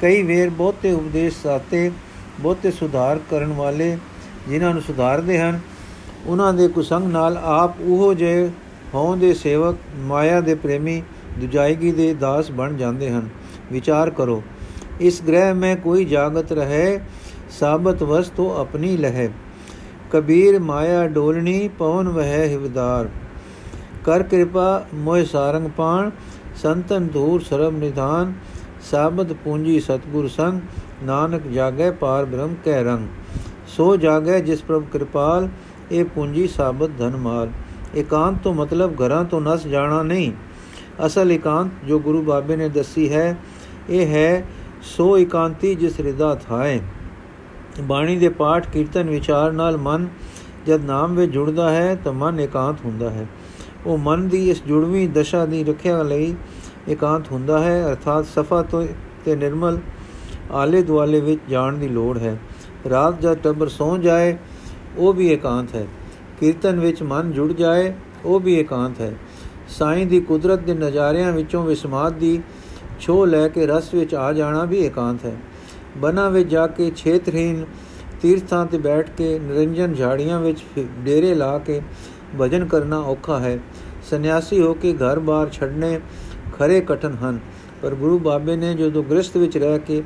ਕਈ 0.00 0.22
ਵੇਰ 0.22 0.50
ਬਹੁਤੇ 0.50 0.92
ਉਪਦੇਸ਼ 0.92 1.36
ਸਾਤੇ, 1.42 1.90
ਬਹੁਤੇ 2.40 2.70
ਸੁਧਾਰ 2.70 3.18
ਕਰਨ 3.30 3.52
ਵਾਲੇ 3.52 3.96
ਜਿਨ੍ਹਾਂ 4.48 4.72
ਨੂੰ 4.74 4.82
ਸੁਧਾਰਦੇ 4.82 5.38
ਹਨ, 5.38 5.60
ਉਹਨਾਂ 6.26 6.52
ਦੇ 6.54 6.68
ਕੁਸੰਗ 6.68 7.10
ਨਾਲ 7.12 7.36
ਆਪ 7.36 7.80
ਉਹ 7.80 8.14
ਜੇ 8.14 8.50
ਹੋਂ 8.94 9.16
ਦੇ 9.16 9.32
ਸੇਵਕ 9.34 9.76
ਮਾਇਆ 9.98 10.40
ਦੇ 10.40 10.54
ਪ੍ਰੇਮੀ 10.54 11.02
ਦੁਜਾਇਗੀ 11.38 11.92
ਦੇ 11.92 12.14
ਦਾਸ 12.14 12.50
ਬਣ 12.50 12.76
ਜਾਂਦੇ 12.76 13.10
ਹਨ। 13.10 13.28
ਵਿਚਾਰ 13.72 14.10
ਕਰੋ, 14.10 14.42
ਇਸ 15.00 15.22
ਗ੍ਰਹਿ 15.22 15.52
ਮੈਂ 15.54 15.76
ਕੋਈ 15.76 16.04
ਜਾਗਤ 16.04 16.52
ਰਹੇ, 16.52 17.00
ਸਾਬਤ 17.50 18.02
ਵਸਤੋ 18.02 18.50
ਆਪਣੀ 18.56 18.96
ਲਹਿ। 18.96 19.28
ਕਬੀਰ 20.10 20.58
ਮਾਇਆ 20.60 21.06
ਡੋਲਣੀ, 21.06 21.68
ਪਵਨ 21.78 22.08
ਵਹਿ 22.08 22.48
ਹਿਵਦਾਰ। 22.48 23.08
ਕਰ 24.04 24.22
ਕਿਰਪਾ 24.22 24.86
ਮੋਹਿ 24.94 25.24
ਸਾਰੰਗ 25.24 25.68
ਪਾਣ, 25.68 26.10
ਸੰਤਨ 26.56 27.06
ਧੂਰ 27.06 27.40
ਸਰਬ 27.40 27.78
ਨਿਧਾਨ। 27.78 28.32
ਸਾਬਤ 28.80 29.32
ਪੂੰਜੀ 29.32 29.80
ਸਤਗੁਰ 29.80 30.28
ਸੰਗ, 30.28 30.60
ਨਾਨਕ 31.02 31.46
ਜਾਗੈ 31.46 31.90
ਪਾਰ 31.90 32.24
ਬ੍ਰਹਮ 32.24 32.54
ਕਹਿ 32.64 32.84
ਰੰਗ। 32.84 33.08
ਸੋ 33.66 33.96
ਜਾਗੈ 33.96 34.40
ਜਿਸ 34.40 34.62
ਪ੍ਰਭ 34.62 34.84
ਕਿਰਪਾਲ, 34.92 35.48
ਇਹ 35.92 36.04
ਪੂੰਜੀ 36.04 36.48
ਸਾਬਤ 36.48 36.90
ਧਨ 36.98 37.16
ਮਾਲ। 37.16 37.50
ਇਕਾਂਤ 37.96 38.36
ਤੋਂ 38.44 38.54
ਮਤਲਬ 38.54 38.94
ਘਰਾਂ 38.94 39.24
ਤੋਂ 39.24 39.40
ਨਸ 39.40 39.66
ਜਾਣਾ 39.66 40.02
ਨਹੀਂ। 40.02 40.32
ਅਸਲ 41.06 41.32
ਇਕਾਂਤ 41.32 41.68
ਜੋ 41.88 41.98
ਗੁਰੂ 41.98 42.22
ਬਾਬੇ 42.22 42.56
ਨੇ 42.56 42.68
ਦੱਸੀ 42.68 43.12
ਹੈ, 43.12 43.36
ਇਹ 43.90 44.06
ਹੈ, 44.06 44.44
ਸੋ 44.82 45.18
ਇਕਾਂਤੀ 45.18 45.74
ਜਿਸ 45.74 46.00
ਰਿਦਾ 46.00 46.34
ਥਾਏ। 46.34 46.80
ਬਾਣੀ 47.80 48.16
ਦੇ 48.16 48.28
ਪਾਠ, 48.28 48.70
ਕੀਰਤਨ, 48.70 49.10
ਵਿਚਾਰ 49.10 49.52
ਨਾਲ 49.52 49.76
ਮਨ 49.76 50.08
ਜਦ 50.66 50.84
ਨਾਮ 50.84 51.14
ਵਿੱਚ 51.14 51.32
ਜੁੜਦਾ 51.32 51.70
ਹੈ, 51.70 51.94
ਤਾਂ 51.94 52.12
ਮਨ 52.12 52.40
ਇਕਾਂਤ 52.40 52.76
ਹੁੰਦਾ 52.84 53.10
ਹੈ। 53.10 53.26
ਉਹ 53.86 53.98
ਮਨ 53.98 54.28
ਦੀ 54.28 54.50
ਇਸ 54.50 54.62
ਜੁੜਵੀਂ 54.66 55.08
ਦਸ਼ਾ 55.08 55.46
ਦੀ 55.46 55.64
ਰੱਖਿਆ 55.64 56.02
ਲਈ 56.02 56.34
ਇਕਾਂਤ 56.88 57.32
ਹੁੰਦਾ 57.32 57.58
ਹੈ, 57.58 57.86
ਅਰਥਾਤ 57.86 58.26
ਸਫਾ 58.26 58.62
ਤੋਂ 58.62 58.86
ਤੇ 59.24 59.36
ਨਿਰਮਲ 59.36 59.78
ਆਲੇ 60.50 60.82
ਦੁਆਲੇ 60.82 61.20
ਵਿੱਚ 61.20 61.40
ਜਾਣ 61.50 61.78
ਦੀ 61.78 61.88
ਲੋੜ 61.88 62.18
ਹੈ। 62.18 62.38
ਰਾਤ 62.90 63.20
ਜਦ 63.20 63.34
ਟੱਬਰ 63.34 63.68
ਸੌ 63.68 63.96
ਜਾਏ, 63.96 64.36
ਉਹ 64.96 65.12
ਵੀ 65.12 65.32
ਇਕਾਂਤ 65.32 65.74
ਹੈ। 65.74 65.86
ਕੀਰਤਨ 66.40 66.80
ਵਿੱਚ 66.80 67.02
ਮਨ 67.02 67.32
ਜੁੜ 67.32 67.52
ਜਾਏ, 67.52 67.92
ਉਹ 68.24 68.40
ਵੀ 68.40 68.60
ਇਕਾਂਤ 68.60 69.00
ਹੈ। 69.00 69.12
ਸਾਈਂ 69.68 70.06
ਦੀ 70.06 70.20
ਕੁਦਰਤ 70.20 70.58
ਦੇ 70.58 70.74
ਨਜ਼ਾਰਿਆਂ 70.74 71.32
ਵਿੱਚੋਂ 71.32 71.64
ਵਿਸਮਾਦ 71.64 72.12
ਦੀ 72.12 72.42
ਛੋ 73.00 73.24
ਲੈ 73.24 73.48
ਕੇ 73.48 73.66
ਰਸ 73.66 73.94
ਵਿੱਚ 73.94 74.14
ਆ 74.14 74.32
ਜਾਣਾ 74.32 74.64
ਵੀ 74.64 74.78
ਇਕਾਂਤ 74.78 75.24
ਹੈ। 75.24 75.36
ਬਨਾ 75.96 76.28
ਵਿੱਚ 76.28 76.50
ਜਾ 76.50 76.66
ਕੇ 76.66 76.92
ਛੇਤਰਹੀਨ 76.96 77.64
ਤੀਰਥਾਂ 78.22 78.66
ਤੇ 78.66 78.78
ਬੈਠ 78.78 79.10
ਕੇ 79.10 79.38
ਨਿਰੰਜਨ 79.38 79.94
ਝਾੜੀਆਂ 79.94 80.40
ਵਿੱਚ 80.40 80.58
ਡੇਰੇ 80.98 81.34
ਲਾ 81.34 81.58
ਕੇ 81.58 81.80
ਭਜਨ 82.40 82.64
ਕਰਨਾ 82.64 82.98
ਔਖਾ 82.98 83.38
ਹੈ। 83.38 83.58
ਸੰਨਿਆਸੀ 84.10 84.60
ਹੋ 84.60 84.74
ਕੇ 84.74 84.92
ਘਰ-ਬਾਰ 84.92 85.50
ਛੱਡਨੇ 85.50 86.00
ਖਰੇ 86.60 86.80
ਕਠਨ 86.80 87.14
ਹਨ। 87.14 87.38
ਪਰ 87.82 87.94
ਗੁਰੂ 87.94 88.18
ਬਾਬੇ 88.18 88.56
ਨੇ 88.56 88.74
ਜਦੋਂ 88.74 89.02
ਗ੍ਰਸਥ 89.02 89.36
ਵਿੱਚ 89.36 89.56
ਰਹਿ 89.58 89.78
ਕੇ 89.78 90.02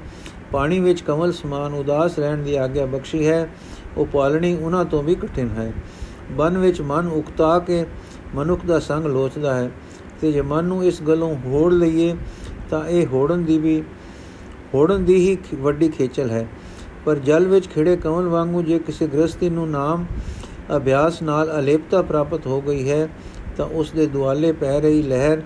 ਪਾਣੀ 0.52 0.78
ਵਿੱਚ 0.80 1.00
ਕਮਲ 1.00 1.32
ਸਮਾਨ 1.32 1.74
ਉਦਾਸ 1.74 2.18
ਰਹਿਣ 2.18 2.42
ਦੀ 2.42 2.54
ਆਗਿਆ 2.56 2.86
ਬਖਸ਼ੀ 2.86 3.26
ਹੈ, 3.26 3.48
ਉਹ 3.96 4.06
ਪਾਲਣੀ 4.06 4.54
ਉਹਨਾਂ 4.56 4.84
ਤੋਂ 4.84 5.02
ਵੀ 5.02 5.14
ਕਠਿਨ 5.14 5.48
ਹੈ। 5.50 5.72
ਬਨ 6.32 6.58
ਵਿੱਚ 6.58 6.80
ਮਨ 6.80 7.08
ਉਕਤਾ 7.08 7.58
ਕੇ 7.58 7.84
ਮਨੁੱਖ 8.34 8.66
ਦਾ 8.66 8.78
ਸੰਗ 8.80 9.06
ਲੋਚਦਾ 9.06 9.54
ਹੈ 9.54 9.70
ਤੇ 10.20 10.32
ਜੇ 10.32 10.42
ਮਨ 10.42 10.64
ਨੂੰ 10.64 10.84
ਇਸ 10.84 11.02
ਗੱਲੋਂ 11.02 11.34
ਹੋੜ 11.46 11.72
ਲਈਏ, 11.72 12.14
ਤਾਂ 12.70 12.86
ਇਹ 12.88 13.06
ਹੋੜਨ 13.06 13.44
ਦੀ 13.44 13.58
ਵੀ, 13.58 13.82
ਹੋੜਨ 14.74 15.04
ਦੀ 15.04 15.16
ਹੀ 15.16 15.36
ਵੱਡੀ 15.54 15.88
ਖੇਚਲ 15.88 16.30
ਹੈ। 16.30 16.46
ਪਰ 17.04 17.18
ਜਲ 17.18 17.46
ਵਿੱਚ 17.46 17.68
ਖਿੜੇ 17.68 17.96
ਕਮਲ 17.96 18.28
ਵਾਂਗੂ 18.28 18.62
ਜੇ 18.62 18.78
ਕਿਸੇ 18.78 19.06
ਗ੍ਰਸਤੀ 19.06 19.50
ਨੂੰ 19.50 19.68
ਨਾਮ 19.70 20.06
ਅਭਿਆਸ 20.76 21.20
ਨਾਲ 21.22 21.58
ਅਲੇਪਤਾ 21.58 22.02
ਪ੍ਰਾਪਤ 22.02 22.46
ਹੋ 22.46 22.60
ਗਈ 22.60 22.88
ਹੈ, 22.90 23.08
ਤਾਂ 23.56 23.66
ਉਸ 23.66 23.90
ਦੇ 23.90 24.06
ਦੁਆਲੇ 24.06 24.52
ਪੈ 24.52 24.80
ਰਹੀ 24.80 25.02
ਲਹਿਰ 25.02 25.42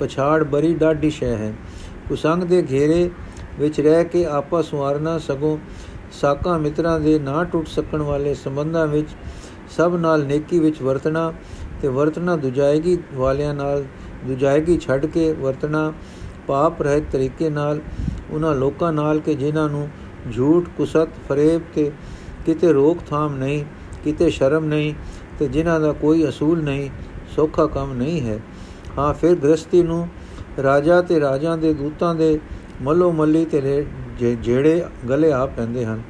ਪਛਾੜ 0.00 0.42
ਬੜੀ 0.44 0.74
ਡਾਢੀ 0.74 1.10
ਸ਼ੈ 1.10 1.36
ਹੈ। 1.36 1.52
ਕੁਸੰਗ 2.08 2.42
ਦੇ 2.42 2.62
ਘੇਰੇ 2.70 3.10
ਵਿੱਚ 3.58 3.80
ਰਹਿ 3.80 4.04
ਕੇ 4.04 4.24
ਆਪਸ 4.24 4.74
ਵਾਰਨਾ 4.74 5.18
ਸਗੋਂ 5.18 5.56
ਸਾਕਾਂ 6.20 6.58
ਮਿੱਤਰਾਂ 6.58 7.00
ਦੇ 7.00 7.18
ਨਾ 7.18 7.44
ਟੁੱਟ 7.44 7.66
ਸਕਣ 7.66 8.02
ਵਾਲੇ 8.02 8.34
ਸੰਬੰਧਾਂ 8.34 8.86
ਵਿੱਚ 8.86 9.08
ਸਭ 9.76 9.96
ਨਾਲ 10.00 10.24
ਨੇਕੀ 10.24 10.58
ਵਿੱਚ 10.58 10.82
ਵਰਤਣਾ 10.82 11.32
ਤੇ 11.82 11.88
ਵਰਤਣਾ 11.88 12.36
ਦੁਜਾਇਗੀ 12.36 12.98
ਵਾਲਿਆਂ 13.14 13.54
ਨਾਲ 13.54 13.84
ਦੁਜਾਇਗੀ 14.24 14.78
ਛੱਡ 14.78 15.06
ਕੇ 15.06 15.32
ਵਰਤਣਾ 15.32 15.92
ਪਾਪ 16.46 16.82
ਰਹਿਤ 16.82 17.04
ਤਰੀਕੇ 17.12 17.50
ਨਾਲ 17.50 17.80
ਉਹਨਾਂ 18.30 18.54
ਲੋਕਾਂ 18.54 18.92
ਨਾਲ 18.92 19.20
ਕਿ 19.20 19.34
ਜਿਨ੍ਹਾਂ 19.34 19.68
ਨੂੰ 19.68 19.88
ਝੂਠ, 20.36 20.68
ਕੁਸਤ, 20.76 21.08
ਫਰੇਬ 21.28 21.62
ਤੇ 21.74 21.90
ਕਿਤੇ 22.46 22.72
ਰੋਕਥਾਮ 22.72 23.36
ਨਹੀਂ, 23.36 23.64
ਕਿਤੇ 24.04 24.30
ਸ਼ਰਮ 24.30 24.64
ਨਹੀਂ 24.64 24.94
ਤੇ 25.38 25.48
ਜਿਨ੍ਹਾਂ 25.48 25.80
ਦਾ 25.80 25.92
ਕੋਈ 25.92 26.28
ਅਸੂਲ 26.28 26.62
ਨਹੀਂ, 26.62 26.90
ਸੌਖਾ 27.36 27.66
ਕੰਮ 27.66 27.92
ਨਹੀਂ 27.92 28.20
ਹੈ। 28.20 28.38
ਹਾਂ, 28.98 29.12
ਫਿਰ 29.14 29.34
ਗ੍ਰਸਤੀ 29.34 29.82
ਨੂੰ 29.82 30.06
ਰਾਜਾ 30.62 31.00
ਤੇ 31.02 31.20
ਰਾਜਾਂ 31.20 31.56
ਦੇ 31.58 31.72
ਦੂਤਾਂ 31.74 32.14
ਦੇ 32.14 32.38
ਮੱਲੋ 32.82 33.10
ਮੱਲੀ 33.12 33.44
ਤੇ 33.44 33.84
ਜਿਹੜੇ 34.20 34.84
ਗਲੇ 35.08 35.32
ਆ 35.32 35.44
ਪੈਂਦੇ 35.46 35.84
ਹਨ। 35.84 36.00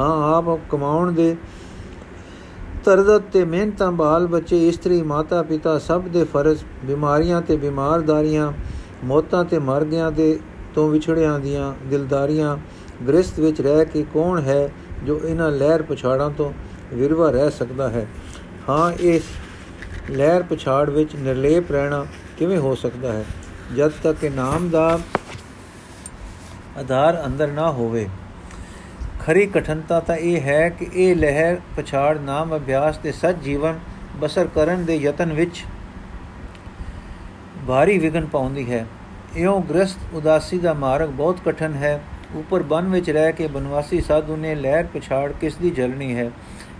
ਹਾਂ, 0.00 0.36
ਆਪ 0.36 0.58
ਕਮਾਉਣ 0.70 1.12
ਦੇ 1.12 1.36
ਤਰਦਤ 2.84 3.22
ਤੇ 3.32 3.44
ਮਿਹਨਤਾਂ 3.44 3.90
ਬਾਲ 3.92 4.26
ਬੱਚੇ, 4.26 4.66
ਇਸਤਰੀ, 4.68 5.02
ਮਾਤਾ 5.02 5.42
ਪਿਤਾ 5.42 5.78
ਸਭ 5.78 6.08
ਦੇ 6.08 6.24
ਫਰਜ਼, 6.24 6.64
ਬਿਮਾਰੀਆਂ 6.84 7.40
ਤੇ 7.42 7.56
ਬਿਮਾਰਦਾਰੀਆਂ, 7.56 8.52
ਮੌਤਾਂ 9.04 9.44
ਤੇ 9.44 9.58
ਮਰ 9.58 9.84
ਗਿਆ 9.84 10.10
ਦੇ 10.10 10.38
ਤੋਂ 10.74 10.88
ਵਿਛੜਿਆਂ 10.90 11.38
ਦੀਆਂ 11.40 11.72
ਦਿਲਦਾਰੀਆਂ 11.90 12.56
ਗ੍ਰਸਤ 13.06 13.40
ਵਿੱਚ 13.40 13.60
ਰਹਿ 13.60 13.84
ਕੇ 13.84 14.04
ਕੌਣ 14.14 14.40
ਹੈ 14.40 14.68
ਜੋ 15.04 15.20
ਇਹਨਾਂ 15.24 15.50
ਲਹਿਰ 15.50 15.82
ਪਛਾੜਾਂ 15.82 16.30
ਤੋਂ 16.30 16.52
ਵਿਰਵਾ 16.92 17.30
ਰਹਿ 17.30 17.50
ਸਕਦਾ 17.50 17.88
ਹੈ? 17.90 18.06
ਹਾਂ 18.68 18.92
ਇਸ 18.92 19.22
ਲਹਿਰ 20.10 20.42
ਪਛਾੜ 20.42 20.90
ਵਿੱਚ 20.90 21.16
ਨਿਰਲੇਪ 21.16 21.72
ਰਹਿਣਾ 21.72 22.06
ਕਿਵੇਂ 22.38 22.58
ਹੋ 22.58 22.74
ਸਕਦਾ 22.74 23.12
ਹੈ? 23.12 23.24
ਜਦ 23.76 23.90
ਤੱਕ 24.02 24.18
ਕਿ 24.18 24.28
ਨਾਮ 24.28 24.68
ਦਾ 24.68 24.98
ਆਧਾਰ 26.78 27.26
ਅੰਦਰ 27.26 27.48
ਨਾ 27.48 27.70
ਹੋਵੇ। 27.70 28.08
ਖਰੀ 29.20 29.46
ਕਠਨਤਾ 29.46 30.00
ਤਾਂ 30.00 30.16
ਇਹ 30.16 30.40
ਹੈ 30.40 30.68
ਕਿ 30.68 30.86
ਇਹ 30.94 31.16
ਲਹਿਰ 31.16 31.56
ਪਛਾੜ 31.76 32.18
ਨਾਮ 32.18 32.56
ਅਭਿਆਸ 32.56 32.98
ਦੇ 32.98 33.12
ਸੱਚ 33.12 33.36
ਜੀਵਨ 33.36 33.78
ਬਸਰ 34.16 34.46
ਕਰਨ 34.46 34.84
ਦੇ 34.84 34.96
ਯਤਨ 34.96 35.32
ਵਿੱਚ 35.32 35.64
ਭਾਰੀ 37.68 37.98
ਵਿਗਨ 37.98 38.26
ਪਾਉਂਦੀ 38.26 38.72
ਹੈ। 38.72 38.86
ਇਉਂ 39.36 39.62
ਗ੍ਰਸਤ 39.62 39.98
ਉਦਾਸੀ 40.12 40.58
ਦਾ 40.58 40.72
ਮਾਰਗ 40.72 41.08
ਬਹੁਤ 41.08 41.38
ਕਠਨ 41.44 41.74
ਹੈ। 41.74 42.04
ਉੱਪਰ 42.34 42.62
ਬਨ 42.62 42.88
ਵਿੱਚ 42.88 43.10
ਰਹਿ 43.10 43.32
ਕੇ 43.32 43.46
ਬਨਵਾਸੀ 43.46 44.00
ਸਾਧੂ 44.00 44.36
ਨੇ 44.36 44.54
ਲਹਿਰ 44.54 44.84
ਪਛਾੜ 44.84 45.32
ਕਿਸ 45.32 45.54
ਦੀ 45.54 45.70
ਜਲਣੀ 45.70 46.16
ਹੈ? 46.16 46.30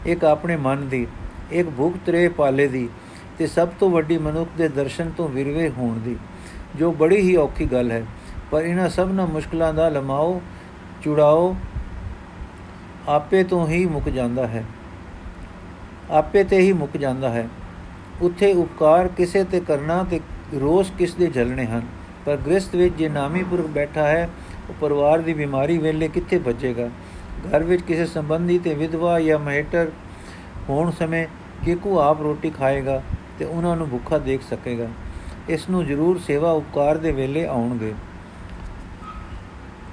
ਇੱਕ 0.07 0.25
ਆਪਣੇ 0.25 0.57
ਮਨ 0.57 0.89
ਦੀ, 0.89 1.07
ਇੱਕ 1.53 1.69
ਭੁਖ 1.69 1.95
ਤਰੇ 2.07 2.29
ਪਾਲੇ 2.29 2.69
ਦੀ। 2.69 2.89
ਤੇ 3.43 3.47
ਸਭ 3.47 3.69
ਤੋਂ 3.69 3.91
ਵੱਡੀ 3.91 4.17
ਮਨੁੱਖ 4.19 4.51
ਦੇ 4.59 4.69
ਦਰਸ਼ਨ 4.69 5.11
ਤੋਂ 5.11 5.29
ਵਿਰਵੇ 5.29 5.69
ਹੋਣ 5.69 5.99
ਦੀ, 5.99 6.17
ਜੋ 6.77 6.91
ਬੜੀ 6.93 7.17
ਹੀ 7.17 7.37
ਔਖੀ 7.37 7.65
ਗੱਲ 7.67 7.91
ਹੈ। 7.91 8.05
ਪਰ 8.51 8.63
ਇਹਨਾਂ 8.63 8.89
ਸਭਨਾਂ 8.89 9.27
ਮੁਸ਼ਕਲਾਂ 9.27 9.73
ਦਾ 9.75 9.89
ਲਮਾਓ, 9.89 10.41
ਚੁੜਾਓ 11.03 11.57
ਆਪੇ 13.09 13.43
ਤੋਂ 13.45 13.67
ਹੀ 13.69 13.85
ਮੁੱਕ 13.87 14.09
ਜਾਂਦਾ 14.09 14.47
ਹੈ। 14.47 14.65
ਆਪੇ 16.11 16.45
ਤੇ 16.45 16.59
ਹੀ 16.59 16.73
ਮੁੱਕ 16.73 16.97
ਜਾਂਦਾ 16.97 17.29
ਹੈ। 17.29 17.49
ਉੱਥੇ 18.23 18.53
ਉਪਕਾਰ 18.53 19.09
ਕਿਸੇ 19.09 19.43
ਤੇ 19.45 19.61
ਕਰਨਾ 19.61 20.05
ਤੇ 20.11 20.21
ਰੋਸ 20.55 20.93
ਕਿਸ 20.99 21.15
ਦੇ 21.15 21.27
ਝਲਣੇ 21.27 21.67
ਹਨ। 21.67 21.83
ਪਰ 22.27 22.37
ਗ੍ਰਸਥ 22.37 22.75
ਵਿੱਚ 22.75 22.95
ਜੇ 22.95 23.09
ਨਾਮੀ 23.09 23.43
ਪੁਰਖ 23.43 23.67
ਬੈਠਾ 23.67 24.07
ਹੈ, 24.07 24.29
ਉਹ 24.71 24.75
ਪਰਿਵਾਰ 24.81 25.19
ਦੀ 25.19 25.35
ਬਿਮਾਰੀ 25.35 25.79
ਵੇਲੇ 25.79 26.09
ਕਿੱਥੇ 26.09 26.39
ਬਚੇਗਾ 26.39 26.89
ਘਰ 27.47 27.63
ਵਿੱਚ 27.63 27.83
ਕਿਸੇ 27.83 28.07
ਸੰਬੰਧੀ 28.07 28.59
ਤੇ 28.59 28.75
ਵਿਧਵਾ 28.75 29.21
ਜਾਂ 29.21 29.39
ਮਹਿਟਰ 29.39 29.91
ਹੋਣ 30.69 30.91
ਸਮੇਂ 30.91 31.27
ਕਿਕੂ 31.65 31.99
ਆਪ 31.99 32.23
ਰੋਟੀ 32.23 32.51
ਖਾਏਗਾ? 32.51 33.03
ਤੇ 33.39 33.45
ਉਹਨਾਂ 33.45 33.77
ਨੂੰ 33.77 33.89
ਭੁੱਖਾ 33.89 34.19
ਦੇਖ 34.19 34.43
ਸਕੇਗਾ। 34.51 34.87
ਇਸ 35.49 35.71
ਨੂੰ 35.71 35.87
ਜ਼ਰੂਰ 35.87 36.19
ਸੇਵਾ 36.19 36.51
ਉਪਕਾਰ 36.51 36.97
ਦੇ 36.97 37.13
ਵੇਲੇ 37.13 37.47
ਆਉਣਗੇ। 37.47 37.95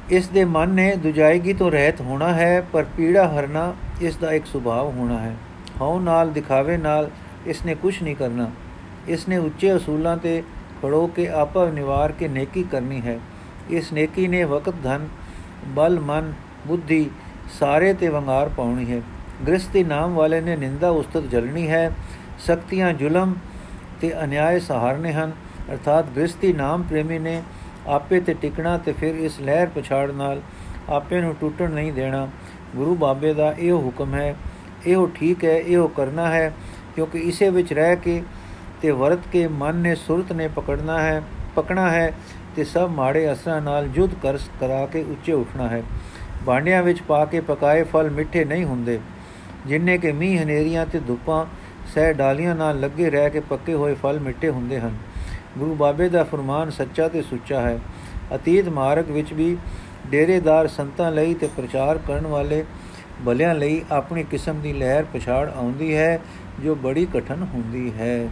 ਇਸ 0.09 0.27
ਦੇ 0.27 0.45
ਮਨ 0.45 0.69
ਨੇ 0.69 0.95
ਦੁਜਾਇਗੀ 0.95 1.53
ਤੋਂ 1.53 1.71
ਰਹਿਤ 1.71 2.01
ਹੋਣਾ 2.01 2.33
ਹੈ, 2.33 2.67
ਪਰ 2.73 2.85
ਪੀੜਾ 2.97 3.27
ਹਰਨਾ 3.27 3.73
ਇਸ 4.01 4.15
ਦਾ 4.15 4.31
ਇੱਕ 4.31 4.45
ਸੁਭਾਅ 4.45 4.83
ਹੋਣਾ 4.83 5.19
ਹੈ। 5.19 5.35
ਹਉ 5.81 5.99
ਨਾਲ 5.99 6.31
ਦਿਖਾਵੇ 6.31 6.77
ਨਾਲ 6.77 7.09
ਇਸ 7.47 7.65
ਨੇ 7.65 7.75
ਕੁਝ 7.75 8.03
ਨਹੀਂ 8.03 8.15
ਕਰਨਾ। 8.15 8.51
ਇਸ 9.07 9.27
ਨੇ 9.27 9.37
ਉੱਚੇ 9.37 9.75
ਅਸੂਲਾਂ 9.75 10.17
ਤੇ 10.17 10.43
ਖੜੋ 10.81 11.07
ਕੇ 11.07 11.27
ਆਪਾ 11.27 11.69
ਨਿਵਾਰ 11.69 12.11
ਕੇ 12.11 12.27
ਨੇਕੀ 12.27 12.63
ਕਰਨੀ 12.63 13.01
ਹੈ। 13.01 13.19
ਇਸ 13.69 13.93
ਨੇਕੀ 13.93 14.27
ਨੇ 14.27 14.43
ਵਕਤ, 14.43 14.73
ਧਨ, 14.83 15.07
ਬਲ, 15.67 15.99
ਮਨ, 15.99 16.33
ਬੁੱਧੀ 16.67 17.09
ਸਾਰੇ 17.59 17.93
ਤੇ 17.93 18.07
ਵੰਗਾਰ 18.07 18.49
ਪਾਉਣੀ 18.49 18.91
ਹੈ। 18.91 19.01
ਗ੍ਰਸਤੀ 19.47 19.83
ਨਾਮ 19.83 20.13
ਵਾਲੇ 20.13 20.41
ਨੇ 20.41 20.55
ਨਿੰਦਾ 20.55 20.89
ਉਸਤਤ 20.89 21.21
ਜਲਣੀ 21.21 21.69
ਹੈ। 21.69 21.91
ਸ਼ਕਤੀਆਂ 22.39 22.93
ਜ਼ੁਲਮ 22.93 23.33
ਤੇ 24.01 24.11
ਅਨਿਆਏ 24.23 24.59
ਸਹਾਰਨੇ 24.59 25.13
ਹਨ। 25.13 25.31
ਅਰਥਾਤ 25.71 26.05
ਗ੍ਰਸਤੀ 26.15 26.53
ਨਾਮ 26.53 26.83
ਪ੍ਰੇਮੀ 26.83 27.19
ਨੇ 27.19 27.41
ਆਪੇ 27.87 28.19
ਤੇ 28.19 28.33
ਟਿਕਣਾ 28.33 28.77
ਤੇ 28.77 28.91
ਫਿਰ 28.91 29.15
ਇਸ 29.15 29.39
ਲਹਿਰ 29.39 29.67
ਪਛਾੜ 29.75 30.09
ਨਾਲ 30.11 30.41
ਆਪੇ 30.89 31.21
ਨੂੰ 31.21 31.35
ਟੁੱਟਣ 31.41 31.71
ਨਹੀਂ 31.71 31.93
ਦੇਣਾ। 31.93 32.27
ਗੁਰੂ 32.75 32.95
ਬਾਬੇ 32.95 33.33
ਦਾ 33.33 33.53
ਇਹ 33.59 33.71
ਹੁਕਮ 33.73 34.13
ਹੈ, 34.15 34.35
ਇਹੋ 34.87 35.05
ਠੀਕ 35.15 35.43
ਹੈ, 35.45 35.57
ਇਹੋ 35.57 35.87
ਕਰਨਾ 35.87 36.27
ਹੈ, 36.29 36.51
ਕਿਉਂਕਿ 36.95 37.19
ਇਸੇ 37.19 37.49
ਵਿੱਚ 37.49 37.73
ਰਹਿ 37.73 37.95
ਕੇ 37.95 38.21
ਤੇ 38.81 38.91
ਵਰਤ 38.91 39.27
ਕੇ 39.31 39.47
ਮਨ 39.47 39.75
ਨੇ 39.75 39.95
ਸੁਰਤ 39.95 40.31
ਨੇ 40.31 40.47
ਪਕੜਨਾ 40.47 40.99
ਹੈ, 41.01 41.21
ਪਕਣਾ 41.55 41.89
ਹੈ 41.89 42.11
ਤੇ 42.55 42.63
ਸਭ 42.63 42.89
ਮਾੜੇ 42.89 43.31
ਅਸਰਾਂ 43.31 43.61
ਨਾਲ 43.61 43.87
ਜੁਦ 43.87 44.13
ਕਰ 44.23 44.37
ਕਰਾ 44.59 44.85
ਕੇ 44.85 45.03
ਉੱਚੇ 45.03 45.33
ਉੱਠਣਾ 45.33 45.67
ਹੈ। 45.67 45.81
ਬਾਂਡਿਆਂ 46.45 46.83
ਵਿੱਚ 46.83 47.01
ਪਾ 47.01 47.23
ਕੇ 47.25 47.39
ਪਕਾਏ 47.41 47.83
ਫਲ 47.83 48.09
ਮਿੱਠੇ 48.09 48.43
ਨਹੀਂ 48.45 48.65
ਹੁੰਦੇ, 48.65 48.99
ਜਿੰਨੇ 49.67 49.97
ਕਿ 49.97 50.11
ਮੀਂਹ 50.11 50.41
ਹਨੇਰੀਆਂ 50.43 50.85
ਤੇ 50.85 50.99
ਧੁੱਪਾਂ 50.99 51.45
ਸਹਿ 51.95 52.13
ਡਾਲੀਆਂ 52.13 52.55
ਨਾਲ 52.55 52.79
ਲੱਗੇ 52.79 53.09
ਰਹਿ 53.09 53.29
ਕੇ 53.29 53.39
ਪੱਕੇ 53.39 53.73
ਹੋਏ 53.73 53.93
ਫਲ 53.93 54.19
ਮਿੱਠੇ 54.19 54.49
ਹੁੰਦੇ 54.49 54.79
ਹਨ। 54.79 54.97
ਗੁਰੂ 55.57 55.75
ਬਾਬੇ 55.75 56.09
ਦਾ 56.09 56.23
ਫਰਮਾਨ 56.23 56.69
ਸੱਚਾ 56.69 57.07
ਤੇ 57.07 57.21
ਸੁੱਚਾ 57.21 57.61
ਹੈ। 57.61 57.79
ਅਤੀਤ 58.35 58.69
ਮਾਰਗ 58.69 59.09
ਵਿੱਚ 59.09 59.33
ਵੀ 59.33 59.57
ਡੇਰੇਦਾਰ 60.07 60.67
ਸੰਤਾਂ 60.67 61.11
ਲਈ 61.11 61.33
ਤੇ 61.33 61.49
ਪ੍ਰਚਾਰ 61.57 61.97
ਕਰਨ 61.97 62.27
ਵਾਲੇ 62.27 62.65
ਭਲਿਆਂ 63.25 63.55
ਲਈ 63.55 63.85
ਆਪਣੀ 63.91 64.23
ਕਿਸਮ 64.23 64.61
ਦੀ 64.61 64.73
ਲਹਿਰ 64.73 65.05
ਪਛਾੜ 65.13 65.49
ਆਉਂਦੀ 65.49 65.95
ਹੈ, 65.95 66.19
ਜੋ 66.63 66.75
ਬੜੀ 66.75 67.05
ਕਠਨ 67.05 67.47
ਹੁੰਦੀ 67.53 67.91
ਹੈ। 67.97 68.29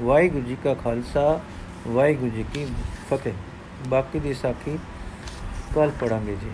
ਵਾਹਿਗੁਰੂ 0.00 0.44
ਜੀ 0.44 0.56
ਕਾ 0.64 0.74
ਖਾਲਸਾ, 0.74 1.40
ਵਾਹਿਗੁਰੂ 1.88 2.30
ਜੀ 2.30 2.44
ਕੀ 2.54 2.66
ਫਤਿਹ। 3.10 3.32
ਬਾਕੀ 3.88 4.18
ਦੀ 4.18 4.34
ਸਾਖੀ 4.34 4.78
ਕੱਲ 5.74 5.90
ਪੜਾਂਗੇ 6.00 6.34
ਜੀ। 6.34 6.50